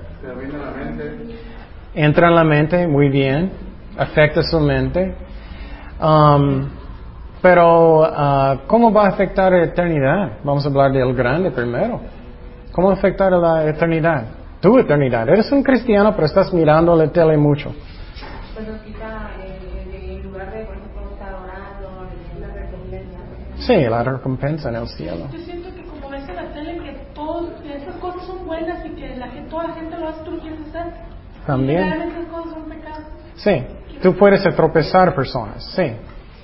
Entra 1.94 2.28
en 2.28 2.34
la 2.34 2.44
mente, 2.44 2.86
muy 2.86 3.08
bien. 3.10 3.71
Afecta 3.96 4.42
su 4.42 4.58
mente. 4.60 5.14
Um, 6.00 6.68
pero, 7.40 8.02
uh, 8.02 8.66
¿cómo 8.66 8.92
va 8.92 9.06
a 9.06 9.08
afectar 9.08 9.52
la 9.52 9.64
eternidad? 9.64 10.38
Vamos 10.44 10.64
a 10.64 10.68
hablar 10.68 10.92
del 10.92 11.14
grande 11.14 11.50
primero. 11.50 12.00
¿Cómo 12.72 12.90
afectar 12.90 13.32
la 13.32 13.68
eternidad? 13.68 14.24
Tu 14.60 14.78
eternidad. 14.78 15.28
Eres 15.28 15.50
un 15.50 15.62
cristiano, 15.62 16.12
pero 16.14 16.26
estás 16.26 16.52
mirando 16.54 16.94
la 16.94 17.08
tele 17.08 17.36
mucho. 17.36 17.74
Pues 18.54 18.66
Sí, 23.66 23.76
la 23.76 24.02
recompensa 24.02 24.70
en 24.70 24.74
el 24.74 24.88
cielo. 24.88 25.28
Yo 25.32 25.38
siento 25.38 25.72
que 25.72 25.84
como 25.84 26.08
ves 26.10 26.28
en 26.28 26.34
la 26.34 26.52
tele 26.52 26.80
que, 26.82 26.92
todos, 27.14 27.60
que 27.60 27.76
esas 27.76 27.94
cosas 27.96 28.26
son 28.26 28.44
buenas 28.44 28.84
y 28.84 28.88
que 28.90 29.14
la 29.16 29.28
gente, 29.28 29.50
toda 29.50 29.68
la 29.68 29.74
gente 29.74 29.98
lo 29.98 30.08
hace, 30.08 30.24
tú 30.24 30.32
lo 30.32 30.40
quieres 30.40 30.60
hacer. 30.68 30.94
También. 31.46 31.86
Y 31.86 31.90
esas 31.90 32.28
cosas 32.28 32.52
son 32.54 32.68
pecados. 32.68 33.04
Sí, 33.36 33.64
tú 34.02 34.14
puedes 34.14 34.42
tropezar 34.54 35.14
personas, 35.14 35.64
sí. 35.74 35.92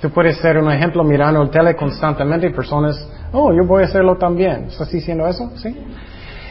Tú 0.00 0.10
puedes 0.10 0.38
ser 0.38 0.58
un 0.58 0.70
ejemplo 0.70 1.02
mirando 1.02 1.42
el 1.42 1.50
tele 1.50 1.74
constantemente 1.74 2.46
y 2.46 2.50
personas, 2.50 2.96
oh, 3.32 3.52
yo 3.52 3.64
voy 3.66 3.82
a 3.82 3.86
hacerlo 3.86 4.16
también. 4.16 4.66
¿Estás 4.68 4.90
diciendo 4.92 5.26
eso? 5.26 5.50
Sí. 5.56 5.76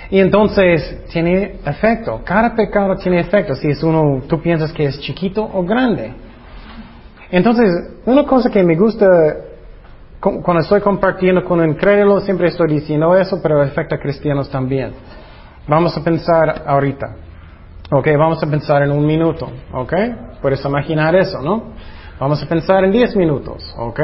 Y 0.09 0.19
entonces 0.19 1.05
tiene 1.11 1.59
efecto. 1.65 2.21
Cada 2.25 2.53
pecado 2.53 2.95
tiene 2.97 3.21
efecto. 3.21 3.55
Si 3.55 3.69
es 3.69 3.81
uno, 3.83 4.21
tú 4.27 4.41
piensas 4.41 4.73
que 4.73 4.85
es 4.85 4.99
chiquito 4.99 5.43
o 5.43 5.63
grande. 5.63 6.13
Entonces, 7.31 7.69
una 8.05 8.25
cosa 8.25 8.49
que 8.49 8.63
me 8.63 8.75
gusta 8.75 9.07
cuando 10.19 10.59
estoy 10.59 10.81
compartiendo 10.81 11.43
con 11.43 11.59
un 11.59 11.75
crédito, 11.75 12.19
siempre 12.21 12.47
estoy 12.47 12.67
diciendo 12.69 13.15
eso, 13.15 13.39
pero 13.41 13.61
afecta 13.61 13.95
a 13.95 13.99
cristianos 13.99 14.49
también. 14.49 14.91
Vamos 15.67 15.95
a 15.95 16.03
pensar 16.03 16.63
ahorita. 16.65 17.15
Ok, 17.89 18.07
vamos 18.17 18.43
a 18.43 18.47
pensar 18.47 18.83
en 18.83 18.91
un 18.91 19.05
minuto. 19.05 19.49
Ok, 19.73 19.93
puedes 20.41 20.63
imaginar 20.65 21.15
eso, 21.15 21.41
¿no? 21.41 21.73
Vamos 22.19 22.41
a 22.43 22.47
pensar 22.47 22.83
en 22.83 22.91
diez 22.91 23.15
minutos. 23.15 23.73
Ok, 23.77 23.99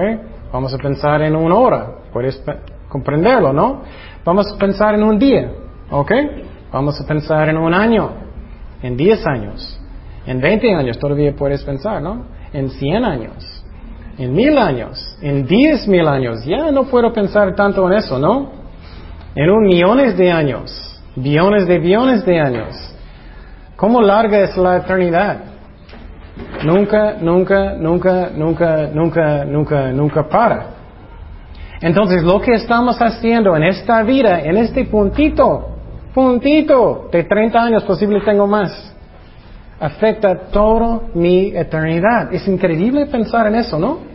vamos 0.52 0.74
a 0.74 0.78
pensar 0.78 1.22
en 1.22 1.36
una 1.36 1.56
hora. 1.56 1.88
Puedes 2.12 2.42
comprenderlo, 2.90 3.52
¿no? 3.52 3.82
Vamos 4.24 4.52
a 4.54 4.58
pensar 4.58 4.96
en 4.96 5.04
un 5.04 5.20
día. 5.20 5.52
Ok, 5.92 6.12
vamos 6.72 7.00
a 7.02 7.06
pensar 7.06 7.50
en 7.50 7.58
un 7.58 7.74
año, 7.74 8.10
en 8.82 8.96
diez 8.96 9.26
años, 9.28 9.80
en 10.26 10.40
veinte 10.40 10.74
años 10.74 10.98
todavía 10.98 11.36
puedes 11.36 11.64
pensar, 11.64 12.02
¿no? 12.02 12.26
En 12.54 12.70
cien 12.70 13.04
años 13.04 13.64
en 14.18 14.34
mil 14.34 14.58
años, 14.58 15.18
en 15.22 15.46
diez 15.46 15.88
mil 15.88 16.08
años, 16.08 16.46
ya 16.46 16.72
no 16.72 16.86
puedo 16.86 17.12
pensar 17.12 17.56
tanto 17.56 17.88
en 17.88 17.94
eso, 17.94 18.20
¿no? 18.20 18.52
En 19.36 19.50
un 19.50 19.64
millones 19.64 20.16
de 20.18 20.32
años, 20.32 21.02
billones 21.16 21.68
de 21.68 21.80
billones 21.80 22.26
de 22.26 22.40
años. 22.40 22.93
¿Cómo 23.76 24.02
larga 24.02 24.40
es 24.40 24.56
la 24.58 24.78
eternidad? 24.78 25.38
Nunca, 26.64 27.16
nunca, 27.20 27.74
nunca, 27.74 28.30
nunca, 28.34 28.90
nunca, 28.94 29.46
nunca, 29.46 29.92
nunca 29.92 30.30
para. 30.30 30.66
Entonces 31.82 32.24
lo 32.24 32.40
que 32.40 32.54
estamos 32.54 33.02
haciendo 33.02 33.56
en 33.58 33.64
esta 33.64 34.04
vida, 34.04 34.40
en 34.40 34.58
este 34.58 34.86
puntito, 34.86 35.70
puntito 36.14 37.10
de 37.12 37.24
30 37.24 37.62
años, 37.62 37.84
posible 37.84 38.22
tengo 38.22 38.48
más, 38.48 38.96
afecta 39.80 40.34
toda 40.50 41.02
mi 41.14 41.48
eternidad. 41.48 42.34
Es 42.34 42.48
increíble 42.48 43.08
pensar 43.08 43.48
en 43.48 43.56
eso, 43.56 43.78
¿no? 43.78 44.14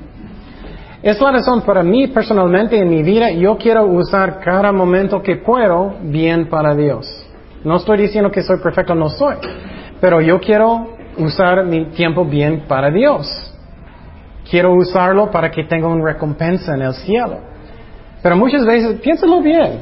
Es 1.03 1.21
la 1.21 1.31
razón 1.31 1.63
para 1.63 1.83
mí 1.83 2.09
personalmente 2.09 2.79
en 2.79 2.89
mi 2.89 3.03
vida, 3.03 3.31
yo 3.31 3.57
quiero 3.57 3.85
usar 3.85 4.41
cada 4.41 4.73
momento 4.73 5.23
que 5.23 5.37
puedo 5.37 5.95
bien 6.03 6.49
para 6.49 6.75
Dios. 6.75 7.28
No 7.65 7.77
estoy 7.77 7.99
diciendo 7.99 8.31
que 8.31 8.43
soy 8.43 8.59
perfecto, 8.59 8.95
no 8.95 9.09
soy, 9.09 9.37
pero 10.01 10.21
yo 10.21 10.41
quiero 10.41 10.89
usar 11.19 11.65
mi 11.65 11.87
tiempo 11.87 12.25
bien 12.25 12.65
para 12.69 12.91
Dios. 12.91 13.27
Quiero 14.49 14.73
usarlo 14.75 15.31
para 15.31 15.51
que 15.51 15.65
tenga 15.65 15.89
una 15.89 16.05
recompensa 16.05 16.75
en 16.75 16.83
el 16.83 16.95
cielo. 16.95 17.39
Pero 18.23 18.37
muchas 18.37 18.65
veces, 18.65 19.01
piénsalo 19.01 19.41
bien, 19.43 19.81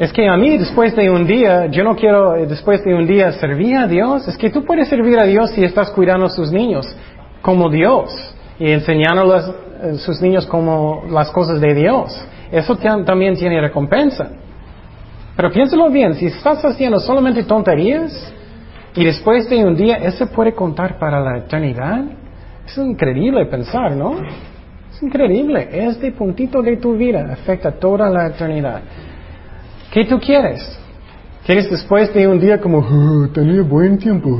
es 0.00 0.14
que 0.14 0.26
a 0.26 0.36
mí 0.38 0.56
después 0.56 0.96
de 0.96 1.10
un 1.10 1.26
día, 1.26 1.66
yo 1.66 1.84
no 1.84 1.94
quiero 1.94 2.34
eh, 2.34 2.46
después 2.46 2.82
de 2.82 2.94
un 2.94 3.06
día 3.06 3.32
servir 3.32 3.76
a 3.76 3.86
Dios. 3.86 4.26
Es 4.28 4.38
que 4.38 4.48
tú 4.48 4.64
puedes 4.64 4.88
servir 4.88 5.18
a 5.18 5.24
Dios 5.24 5.50
si 5.50 5.62
estás 5.62 5.90
cuidando 5.90 6.24
a 6.24 6.30
sus 6.30 6.50
niños 6.50 6.86
como 7.42 7.68
Dios 7.68 8.34
y 8.58 8.70
enseñando 8.70 9.34
a 9.34 9.38
eh, 9.82 9.94
sus 9.98 10.22
niños 10.22 10.46
como 10.46 11.04
las 11.10 11.30
cosas 11.30 11.60
de 11.60 11.74
Dios. 11.74 12.18
Eso 12.50 12.76
también 12.76 13.36
tiene 13.36 13.60
recompensa. 13.60 14.30
Pero 15.40 15.52
piénsalo 15.54 15.88
bien, 15.88 16.12
si 16.16 16.26
estás 16.26 16.62
haciendo 16.66 17.00
solamente 17.00 17.44
tonterías 17.44 18.12
y 18.94 19.02
después 19.06 19.48
de 19.48 19.64
un 19.64 19.74
día 19.74 19.96
eso 19.96 20.26
puede 20.26 20.52
contar 20.52 20.98
para 20.98 21.18
la 21.18 21.38
eternidad, 21.38 22.04
es 22.66 22.76
increíble 22.76 23.46
pensar, 23.46 23.96
¿no? 23.96 24.16
Es 24.92 25.02
increíble. 25.02 25.66
Este 25.72 26.12
puntito 26.12 26.60
de 26.60 26.76
tu 26.76 26.94
vida 26.94 27.26
afecta 27.32 27.72
toda 27.72 28.10
la 28.10 28.26
eternidad. 28.26 28.82
¿Qué 29.90 30.04
tú 30.04 30.20
quieres? 30.20 30.78
¿Quieres 31.46 31.70
después 31.70 32.12
de 32.12 32.28
un 32.28 32.38
día 32.38 32.60
como, 32.60 32.80
oh, 32.80 33.26
tenía 33.32 33.62
buen 33.62 33.96
tiempo? 33.96 34.28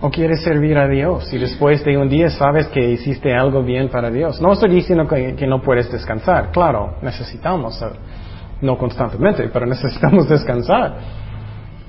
¿O 0.00 0.10
quieres 0.10 0.42
servir 0.42 0.76
a 0.76 0.86
Dios 0.86 1.32
y 1.32 1.38
después 1.38 1.82
de 1.82 1.96
un 1.96 2.08
día 2.08 2.28
sabes 2.28 2.66
que 2.68 2.80
hiciste 2.80 3.34
algo 3.34 3.62
bien 3.62 3.88
para 3.88 4.10
Dios? 4.10 4.42
No 4.42 4.52
estoy 4.52 4.70
diciendo 4.70 5.08
que, 5.08 5.46
no 5.46 5.62
puedes 5.62 5.90
descansar. 5.90 6.50
Claro, 6.50 6.96
necesitamos, 7.00 7.80
eh, 7.80 7.86
no 8.60 8.76
constantemente, 8.76 9.48
pero 9.50 9.64
necesitamos 9.66 10.28
descansar. 10.28 10.96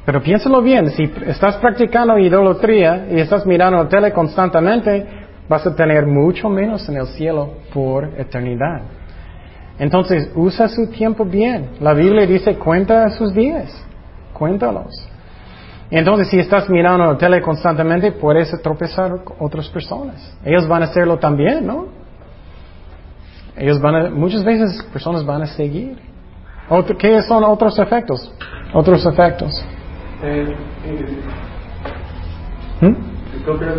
Pero 0.05 0.22
piénsalo 0.22 0.62
bien, 0.62 0.89
si 0.91 1.12
estás 1.26 1.58
practicando 1.58 2.18
idolatría 2.18 3.08
y 3.12 3.20
estás 3.20 3.45
mirando 3.45 3.84
la 3.84 3.89
tele 3.89 4.14
constantemente, 4.14 5.05
vas 5.49 5.68
a 5.68 5.76
tener 5.76 6.05
mucho 6.08 6.47
menos 6.47 6.88
en 6.88 6.95
el 6.95 7.08
cielo 7.08 7.55
por 7.74 8.05
eternidad. 8.18 8.84
Entonces, 9.80 10.32
usa 10.34 10.70
su 10.70 10.88
tiempo 10.88 11.26
bien. 11.26 11.72
La 11.82 11.93
Biblia 11.93 12.26
dice, 12.26 12.55
cuenta 12.55 13.10
sus 13.10 13.34
días, 13.34 13.86
cuéntalos. 14.32 15.07
Entonces, 15.89 16.27
si 16.29 16.39
estás 16.39 16.69
mirando 16.69 17.05
la 17.05 17.17
tele 17.17 17.41
constantemente, 17.41 18.11
puedes 18.11 18.51
tropezar 18.61 19.23
con 19.23 19.38
otras 19.39 19.69
personas. 19.69 20.38
Ellos 20.43 20.67
van 20.67 20.81
a 20.81 20.85
hacerlo 20.85 21.17
también, 21.17 21.65
¿no? 21.65 21.85
Ellos 23.55 23.79
van 23.79 23.95
a, 23.95 24.09
muchas 24.09 24.43
veces 24.43 24.83
personas 24.91 25.25
van 25.25 25.43
a 25.43 25.47
seguir. 25.47 25.97
Otro- 26.69 26.97
¿Qué 26.97 27.21
son 27.23 27.43
otros 27.45 27.79
efectos? 27.79 28.31
Otros 28.73 29.05
efectos. 29.05 29.65
Eh, 30.23 30.55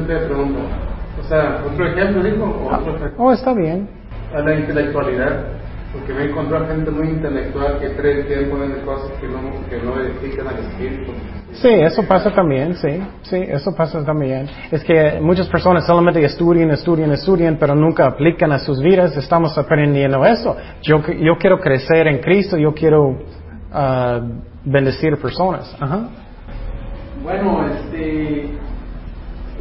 te 0.06 0.16
pregunto. 0.26 0.60
O 1.20 1.24
sea, 1.28 1.62
otro 1.70 1.86
ejemplo, 1.86 2.22
dijo, 2.22 2.44
o 2.44 2.74
otro 2.74 2.96
efecto. 2.96 3.22
Oh, 3.22 3.32
está 3.32 3.52
bien. 3.52 3.88
A 4.34 4.40
la 4.40 4.54
intelectualidad. 4.54 5.44
Porque 5.92 6.12
me 6.12 6.22
he 6.22 6.30
encontrado 6.30 6.66
gente 6.66 6.90
muy 6.90 7.08
intelectual 7.08 7.78
que 7.80 7.92
cree 7.96 8.24
tiempo 8.24 8.58
de 8.58 8.80
cosas 8.82 9.10
que 9.18 9.26
no, 9.26 9.40
que 9.70 9.78
no 9.78 9.98
edifican 10.00 10.48
al 10.48 10.58
espíritu. 10.58 11.12
Sí, 11.52 11.68
eso 11.68 12.02
pasa 12.02 12.30
también, 12.30 12.74
sí, 12.74 13.00
sí, 13.22 13.36
eso 13.36 13.74
pasa 13.74 14.04
también. 14.04 14.46
Es 14.70 14.84
que 14.84 15.18
muchas 15.20 15.48
personas 15.48 15.86
solamente 15.86 16.22
estudian, 16.22 16.70
estudian, 16.70 17.10
estudian, 17.12 17.56
pero 17.58 17.74
nunca 17.74 18.06
aplican 18.06 18.52
a 18.52 18.58
sus 18.58 18.80
vidas. 18.82 19.16
Estamos 19.16 19.56
aprendiendo 19.56 20.24
eso. 20.26 20.56
Yo, 20.82 21.00
yo 21.06 21.38
quiero 21.38 21.58
crecer 21.58 22.06
en 22.06 22.18
Cristo, 22.18 22.58
yo 22.58 22.74
quiero 22.74 23.18
ah, 23.72 24.20
bendecir 24.64 25.16
personas. 25.16 25.74
Ajá. 25.80 26.10
Bueno, 27.22 27.66
este, 27.66 28.50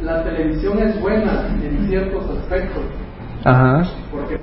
la 0.02 0.22
televisión 0.22 0.78
es 0.78 1.00
buena 1.00 1.56
en 1.62 1.88
ciertos 1.88 2.24
aspectos. 2.38 2.82
Ajá. 3.44 3.84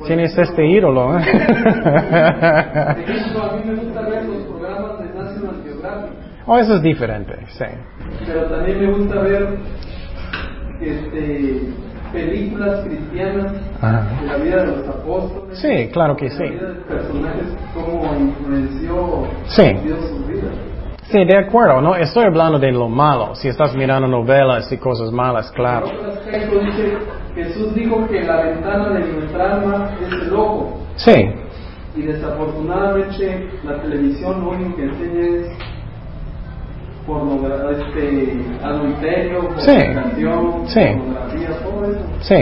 Tienes 0.06 0.32
ejemplo, 0.32 0.43
este 0.43 0.68
ídolo, 0.68 1.18
¿eh? 1.18 1.22
Por 1.24 3.00
ejemplo, 3.00 3.43
a 3.43 3.56
mí 3.56 3.62
me 3.66 3.76
gusta 3.76 4.02
ver 4.02 4.26
los 4.26 4.43
programas 4.43 5.00
de 5.00 5.06
National 5.06 5.56
Geographic, 5.64 6.12
oh, 6.46 6.58
eso 6.58 6.76
es 6.76 6.82
diferente, 6.82 7.34
sí. 7.48 7.66
pero 8.26 8.46
también 8.46 8.80
me 8.80 8.98
gusta 8.98 9.22
ver 9.22 9.58
este, 10.82 11.62
películas 12.14 12.86
cristianas 12.86 13.54
Ajá. 13.82 14.08
de 14.22 14.28
la 14.28 14.38
vida 14.38 14.58
de 14.64 14.78
los 14.78 14.88
apóstoles. 14.88 15.58
Sí, 15.60 15.89
claro 15.91 16.16
que 16.16 16.26
de 16.26 16.32
sí. 16.32 16.43
La 16.43 16.50
vida 16.50 16.68
de 16.70 16.76
personajes, 16.82 17.48
cómo 17.74 18.16
influenció 18.20 19.28
Sí. 19.48 19.74
Dios 19.84 20.00
sus 20.10 20.28
vidas. 20.28 20.54
Sí, 21.10 21.24
de 21.24 21.38
acuerdo, 21.38 21.82
no 21.82 21.95
estoy 21.95 22.24
hablando 22.26 22.58
de 22.60 22.72
lo 22.72 22.89
malo. 22.89 23.36
Si 23.36 23.47
estás 23.47 23.76
mirando 23.76 24.08
novelas 24.08 24.72
y 24.72 24.78
cosas 24.78 25.12
malas, 25.12 25.51
claro. 25.51 25.88
Dice, 25.88 26.97
Jesús 27.36 27.76
dijo 27.76 28.08
que 28.08 28.24
la 28.24 28.41
ventana 28.41 28.89
de 28.89 29.14
nuestra 29.14 29.53
alma 29.56 29.91
es 30.01 30.12
el 30.28 30.34
ojo. 30.34 30.80
Sí, 30.95 31.30
Y 31.97 32.01
desafortunadamente 32.01 33.49
la 33.64 33.82
televisión 33.82 34.41
lo 34.43 34.49
único 34.51 34.76
que 34.76 34.84
enseña 34.84 35.22
es 35.22 35.47
pornografía, 37.06 37.72
este, 37.72 38.39
adulterio, 38.64 39.41
Sí. 39.58 39.78
pornografía, 39.78 41.49
todo 41.64 41.86
eso. 41.86 41.99
sí. 42.22 42.36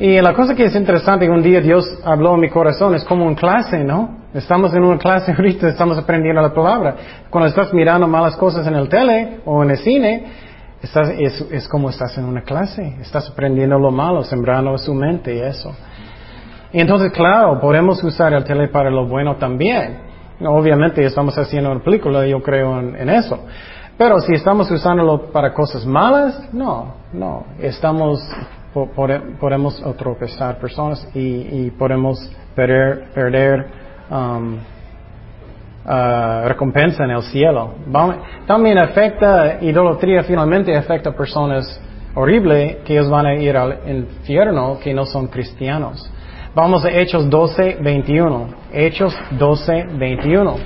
Y 0.00 0.20
la 0.22 0.32
cosa 0.32 0.54
que 0.54 0.64
es 0.64 0.74
interesante, 0.74 1.28
un 1.28 1.42
día 1.42 1.60
Dios 1.60 1.84
habló 2.04 2.34
en 2.34 2.40
mi 2.40 2.48
corazón, 2.48 2.94
es 2.94 3.04
como 3.04 3.28
en 3.28 3.34
clase, 3.34 3.84
¿no? 3.84 4.25
Estamos 4.36 4.74
en 4.74 4.84
una 4.84 4.98
clase 4.98 5.32
ahorita, 5.36 5.68
estamos 5.68 5.98
aprendiendo 5.98 6.42
la 6.42 6.52
palabra. 6.52 6.94
Cuando 7.30 7.48
estás 7.48 7.72
mirando 7.72 8.06
malas 8.06 8.36
cosas 8.36 8.66
en 8.66 8.74
el 8.74 8.88
tele 8.88 9.40
o 9.46 9.62
en 9.62 9.70
el 9.70 9.78
cine, 9.78 10.24
estás, 10.82 11.08
es, 11.18 11.40
es 11.50 11.68
como 11.68 11.88
estás 11.90 12.16
en 12.18 12.24
una 12.26 12.42
clase, 12.42 12.96
estás 13.00 13.30
aprendiendo 13.30 13.78
lo 13.78 13.90
malo, 13.90 14.22
sembrando 14.24 14.76
su 14.78 14.92
mente 14.94 15.34
y 15.34 15.40
eso. 15.40 15.74
Y 16.72 16.80
entonces, 16.80 17.12
claro, 17.12 17.58
podemos 17.60 18.02
usar 18.04 18.34
el 18.34 18.44
tele 18.44 18.68
para 18.68 18.90
lo 18.90 19.06
bueno 19.06 19.36
también. 19.36 19.98
Obviamente 20.40 21.02
estamos 21.04 21.36
haciendo 21.38 21.70
una 21.72 21.82
película, 21.82 22.26
yo 22.26 22.42
creo 22.42 22.78
en, 22.80 23.08
eso. 23.08 23.38
Pero 23.96 24.20
si 24.20 24.34
estamos 24.34 24.70
usándolo 24.70 25.30
para 25.32 25.54
cosas 25.54 25.86
malas, 25.86 26.52
no, 26.52 26.96
no. 27.14 27.46
Estamos, 27.58 28.20
po- 28.74 28.90
pode- 28.94 29.38
podemos 29.40 29.82
tropezar 29.96 30.58
personas 30.58 31.08
y, 31.14 31.20
y 31.64 31.70
podemos 31.78 32.18
perder, 32.54 33.08
perder 33.14 33.85
um, 34.10 34.58
ah, 35.84 36.44
recompensa 36.46 37.04
en 37.04 37.10
el 37.10 37.22
cielo. 37.22 37.74
También 38.46 38.78
afecta, 38.78 39.58
idolatría 39.60 40.22
finalmente 40.22 40.76
afecta 40.76 41.10
a 41.10 41.12
personas 41.12 41.80
horribles 42.14 42.76
que 42.84 42.94
ellos 42.94 43.10
van 43.10 43.26
a 43.26 43.34
ir 43.34 43.56
al 43.56 43.80
infierno 43.86 44.78
que 44.82 44.92
no 44.94 45.04
son 45.04 45.28
cristianos. 45.28 46.10
Vamos 46.54 46.84
a 46.86 46.90
Hechos 46.90 47.28
12, 47.28 47.78
21. 47.82 48.48
Hechos 48.72 49.14
12, 49.32 49.88
21. 49.98 50.56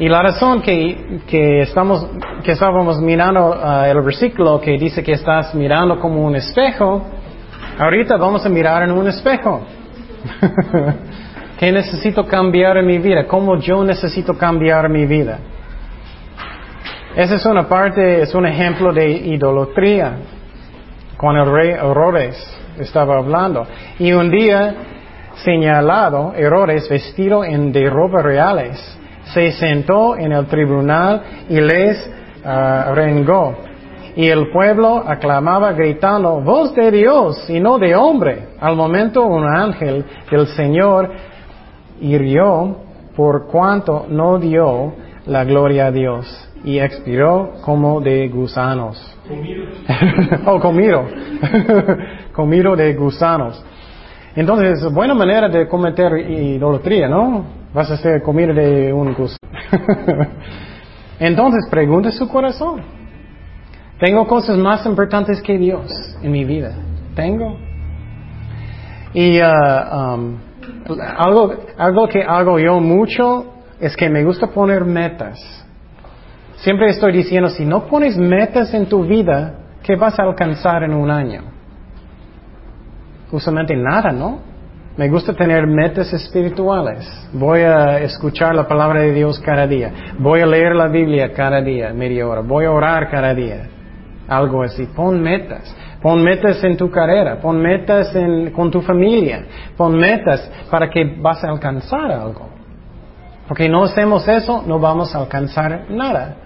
Y 0.00 0.08
la 0.08 0.22
razón 0.22 0.62
que, 0.62 1.20
que 1.28 1.62
estamos, 1.62 2.06
que 2.44 2.52
estábamos 2.52 3.00
mirando 3.00 3.56
ah, 3.60 3.88
el 3.88 4.00
versículo 4.02 4.60
que 4.60 4.78
dice 4.78 5.02
que 5.02 5.12
estás 5.12 5.54
mirando 5.54 5.98
como 6.00 6.24
un 6.24 6.36
espejo, 6.36 7.04
ahorita 7.78 8.16
vamos 8.16 8.44
a 8.46 8.48
mirar 8.48 8.82
en 8.82 8.92
un 8.92 9.08
espejo. 9.08 9.60
¿Qué 11.58 11.72
necesito 11.72 12.24
cambiar 12.24 12.76
en 12.76 12.86
mi 12.86 12.98
vida? 12.98 13.26
¿Cómo 13.26 13.56
yo 13.58 13.82
necesito 13.82 14.38
cambiar 14.38 14.88
mi 14.88 15.06
vida? 15.06 15.40
Esa 17.16 17.34
es 17.34 17.44
una 17.46 17.68
parte, 17.68 18.22
es 18.22 18.32
un 18.32 18.46
ejemplo 18.46 18.92
de 18.92 19.10
idolatría. 19.10 20.18
Con 21.16 21.36
el 21.36 21.52
rey 21.52 21.70
Herodes 21.70 22.36
estaba 22.78 23.18
hablando. 23.18 23.66
Y 23.98 24.12
un 24.12 24.30
día, 24.30 24.72
señalado, 25.42 26.32
Herodes, 26.36 26.88
vestido 26.88 27.44
en 27.44 27.72
de 27.72 27.90
ropas 27.90 28.22
reales, 28.22 28.98
se 29.34 29.50
sentó 29.50 30.16
en 30.16 30.30
el 30.30 30.46
tribunal 30.46 31.22
y 31.48 31.60
les 31.60 32.08
ah, 32.44 32.92
rengó. 32.94 33.56
Y 34.14 34.28
el 34.28 34.50
pueblo 34.52 35.02
aclamaba 35.04 35.72
gritando, 35.72 36.40
voz 36.40 36.72
de 36.76 36.92
Dios 36.92 37.50
y 37.50 37.58
no 37.58 37.78
de 37.78 37.96
hombre. 37.96 38.48
Al 38.60 38.76
momento 38.76 39.26
un 39.26 39.44
ángel 39.44 40.04
del 40.30 40.46
Señor 40.46 41.10
hirió 42.00 42.76
por 43.16 43.46
cuanto 43.46 44.06
no 44.08 44.38
dio 44.38 44.94
la 45.26 45.44
gloria 45.44 45.86
a 45.86 45.90
Dios 45.90 46.48
y 46.64 46.78
expiró 46.78 47.52
como 47.62 48.00
de 48.00 48.28
gusanos. 48.28 49.16
oh, 50.46 50.60
comido. 50.60 51.04
comido 52.32 52.76
de 52.76 52.94
gusanos. 52.94 53.62
Entonces, 54.34 54.92
buena 54.92 55.14
manera 55.14 55.48
de 55.48 55.66
cometer 55.66 56.16
idolatría, 56.18 57.08
¿no? 57.08 57.44
Vas 57.74 57.90
a 57.90 57.96
ser 57.96 58.22
comida 58.22 58.52
de 58.52 58.92
un 58.92 59.12
gusano. 59.14 59.38
Entonces, 61.18 61.66
pregunta 61.70 62.10
su 62.12 62.28
corazón. 62.28 62.82
¿Tengo 63.98 64.26
cosas 64.28 64.56
más 64.56 64.86
importantes 64.86 65.42
que 65.42 65.58
Dios 65.58 65.90
en 66.22 66.30
mi 66.30 66.44
vida? 66.44 66.72
¿Tengo? 67.16 67.56
Y 69.12 69.40
ah, 69.40 70.14
um, 70.14 70.36
algo, 71.16 71.54
algo 71.76 72.08
que 72.08 72.22
hago 72.22 72.58
yo 72.58 72.80
mucho 72.80 73.46
es 73.80 73.96
que 73.96 74.08
me 74.08 74.24
gusta 74.24 74.48
poner 74.48 74.84
metas. 74.84 75.38
Siempre 76.56 76.88
estoy 76.90 77.12
diciendo, 77.12 77.48
si 77.50 77.64
no 77.64 77.86
pones 77.86 78.16
metas 78.16 78.74
en 78.74 78.86
tu 78.86 79.04
vida, 79.04 79.54
¿qué 79.82 79.94
vas 79.96 80.18
a 80.18 80.24
alcanzar 80.24 80.82
en 80.82 80.92
un 80.92 81.10
año? 81.10 81.42
Usualmente 83.30 83.76
nada, 83.76 84.10
¿no? 84.10 84.40
Me 84.96 85.08
gusta 85.08 85.32
tener 85.32 85.64
metas 85.68 86.12
espirituales. 86.12 87.08
Voy 87.32 87.60
a 87.60 88.00
escuchar 88.00 88.56
la 88.56 88.66
palabra 88.66 89.02
de 89.02 89.12
Dios 89.12 89.38
cada 89.38 89.64
día. 89.64 89.92
Voy 90.18 90.40
a 90.40 90.46
leer 90.46 90.74
la 90.74 90.88
Biblia 90.88 91.32
cada 91.32 91.60
día, 91.60 91.92
media 91.92 92.26
hora. 92.26 92.40
Voy 92.40 92.64
a 92.64 92.72
orar 92.72 93.08
cada 93.08 93.32
día. 93.32 93.68
Algo 94.26 94.64
así. 94.64 94.86
Pon 94.86 95.22
metas. 95.22 95.72
Pon 96.00 96.22
metas 96.22 96.62
en 96.62 96.76
tu 96.76 96.90
carrera. 96.90 97.40
Pon 97.40 97.60
metas 97.60 98.16
con 98.54 98.70
tu 98.70 98.80
familia. 98.80 99.44
Pon 99.76 99.96
metas 99.96 100.50
para 100.70 100.88
que 100.88 101.16
vas 101.20 101.42
a 101.42 101.50
alcanzar 101.50 102.10
algo. 102.12 102.48
Porque 103.48 103.68
no 103.68 103.84
hacemos 103.84 104.28
eso, 104.28 104.62
no 104.66 104.78
vamos 104.78 105.14
a 105.14 105.20
alcanzar 105.20 105.86
nada. 105.90 106.36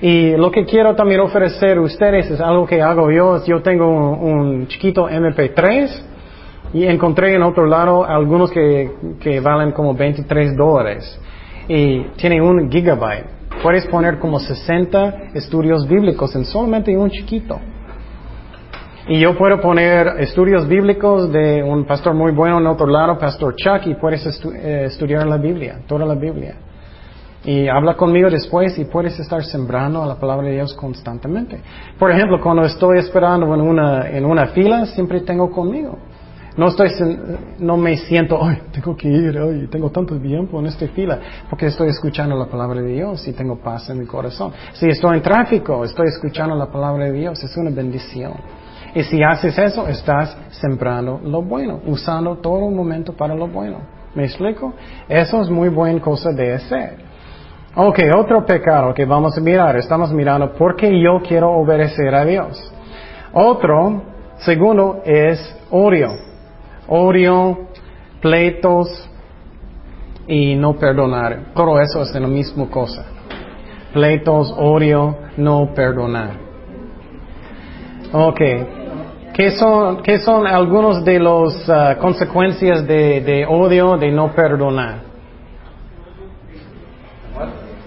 Y 0.00 0.36
lo 0.36 0.50
que 0.50 0.64
quiero 0.64 0.94
también 0.94 1.20
ofrecer 1.20 1.78
a 1.78 1.80
ustedes 1.80 2.30
es 2.30 2.40
algo 2.40 2.66
que 2.66 2.82
hago 2.82 3.10
yo. 3.10 3.44
Yo 3.44 3.62
tengo 3.62 3.86
un, 3.86 4.66
chiquito 4.66 5.08
MP3 5.08 6.02
y 6.74 6.84
encontré 6.84 7.34
en 7.34 7.42
otro 7.42 7.66
lado 7.66 8.04
algunos 8.04 8.50
que, 8.50 8.90
que 9.20 9.40
valen 9.40 9.72
como 9.72 9.94
23 9.94 10.56
dólares. 10.56 11.18
Y 11.68 12.02
tiene 12.16 12.40
un 12.40 12.70
gigabyte. 12.70 13.26
Puedes 13.62 13.86
poner 13.86 14.18
como 14.18 14.38
60 14.38 15.30
estudios 15.34 15.86
bíblicos 15.88 16.34
en 16.36 16.44
solamente 16.44 16.96
un 16.96 17.10
chiquito. 17.10 17.58
Y 19.08 19.18
yo 19.18 19.36
puedo 19.36 19.60
poner 19.60 20.06
estudios 20.20 20.68
bíblicos 20.68 21.30
de 21.32 21.62
un 21.62 21.84
pastor 21.84 22.14
muy 22.14 22.30
bueno 22.32 22.58
en 22.58 22.66
otro 22.68 22.86
lado, 22.86 23.18
Pastor 23.18 23.54
Chuck, 23.56 23.86
y 23.86 23.94
puedes 23.94 24.24
estu- 24.24 24.54
eh, 24.54 24.84
estudiar 24.86 25.26
la 25.26 25.38
Biblia, 25.38 25.80
toda 25.88 26.06
la 26.06 26.14
Biblia. 26.14 26.54
Y 27.44 27.66
habla 27.66 27.94
conmigo 27.96 28.30
después 28.30 28.78
y 28.78 28.84
puedes 28.84 29.18
estar 29.18 29.42
sembrando 29.42 30.06
la 30.06 30.14
palabra 30.14 30.46
de 30.46 30.54
Dios 30.54 30.72
constantemente. 30.74 31.60
Por 31.98 32.12
ejemplo, 32.12 32.40
cuando 32.40 32.62
estoy 32.62 32.98
esperando 32.98 33.52
en 33.52 33.60
una, 33.60 34.08
en 34.08 34.24
una 34.24 34.46
fila, 34.46 34.86
siempre 34.86 35.22
tengo 35.22 35.50
conmigo. 35.50 35.98
No 36.56 36.68
estoy, 36.68 36.90
no 37.58 37.76
me 37.78 37.96
siento, 37.96 38.38
ay, 38.40 38.58
tengo 38.70 38.94
que 38.94 39.08
ir, 39.08 39.36
ay, 39.36 39.66
tengo 39.68 39.90
tanto 39.90 40.16
tiempo 40.20 40.60
en 40.60 40.66
esta 40.66 40.86
fila, 40.88 41.18
porque 41.50 41.66
estoy 41.66 41.88
escuchando 41.88 42.36
la 42.36 42.46
palabra 42.46 42.80
de 42.80 42.92
Dios 42.92 43.26
y 43.26 43.32
tengo 43.32 43.56
paz 43.56 43.90
en 43.90 43.98
mi 43.98 44.06
corazón. 44.06 44.52
Si 44.74 44.86
estoy 44.86 45.16
en 45.16 45.22
tráfico, 45.22 45.82
estoy 45.82 46.06
escuchando 46.08 46.54
la 46.54 46.66
palabra 46.66 47.06
de 47.06 47.12
Dios, 47.12 47.42
es 47.42 47.56
una 47.56 47.70
bendición. 47.70 48.34
Y 48.94 49.02
si 49.04 49.22
haces 49.22 49.58
eso, 49.58 49.88
estás 49.88 50.36
sembrando 50.50 51.20
lo 51.24 51.42
bueno, 51.42 51.80
usando 51.86 52.36
todo 52.36 52.68
el 52.68 52.74
momento 52.74 53.14
para 53.14 53.34
lo 53.34 53.48
bueno. 53.48 53.78
¿Me 54.14 54.24
explico? 54.24 54.74
Eso 55.08 55.40
es 55.40 55.48
muy 55.48 55.70
buena 55.70 56.00
cosa 56.00 56.30
de 56.30 56.54
hacer. 56.54 56.96
Ok, 57.74 58.00
otro 58.14 58.44
pecado 58.44 58.92
que 58.92 59.06
vamos 59.06 59.38
a 59.38 59.40
mirar. 59.40 59.76
Estamos 59.76 60.12
mirando 60.12 60.52
por 60.52 60.76
qué 60.76 61.00
yo 61.00 61.22
quiero 61.26 61.50
obedecer 61.52 62.14
a 62.14 62.24
Dios. 62.24 62.70
Otro, 63.32 64.02
segundo, 64.36 65.00
es 65.06 65.40
odio. 65.70 66.10
Odio, 66.86 67.68
pleitos 68.20 69.08
y 70.26 70.54
no 70.54 70.74
perdonar. 70.74 71.54
Todo 71.54 71.80
eso 71.80 72.02
es 72.02 72.14
la 72.14 72.28
misma 72.28 72.68
cosa. 72.68 73.06
Pleitos, 73.94 74.54
odio, 74.58 75.16
no 75.38 75.72
perdonar. 75.74 76.32
Ok. 78.12 78.40
¿Qué 79.34 79.50
son, 79.52 80.02
qué 80.02 80.18
son 80.18 80.46
algunos 80.46 81.04
de 81.04 81.18
las 81.18 81.68
uh, 81.68 81.98
consecuencias 81.98 82.86
de, 82.86 83.22
de 83.22 83.46
odio, 83.46 83.96
de 83.96 84.10
no 84.10 84.30
perdonar? 84.34 84.96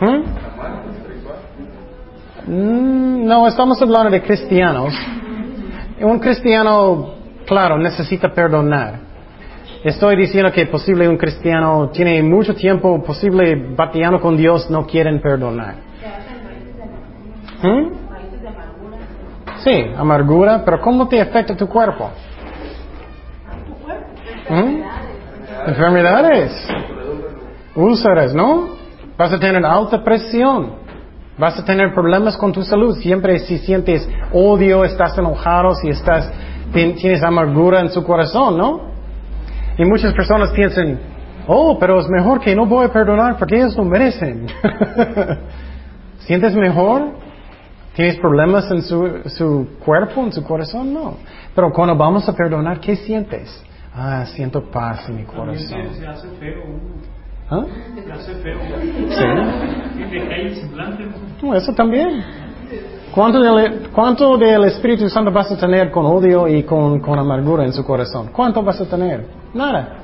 ¿Mm? 0.01 0.23
Mm, 2.51 3.25
No, 3.27 3.47
estamos 3.47 3.79
hablando 3.81 4.09
de 4.09 4.21
cristianos. 4.23 4.93
Un 6.01 6.19
cristiano, 6.19 7.13
claro, 7.45 7.77
necesita 7.77 8.33
perdonar. 8.33 8.99
Estoy 9.83 10.15
diciendo 10.15 10.51
que 10.51 10.65
posible 10.65 11.07
un 11.07 11.17
cristiano 11.17 11.89
tiene 11.93 12.23
mucho 12.23 12.55
tiempo, 12.55 13.03
posible 13.03 13.55
bateando 13.75 14.19
con 14.19 14.35
Dios, 14.35 14.67
no 14.71 14.85
quieren 14.87 15.21
perdonar. 15.21 15.75
¿Mm? 17.61 18.04
Sí, 19.65 19.83
amargura, 19.97 20.61
pero 20.63 20.79
¿cómo 20.79 21.07
te 21.07 21.19
afecta 21.19 21.57
tu 21.57 21.67
cuerpo? 21.67 22.11
¿Mm? 24.47 24.81
Enfermedades, 25.69 26.67
úlceras, 27.73 28.35
¿no? 28.35 28.75
Vas 29.17 29.33
a 29.33 29.39
tener 29.39 29.65
alta 29.65 30.03
presión, 30.03 30.73
vas 31.39 31.57
a 31.57 31.65
tener 31.65 31.95
problemas 31.95 32.37
con 32.37 32.51
tu 32.51 32.61
salud. 32.61 32.95
Siempre 32.97 33.39
si 33.39 33.57
sientes 33.57 34.07
odio, 34.31 34.85
estás 34.85 35.17
enojado, 35.17 35.73
si 35.73 35.89
estás, 35.89 36.31
tienes 36.71 37.23
amargura 37.23 37.79
en 37.79 37.89
su 37.89 38.03
corazón, 38.03 38.59
¿no? 38.59 38.81
Y 39.79 39.85
muchas 39.85 40.13
personas 40.13 40.51
piensan, 40.51 40.99
oh, 41.47 41.79
pero 41.79 41.99
es 41.99 42.07
mejor 42.07 42.39
que 42.39 42.55
no 42.55 42.67
voy 42.67 42.85
a 42.85 42.93
perdonar 42.93 43.35
porque 43.39 43.55
ellos 43.55 43.75
lo 43.75 43.83
merecen. 43.83 44.45
¿Sientes 46.19 46.55
mejor? 46.55 47.24
¿Tienes 47.95 48.17
problemas 48.17 48.69
en 48.71 48.81
su, 48.81 49.21
su, 49.27 49.67
cuerpo, 49.83 50.21
en 50.21 50.33
su 50.33 50.43
corazón? 50.43 50.93
No. 50.93 51.15
Pero 51.55 51.71
cuando 51.71 51.95
vamos 51.95 52.27
a 52.27 52.33
perdonar, 52.33 52.79
¿qué 52.81 52.97
sientes? 52.97 53.63
Ah, 53.93 54.25
siento 54.25 54.61
paz 54.69 55.07
en 55.07 55.15
mi 55.15 55.23
corazón. 55.23 55.87
Se 55.93 56.05
hace 56.05 56.27
feo. 56.37 56.63
¿Ah? 57.49 57.63
Se 57.95 58.11
hace 58.11 58.35
feo. 58.35 58.59
Sí. 58.81 60.01
Y 60.01 60.09
te 60.09 60.27
cae 60.27 60.41
el 60.41 60.55
semblante. 60.55 61.05
No, 61.41 61.55
eso 61.55 61.73
también. 61.73 62.21
¿Cuánto 63.13 63.39
del, 63.39 63.89
¿Cuánto 63.93 64.37
del 64.37 64.65
Espíritu 64.65 65.07
Santo 65.07 65.31
vas 65.31 65.49
a 65.49 65.57
tener 65.57 65.89
con 65.89 66.05
odio 66.05 66.49
y 66.49 66.63
con, 66.63 66.99
con 66.99 67.17
amargura 67.17 67.63
en 67.63 67.71
su 67.71 67.85
corazón? 67.85 68.29
¿Cuánto 68.33 68.61
vas 68.61 68.81
a 68.81 68.89
tener? 68.89 69.25
Nada. 69.53 69.99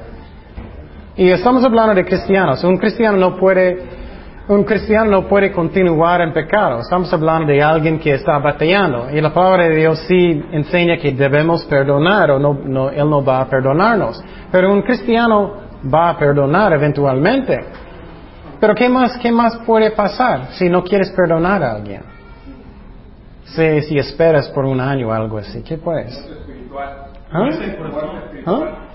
Y 1.18 1.30
estamos 1.30 1.62
hablando 1.66 1.94
de 1.94 2.06
cristianos. 2.06 2.64
Un 2.64 2.78
cristiano 2.78 3.18
no 3.18 3.36
puede 3.36 4.01
un 4.48 4.64
cristiano 4.64 5.12
no 5.12 5.28
puede 5.28 5.52
continuar 5.52 6.22
en 6.22 6.34
pecado. 6.34 6.80
Estamos 6.80 7.12
hablando 7.14 7.52
de 7.52 7.62
alguien 7.62 8.00
que 8.00 8.14
está 8.14 8.38
batallando. 8.40 9.10
Y 9.12 9.22
la 9.22 9.34
palabra 9.34 9.70
de 9.70 9.76
Dios 9.76 10.00
sí 10.08 10.44
enseña 10.52 10.98
que 10.98 11.12
debemos 11.12 11.64
perdonar 11.66 12.32
o 12.32 12.40
no, 12.40 12.54
no, 12.54 12.90
Él 12.90 13.10
no 13.10 13.24
va 13.24 13.42
a 13.42 13.50
perdonarnos. 13.50 14.24
Pero 14.52 14.74
un 14.74 14.82
cristiano 14.82 15.54
va 15.94 16.10
a 16.10 16.18
perdonar 16.18 16.74
eventualmente. 16.74 17.60
Pero 18.60 18.76
¿qué 18.76 18.90
más, 18.90 19.18
qué 19.18 19.32
más 19.32 19.58
puede 19.60 19.92
pasar 19.92 20.48
si 20.54 20.70
no 20.70 20.84
quieres 20.84 21.12
perdonar 21.12 21.64
a 21.64 21.74
alguien? 21.74 22.02
Si, 23.46 23.82
si 23.82 23.98
esperas 23.98 24.50
por 24.50 24.66
un 24.66 24.80
año 24.80 25.10
o 25.10 25.12
algo 25.12 25.38
así, 25.38 25.62
¿qué 25.64 25.78
puedes? 25.78 26.14
¿Ah? 27.32 27.50
¿Ah? 28.46 28.91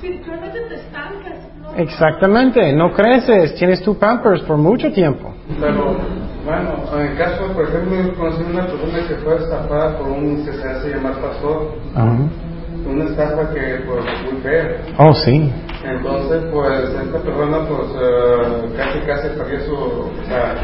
Espiritualmente 0.00 0.60
te 0.60 0.74
estancas. 0.76 1.34
¿no? 1.60 1.74
Exactamente, 1.76 2.72
no 2.72 2.90
creces, 2.94 3.54
tienes 3.56 3.82
tu 3.82 3.98
pampers 3.98 4.40
por 4.44 4.56
mucho 4.56 4.90
tiempo. 4.92 5.34
Pero, 5.60 5.98
bueno, 6.46 6.70
en 6.94 7.06
el 7.06 7.18
caso, 7.18 7.52
por 7.52 7.68
ejemplo, 7.68 7.96
yo 8.02 8.14
conocí 8.14 8.42
una 8.50 8.66
persona 8.66 9.06
que 9.06 9.14
fue 9.16 9.36
estafada 9.36 9.98
por 9.98 10.08
un 10.08 10.42
que 10.42 10.52
se 10.54 10.66
hace 10.66 10.88
llamar 10.88 11.20
pastor, 11.20 11.74
una 11.94 13.04
estafa 13.04 13.52
que, 13.52 13.84
pues, 13.86 14.04
muy 14.24 14.40
fea. 14.40 14.76
Oh, 14.96 15.12
sí. 15.12 15.52
Entonces, 15.84 16.44
pues, 16.50 16.80
esta 16.80 17.18
persona, 17.18 17.58
pues, 17.68 17.90
eh, 18.00 18.76
casi, 18.78 18.98
casi 19.00 19.28
perdió 19.36 19.60
su, 19.66 19.74
o 19.74 20.10
sea, 20.26 20.54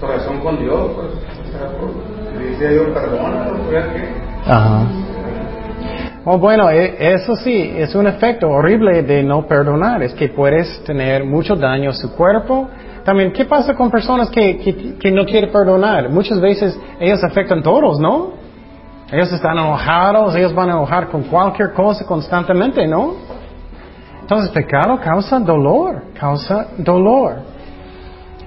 su 0.00 0.06
relación 0.06 0.40
con 0.40 0.58
Dios, 0.58 0.90
pues, 0.94 1.08
o 1.08 1.52
sea, 1.52 1.68
pues, 1.78 2.38
le 2.38 2.50
decía 2.52 2.72
yo, 2.72 2.94
perdona, 2.94 3.50
pues, 3.68 3.84
¿qué? 3.92 4.50
Ajá. 4.50 4.86
Oh, 6.24 6.36
bueno, 6.36 6.68
e- 6.68 7.14
eso 7.14 7.34
sí, 7.36 7.72
es 7.76 7.94
un 7.94 8.06
efecto 8.06 8.48
horrible 8.48 9.02
de 9.02 9.22
no 9.22 9.46
perdonar, 9.46 10.02
es 10.02 10.12
que 10.12 10.28
puedes 10.28 10.84
tener 10.84 11.24
mucho 11.24 11.56
daño 11.56 11.90
a 11.90 11.92
su 11.94 12.14
cuerpo. 12.14 12.68
También, 13.04 13.32
¿qué 13.32 13.46
pasa 13.46 13.74
con 13.74 13.90
personas 13.90 14.28
que, 14.28 14.98
que, 15.00 15.10
no 15.10 15.24
quieren 15.24 15.50
perdonar? 15.50 16.10
Muchas 16.10 16.38
veces 16.38 16.78
ellos 17.00 17.24
afectan 17.24 17.60
a 17.60 17.62
todos, 17.62 17.98
¿no? 17.98 18.34
Ellos 19.10 19.32
están 19.32 19.56
enojados, 19.56 20.36
ellos 20.36 20.54
van 20.54 20.68
a 20.68 20.72
enojar 20.72 21.08
con 21.08 21.22
cualquier 21.22 21.72
cosa 21.72 22.04
constantemente, 22.04 22.86
¿no? 22.86 23.14
Entonces, 24.20 24.50
pecado 24.50 25.00
causa 25.00 25.40
dolor, 25.40 26.02
causa 26.12 26.68
dolor. 26.76 27.36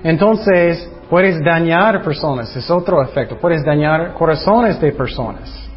Entonces, 0.04 0.90
puedes 1.10 1.44
dañar 1.44 2.04
personas, 2.04 2.56
es 2.56 2.70
otro 2.70 3.02
efecto, 3.02 3.36
puedes 3.38 3.66
dañar 3.66 4.14
corazones 4.14 4.80
de 4.80 4.92
personas. 4.92 5.73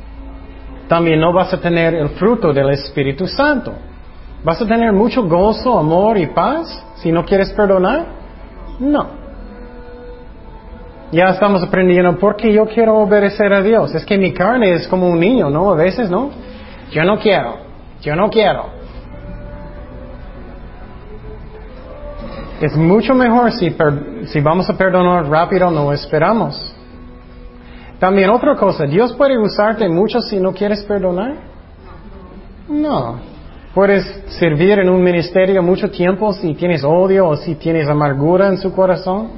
También 0.88 1.20
no 1.20 1.32
vas 1.32 1.52
a 1.52 1.60
tener 1.60 1.94
el 1.94 2.10
fruto 2.10 2.52
del 2.52 2.70
Espíritu 2.70 3.26
Santo. 3.26 3.72
¿Vas 4.44 4.60
a 4.62 4.66
tener 4.66 4.92
mucho 4.92 5.24
gozo, 5.24 5.78
amor 5.78 6.16
y 6.18 6.26
paz 6.28 6.84
si 6.96 7.10
no 7.10 7.24
quieres 7.24 7.52
perdonar? 7.52 8.06
No. 8.78 9.26
Ya 11.10 11.30
estamos 11.30 11.62
aprendiendo 11.62 12.16
porque 12.18 12.52
yo 12.52 12.66
quiero 12.66 12.98
obedecer 12.98 13.52
a 13.52 13.62
Dios. 13.62 13.94
Es 13.94 14.04
que 14.04 14.18
mi 14.18 14.32
carne 14.32 14.72
es 14.72 14.86
como 14.88 15.08
un 15.08 15.18
niño, 15.18 15.50
¿no? 15.50 15.72
A 15.72 15.76
veces, 15.76 16.10
¿no? 16.10 16.30
Yo 16.90 17.04
no 17.04 17.18
quiero, 17.18 17.56
yo 18.00 18.14
no 18.14 18.28
quiero. 18.28 18.76
Es 22.60 22.76
mucho 22.76 23.14
mejor 23.14 23.52
si, 23.52 23.74
si 24.26 24.40
vamos 24.40 24.68
a 24.70 24.76
perdonar 24.76 25.28
rápido, 25.28 25.70
no 25.70 25.92
esperamos. 25.92 26.65
También 27.98 28.30
otra 28.30 28.56
cosa, 28.56 28.84
¿Dios 28.84 29.14
puede 29.14 29.38
usarte 29.38 29.88
mucho 29.88 30.20
si 30.20 30.38
no 30.38 30.52
quieres 30.52 30.84
perdonar? 30.84 31.34
No. 32.68 33.18
¿Puedes 33.74 34.04
servir 34.38 34.78
en 34.78 34.88
un 34.88 35.02
ministerio 35.02 35.62
mucho 35.62 35.90
tiempo 35.90 36.32
si 36.32 36.54
tienes 36.54 36.82
odio 36.84 37.28
o 37.28 37.36
si 37.36 37.54
tienes 37.54 37.88
amargura 37.88 38.48
en 38.48 38.58
su 38.58 38.72
corazón? 38.72 39.28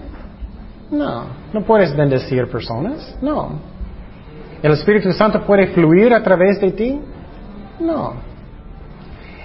No. 0.90 1.24
¿No 1.52 1.62
puedes 1.62 1.94
bendecir 1.96 2.48
personas? 2.48 3.16
No. 3.22 3.60
¿El 4.62 4.72
Espíritu 4.72 5.12
Santo 5.12 5.42
puede 5.44 5.68
fluir 5.68 6.12
a 6.12 6.22
través 6.22 6.60
de 6.60 6.72
ti? 6.72 7.00
No. 7.80 8.14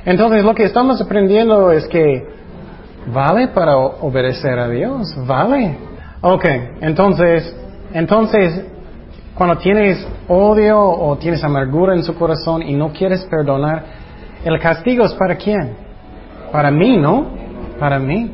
Entonces 0.06 0.44
lo 0.44 0.56
que 0.56 0.64
estamos 0.64 1.00
aprendiendo 1.02 1.72
es 1.72 1.88
que 1.88 2.28
vale 3.14 3.50
para 3.50 3.78
obedecer 3.78 4.58
a 4.58 4.70
Dios, 4.70 5.16
vale. 5.26 5.78
Ok, 6.22 6.46
entonces, 6.82 7.56
entonces 7.94 8.66
cuando 9.36 9.58
tienes 9.58 10.08
odio 10.28 10.80
o 10.80 11.18
tienes 11.18 11.44
amargura 11.44 11.96
en 11.96 12.04
su 12.04 12.14
corazón 12.16 12.62
y 12.62 12.74
no 12.76 12.92
quieres 12.92 13.24
perdonar, 13.26 13.84
el 14.46 14.60
castigo 14.60 15.06
es 15.06 15.14
para 15.14 15.36
quién? 15.36 15.76
Para 16.52 16.70
mí, 16.70 16.98
¿no? 16.98 17.26
Para 17.80 17.98
mí. 17.98 18.32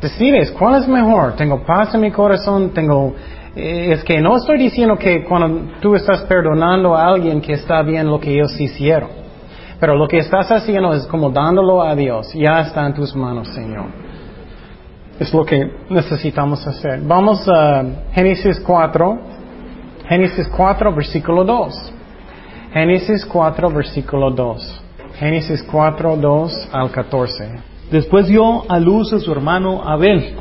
Decides, 0.00 0.50
¿cuál 0.52 0.82
es 0.82 0.88
mejor? 0.88 1.34
¿Tengo 1.34 1.62
paz 1.64 1.94
en 1.94 2.00
mi 2.02 2.10
corazón? 2.10 2.70
¿Tengo... 2.70 3.14
eh, 3.56 3.92
es 3.92 4.04
que 4.04 4.20
no 4.20 4.36
estoy 4.36 4.58
diciendo 4.58 4.96
que 4.96 5.24
cuando 5.24 5.72
tú 5.80 5.94
estás 5.94 6.22
perdonando 6.22 6.96
a 6.96 7.06
alguien 7.06 7.40
que 7.40 7.54
está 7.54 7.82
bien 7.82 8.08
lo 8.08 8.20
que 8.20 8.34
ellos 8.34 8.58
hicieron. 8.60 9.22
Pero 9.80 9.96
lo 9.96 10.06
que 10.06 10.18
estás 10.18 10.50
haciendo 10.52 10.92
es 10.94 11.06
como 11.06 11.30
dándolo 11.30 11.82
a 11.82 11.96
Dios. 11.96 12.32
Ya 12.34 12.60
está 12.60 12.86
en 12.86 12.94
tus 12.94 13.16
manos, 13.16 13.48
Señor. 13.48 13.86
Es 15.18 15.34
lo 15.34 15.44
que 15.44 15.70
necesitamos 15.90 16.64
hacer. 16.66 17.00
Vamos 17.02 17.48
a 17.48 17.84
Génesis 18.12 18.60
4. 18.60 19.31
Génesis 20.12 20.46
4, 20.46 20.94
versículo 20.94 21.42
2. 21.42 21.92
Génesis 22.74 23.24
4, 23.24 23.70
versículo 23.70 24.30
2. 24.30 24.82
Génesis 25.14 25.62
4, 25.62 26.16
2 26.18 26.68
al 26.70 26.90
14. 26.90 27.60
Después 27.90 28.26
dio 28.26 28.70
a 28.70 28.78
luz 28.78 29.10
a 29.14 29.20
su 29.20 29.32
hermano 29.32 29.82
Abel, 29.82 30.34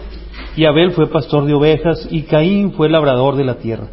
y 0.58 0.66
Abel 0.66 0.92
fue 0.92 1.08
pastor 1.08 1.46
de 1.46 1.54
ovejas, 1.54 2.06
y 2.12 2.24
Caín 2.24 2.74
fue 2.74 2.90
labrador 2.90 3.38
de 3.38 3.46
la 3.46 3.60
tierra. 3.60 3.88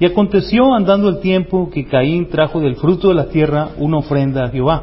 Y 0.00 0.06
aconteció 0.06 0.74
andando 0.74 1.08
el 1.08 1.20
tiempo 1.20 1.70
que 1.70 1.86
Caín 1.86 2.28
trajo 2.28 2.58
del 2.58 2.74
fruto 2.74 3.10
de 3.10 3.14
la 3.14 3.26
tierra 3.26 3.68
una 3.78 3.98
ofrenda 3.98 4.46
a 4.46 4.48
Jehová. 4.48 4.82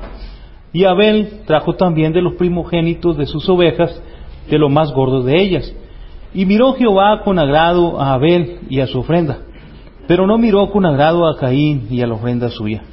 Y 0.71 0.85
Abel 0.85 1.41
trajo 1.45 1.73
también 1.73 2.13
de 2.13 2.21
los 2.21 2.35
primogénitos 2.35 3.17
de 3.17 3.25
sus 3.25 3.49
ovejas, 3.49 4.01
de 4.49 4.57
lo 4.57 4.69
más 4.69 4.93
gordo 4.93 5.21
de 5.21 5.37
ellas. 5.37 5.75
Y 6.33 6.45
miró 6.45 6.75
Jehová 6.75 7.23
con 7.25 7.39
agrado 7.39 7.99
a 7.99 8.13
Abel 8.13 8.59
y 8.69 8.79
a 8.79 8.87
su 8.87 8.99
ofrenda, 8.99 9.39
pero 10.07 10.27
no 10.27 10.37
miró 10.37 10.69
con 10.71 10.85
agrado 10.85 11.27
a 11.27 11.37
Caín 11.37 11.87
y 11.89 12.01
a 12.01 12.07
la 12.07 12.15
ofrenda 12.15 12.49
suya. 12.49 12.83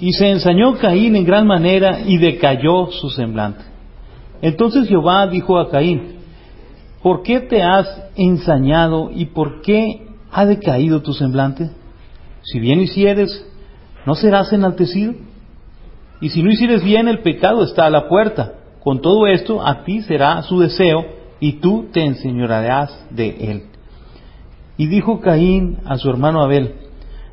Y 0.00 0.12
se 0.12 0.30
ensañó 0.30 0.78
Caín 0.78 1.14
en 1.16 1.24
gran 1.24 1.46
manera 1.46 2.00
y 2.06 2.18
decayó 2.18 2.90
su 2.90 3.10
semblante. 3.10 3.62
Entonces 4.40 4.88
Jehová 4.88 5.26
dijo 5.28 5.58
a 5.58 5.70
Caín, 5.70 6.16
¿por 7.02 7.22
qué 7.22 7.40
te 7.40 7.62
has 7.62 7.86
ensañado 8.16 9.10
y 9.14 9.26
por 9.26 9.62
qué 9.62 10.06
ha 10.32 10.46
decaído 10.46 11.02
tu 11.02 11.12
semblante? 11.12 11.70
Si 12.42 12.58
bien 12.58 12.80
hicieres, 12.80 13.46
¿no 14.04 14.14
serás 14.14 14.52
enaltecido? 14.52 15.14
Y 16.20 16.30
si 16.30 16.42
no 16.42 16.50
hicieres 16.50 16.82
bien, 16.82 17.08
el 17.08 17.20
pecado 17.20 17.62
está 17.62 17.86
a 17.86 17.90
la 17.90 18.08
puerta. 18.08 18.54
Con 18.82 19.00
todo 19.00 19.26
esto, 19.26 19.64
a 19.64 19.84
ti 19.84 20.02
será 20.02 20.42
su 20.42 20.58
deseo 20.58 21.04
y 21.38 21.54
tú 21.54 21.88
te 21.92 22.04
enseñorearás 22.04 23.06
de 23.10 23.28
él. 23.50 23.71
Y 24.82 24.88
dijo 24.88 25.20
Caín 25.20 25.78
a 25.84 25.96
su 25.96 26.10
hermano 26.10 26.42
Abel, 26.42 26.74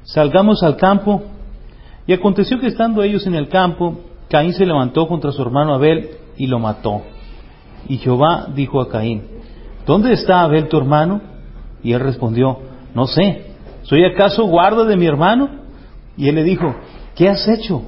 salgamos 0.04 0.62
al 0.62 0.78
campo. 0.78 1.24
Y 2.06 2.14
aconteció 2.14 2.60
que 2.60 2.68
estando 2.68 3.02
ellos 3.02 3.26
en 3.26 3.34
el 3.34 3.50
campo, 3.50 4.02
Caín 4.30 4.54
se 4.54 4.68
levantó 4.68 5.08
contra 5.08 5.32
su 5.32 5.42
hermano 5.42 5.74
Abel 5.74 6.12
y 6.38 6.46
lo 6.46 6.60
mató. 6.60 7.02
Y 7.88 7.98
Jehová 7.98 8.50
dijo 8.54 8.80
a 8.80 8.90
Caín, 8.90 9.24
¿dónde 9.88 10.14
está 10.14 10.44
Abel 10.44 10.68
tu 10.68 10.78
hermano? 10.78 11.22
Y 11.82 11.94
él 11.94 12.02
respondió, 12.02 12.60
no 12.94 13.08
sé, 13.08 13.48
¿soy 13.82 14.06
acaso 14.06 14.44
guarda 14.44 14.86
de 14.86 14.96
mi 14.96 15.08
hermano? 15.08 15.50
Y 16.18 16.30
él 16.30 16.36
le 16.36 16.44
dijo, 16.44 16.76
¿qué 17.16 17.30
has 17.30 17.48
hecho? 17.48 17.82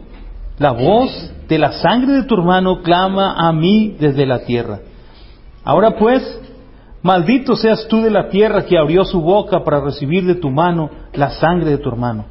La 0.57 0.71
voz 0.71 1.35
de 1.47 1.59
la 1.59 1.73
sangre 1.73 2.13
de 2.13 2.23
tu 2.23 2.33
hermano 2.33 2.81
clama 2.81 3.35
a 3.37 3.53
mí 3.53 3.95
desde 3.99 4.25
la 4.25 4.39
tierra. 4.39 4.79
Ahora 5.63 5.97
pues, 5.97 6.23
maldito 7.03 7.55
seas 7.55 7.87
tú 7.87 8.01
de 8.01 8.09
la 8.11 8.29
tierra 8.29 8.65
que 8.65 8.77
abrió 8.77 9.03
su 9.05 9.21
boca 9.21 9.63
para 9.63 9.81
recibir 9.81 10.25
de 10.25 10.35
tu 10.35 10.49
mano 10.49 10.89
la 11.13 11.31
sangre 11.31 11.69
de 11.71 11.77
tu 11.77 11.89
hermano. 11.89 12.25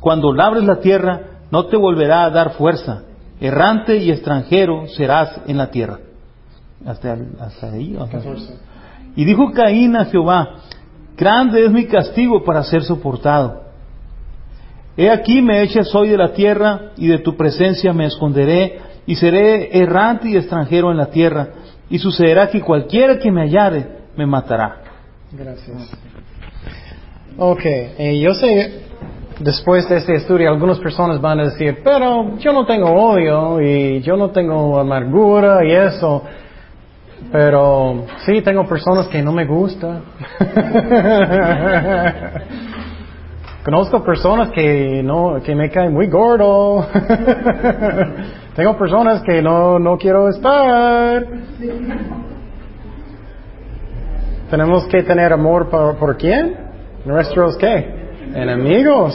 Cuando 0.00 0.32
labres 0.32 0.64
la 0.64 0.80
tierra, 0.80 1.20
no 1.50 1.66
te 1.66 1.76
volverá 1.76 2.24
a 2.24 2.30
dar 2.30 2.50
fuerza. 2.52 3.02
Errante 3.40 3.96
y 3.98 4.10
extranjero 4.10 4.86
serás 4.88 5.40
en 5.46 5.58
la 5.58 5.70
tierra. 5.70 5.98
Hasta, 6.86 7.16
hasta 7.40 7.70
ahí. 7.72 7.96
hasta- 8.00 8.18
Y 9.14 9.24
dijo 9.24 9.52
Caín 9.52 9.96
a 9.96 10.04
Jehová, 10.06 10.48
grande 11.16 11.64
es 11.64 11.70
mi 11.72 11.86
castigo 11.86 12.44
para 12.44 12.62
ser 12.64 12.82
soportado. 12.82 13.62
He 14.96 15.10
aquí 15.10 15.42
me 15.42 15.62
echas 15.62 15.94
hoy 15.94 16.08
de 16.08 16.16
la 16.16 16.32
tierra 16.32 16.92
y 16.96 17.08
de 17.08 17.18
tu 17.18 17.36
presencia 17.36 17.92
me 17.92 18.06
esconderé 18.06 18.78
y 19.06 19.14
seré 19.16 19.78
errante 19.78 20.28
y 20.30 20.36
extranjero 20.36 20.90
en 20.90 20.96
la 20.96 21.06
tierra 21.06 21.48
y 21.88 21.98
sucederá 21.98 22.48
que 22.48 22.60
cualquiera 22.60 23.18
que 23.18 23.30
me 23.30 23.42
hallare 23.42 23.86
me 24.16 24.26
matará. 24.26 24.76
Gracias. 25.32 25.90
Ok, 27.38 27.64
eh, 27.64 28.18
yo 28.20 28.32
sé, 28.34 28.86
después 29.40 29.88
de 29.88 29.98
este 29.98 30.14
estudio, 30.14 30.48
algunas 30.48 30.78
personas 30.78 31.20
van 31.20 31.40
a 31.40 31.44
decir, 31.44 31.80
pero 31.84 32.38
yo 32.38 32.52
no 32.52 32.64
tengo 32.64 32.90
odio 32.90 33.60
y 33.60 34.00
yo 34.00 34.16
no 34.16 34.30
tengo 34.30 34.78
amargura 34.78 35.64
y 35.64 35.72
eso. 35.72 36.22
Pero 37.32 38.04
sí, 38.24 38.40
tengo 38.42 38.66
personas 38.66 39.08
que 39.08 39.22
no 39.22 39.32
me 39.32 39.46
gustan. 39.46 40.02
Conozco 43.64 44.04
personas 44.04 44.50
que 44.50 45.02
no, 45.02 45.40
que 45.42 45.54
me 45.54 45.70
caen 45.70 45.92
muy 45.92 46.06
gordo. 46.06 46.86
tengo 48.56 48.76
personas 48.78 49.22
que 49.22 49.42
no, 49.42 49.78
no 49.78 49.98
quiero 49.98 50.30
estar. 50.30 51.26
Tenemos 54.48 54.86
que 54.86 55.02
tener 55.02 55.32
amor 55.32 55.68
por, 55.68 55.96
por 55.98 56.16
quién? 56.16 56.56
Nuestros 57.04 57.58
qué? 57.58 58.32
Enemigos. 58.34 59.14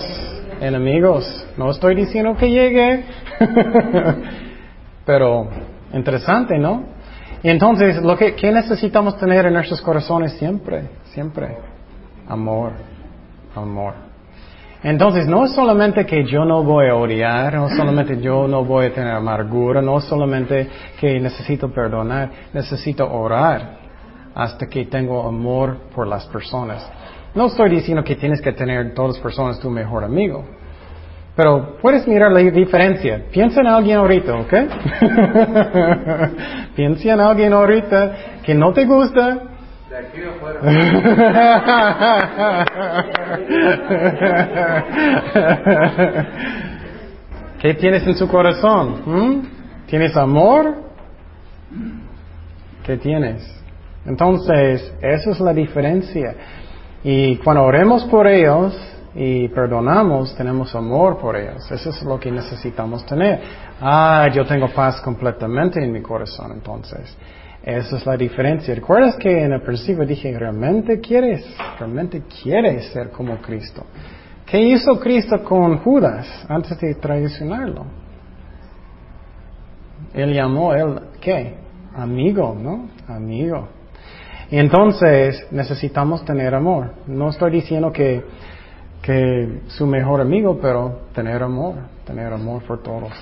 Enemigos. 0.61 1.47
No 1.57 1.71
estoy 1.71 1.95
diciendo 1.95 2.37
que 2.37 2.51
llegue. 2.51 3.03
Pero 5.05 5.49
interesante, 5.91 6.59
¿no? 6.59 6.83
Y 7.41 7.49
entonces, 7.49 7.99
lo 8.03 8.15
que 8.15 8.35
¿qué 8.35 8.51
necesitamos 8.51 9.17
tener 9.17 9.47
en 9.47 9.53
nuestros 9.53 9.81
corazones 9.81 10.33
siempre, 10.33 10.87
siempre, 11.05 11.57
amor, 12.27 12.73
amor. 13.55 14.10
Entonces, 14.83 15.27
no 15.27 15.45
es 15.45 15.51
solamente 15.51 16.05
que 16.05 16.25
yo 16.25 16.43
no 16.43 16.63
voy 16.63 16.87
a 16.87 16.95
odiar, 16.95 17.53
no 17.53 17.69
solamente 17.69 18.19
yo 18.19 18.47
no 18.47 18.65
voy 18.65 18.87
a 18.87 18.93
tener 18.93 19.13
amargura, 19.13 19.81
no 19.81 20.01
solamente 20.01 20.67
que 20.99 21.19
necesito 21.19 21.71
perdonar, 21.71 22.31
necesito 22.51 23.09
orar 23.11 23.77
hasta 24.33 24.67
que 24.67 24.85
tengo 24.85 25.27
amor 25.27 25.77
por 25.93 26.07
las 26.07 26.25
personas. 26.27 26.89
No 27.35 27.45
estoy 27.45 27.69
diciendo 27.69 28.03
que 28.03 28.15
tienes 28.15 28.41
que 28.41 28.53
tener 28.53 28.95
todas 28.95 29.15
las 29.15 29.21
personas 29.21 29.59
tu 29.59 29.69
mejor 29.69 30.03
amigo, 30.03 30.43
pero 31.35 31.77
puedes 31.81 32.07
mirar 32.07 32.31
la 32.31 32.39
diferencia. 32.39 33.25
Piensa 33.31 33.61
en 33.61 33.67
alguien 33.67 33.97
ahorita, 33.97 34.35
¿ok? 34.35 34.53
Piensa 36.75 37.13
en 37.13 37.19
alguien 37.19 37.53
ahorita 37.53 38.15
que 38.43 38.55
no 38.55 38.73
te 38.73 38.85
gusta. 38.85 39.50
¿Qué 47.59 47.73
tienes 47.73 48.07
en 48.07 48.15
su 48.15 48.29
corazón? 48.29 49.01
¿Mm? 49.05 49.41
¿Tienes 49.87 50.15
amor? 50.15 50.75
¿Qué 52.85 52.95
tienes? 52.97 53.45
Entonces, 54.05 54.93
esa 55.01 55.31
es 55.31 55.39
la 55.41 55.53
diferencia. 55.53 56.35
Y 57.03 57.35
cuando 57.37 57.63
oremos 57.63 58.05
por 58.05 58.27
ellos 58.27 58.73
y 59.13 59.49
perdonamos, 59.49 60.33
tenemos 60.37 60.73
amor 60.73 61.17
por 61.17 61.35
ellos. 61.35 61.69
Eso 61.69 61.89
es 61.89 62.01
lo 62.03 62.17
que 62.17 62.31
necesitamos 62.31 63.05
tener. 63.05 63.41
Ah, 63.81 64.29
yo 64.33 64.45
tengo 64.45 64.69
paz 64.69 65.01
completamente 65.01 65.83
en 65.83 65.91
mi 65.91 66.01
corazón, 66.01 66.53
entonces. 66.53 67.17
Esa 67.63 67.97
es 67.97 68.05
la 68.05 68.17
diferencia. 68.17 68.73
¿Recuerdas 68.73 69.15
que 69.17 69.43
en 69.43 69.53
el 69.53 69.61
principio 69.61 70.05
dije, 70.05 70.37
realmente 70.37 70.99
quieres, 70.99 71.45
realmente 71.77 72.23
quieres 72.41 72.85
ser 72.91 73.09
como 73.11 73.37
Cristo? 73.37 73.85
¿Qué 74.45 74.59
hizo 74.59 74.99
Cristo 74.99 75.43
con 75.43 75.77
Judas 75.77 76.27
antes 76.49 76.79
de 76.79 76.95
traicionarlo? 76.95 77.85
Él 80.13 80.33
llamó, 80.33 80.73
él, 80.73 80.99
¿qué? 81.21 81.55
Amigo, 81.95 82.57
¿no? 82.59 82.89
Amigo. 83.07 83.69
Y 84.49 84.57
entonces 84.57 85.47
necesitamos 85.51 86.25
tener 86.25 86.53
amor. 86.53 86.95
No 87.07 87.29
estoy 87.29 87.51
diciendo 87.51 87.91
que, 87.91 88.23
que 89.01 89.61
su 89.67 89.85
mejor 89.85 90.19
amigo, 90.19 90.59
pero 90.61 91.03
tener 91.13 91.41
amor, 91.43 91.75
tener 92.05 92.33
amor 92.33 92.63
por 92.63 92.81
todos. 92.83 93.13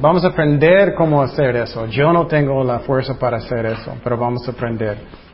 Vamos 0.00 0.24
a 0.24 0.28
aprender 0.28 0.94
cómo 0.94 1.22
hacer 1.22 1.56
eso. 1.56 1.86
Yo 1.86 2.12
no 2.12 2.26
tengo 2.26 2.62
la 2.64 2.80
fuerza 2.80 3.18
para 3.18 3.38
hacer 3.38 3.66
eso, 3.66 3.96
pero 4.02 4.16
vamos 4.16 4.46
a 4.48 4.50
aprender. 4.50 5.25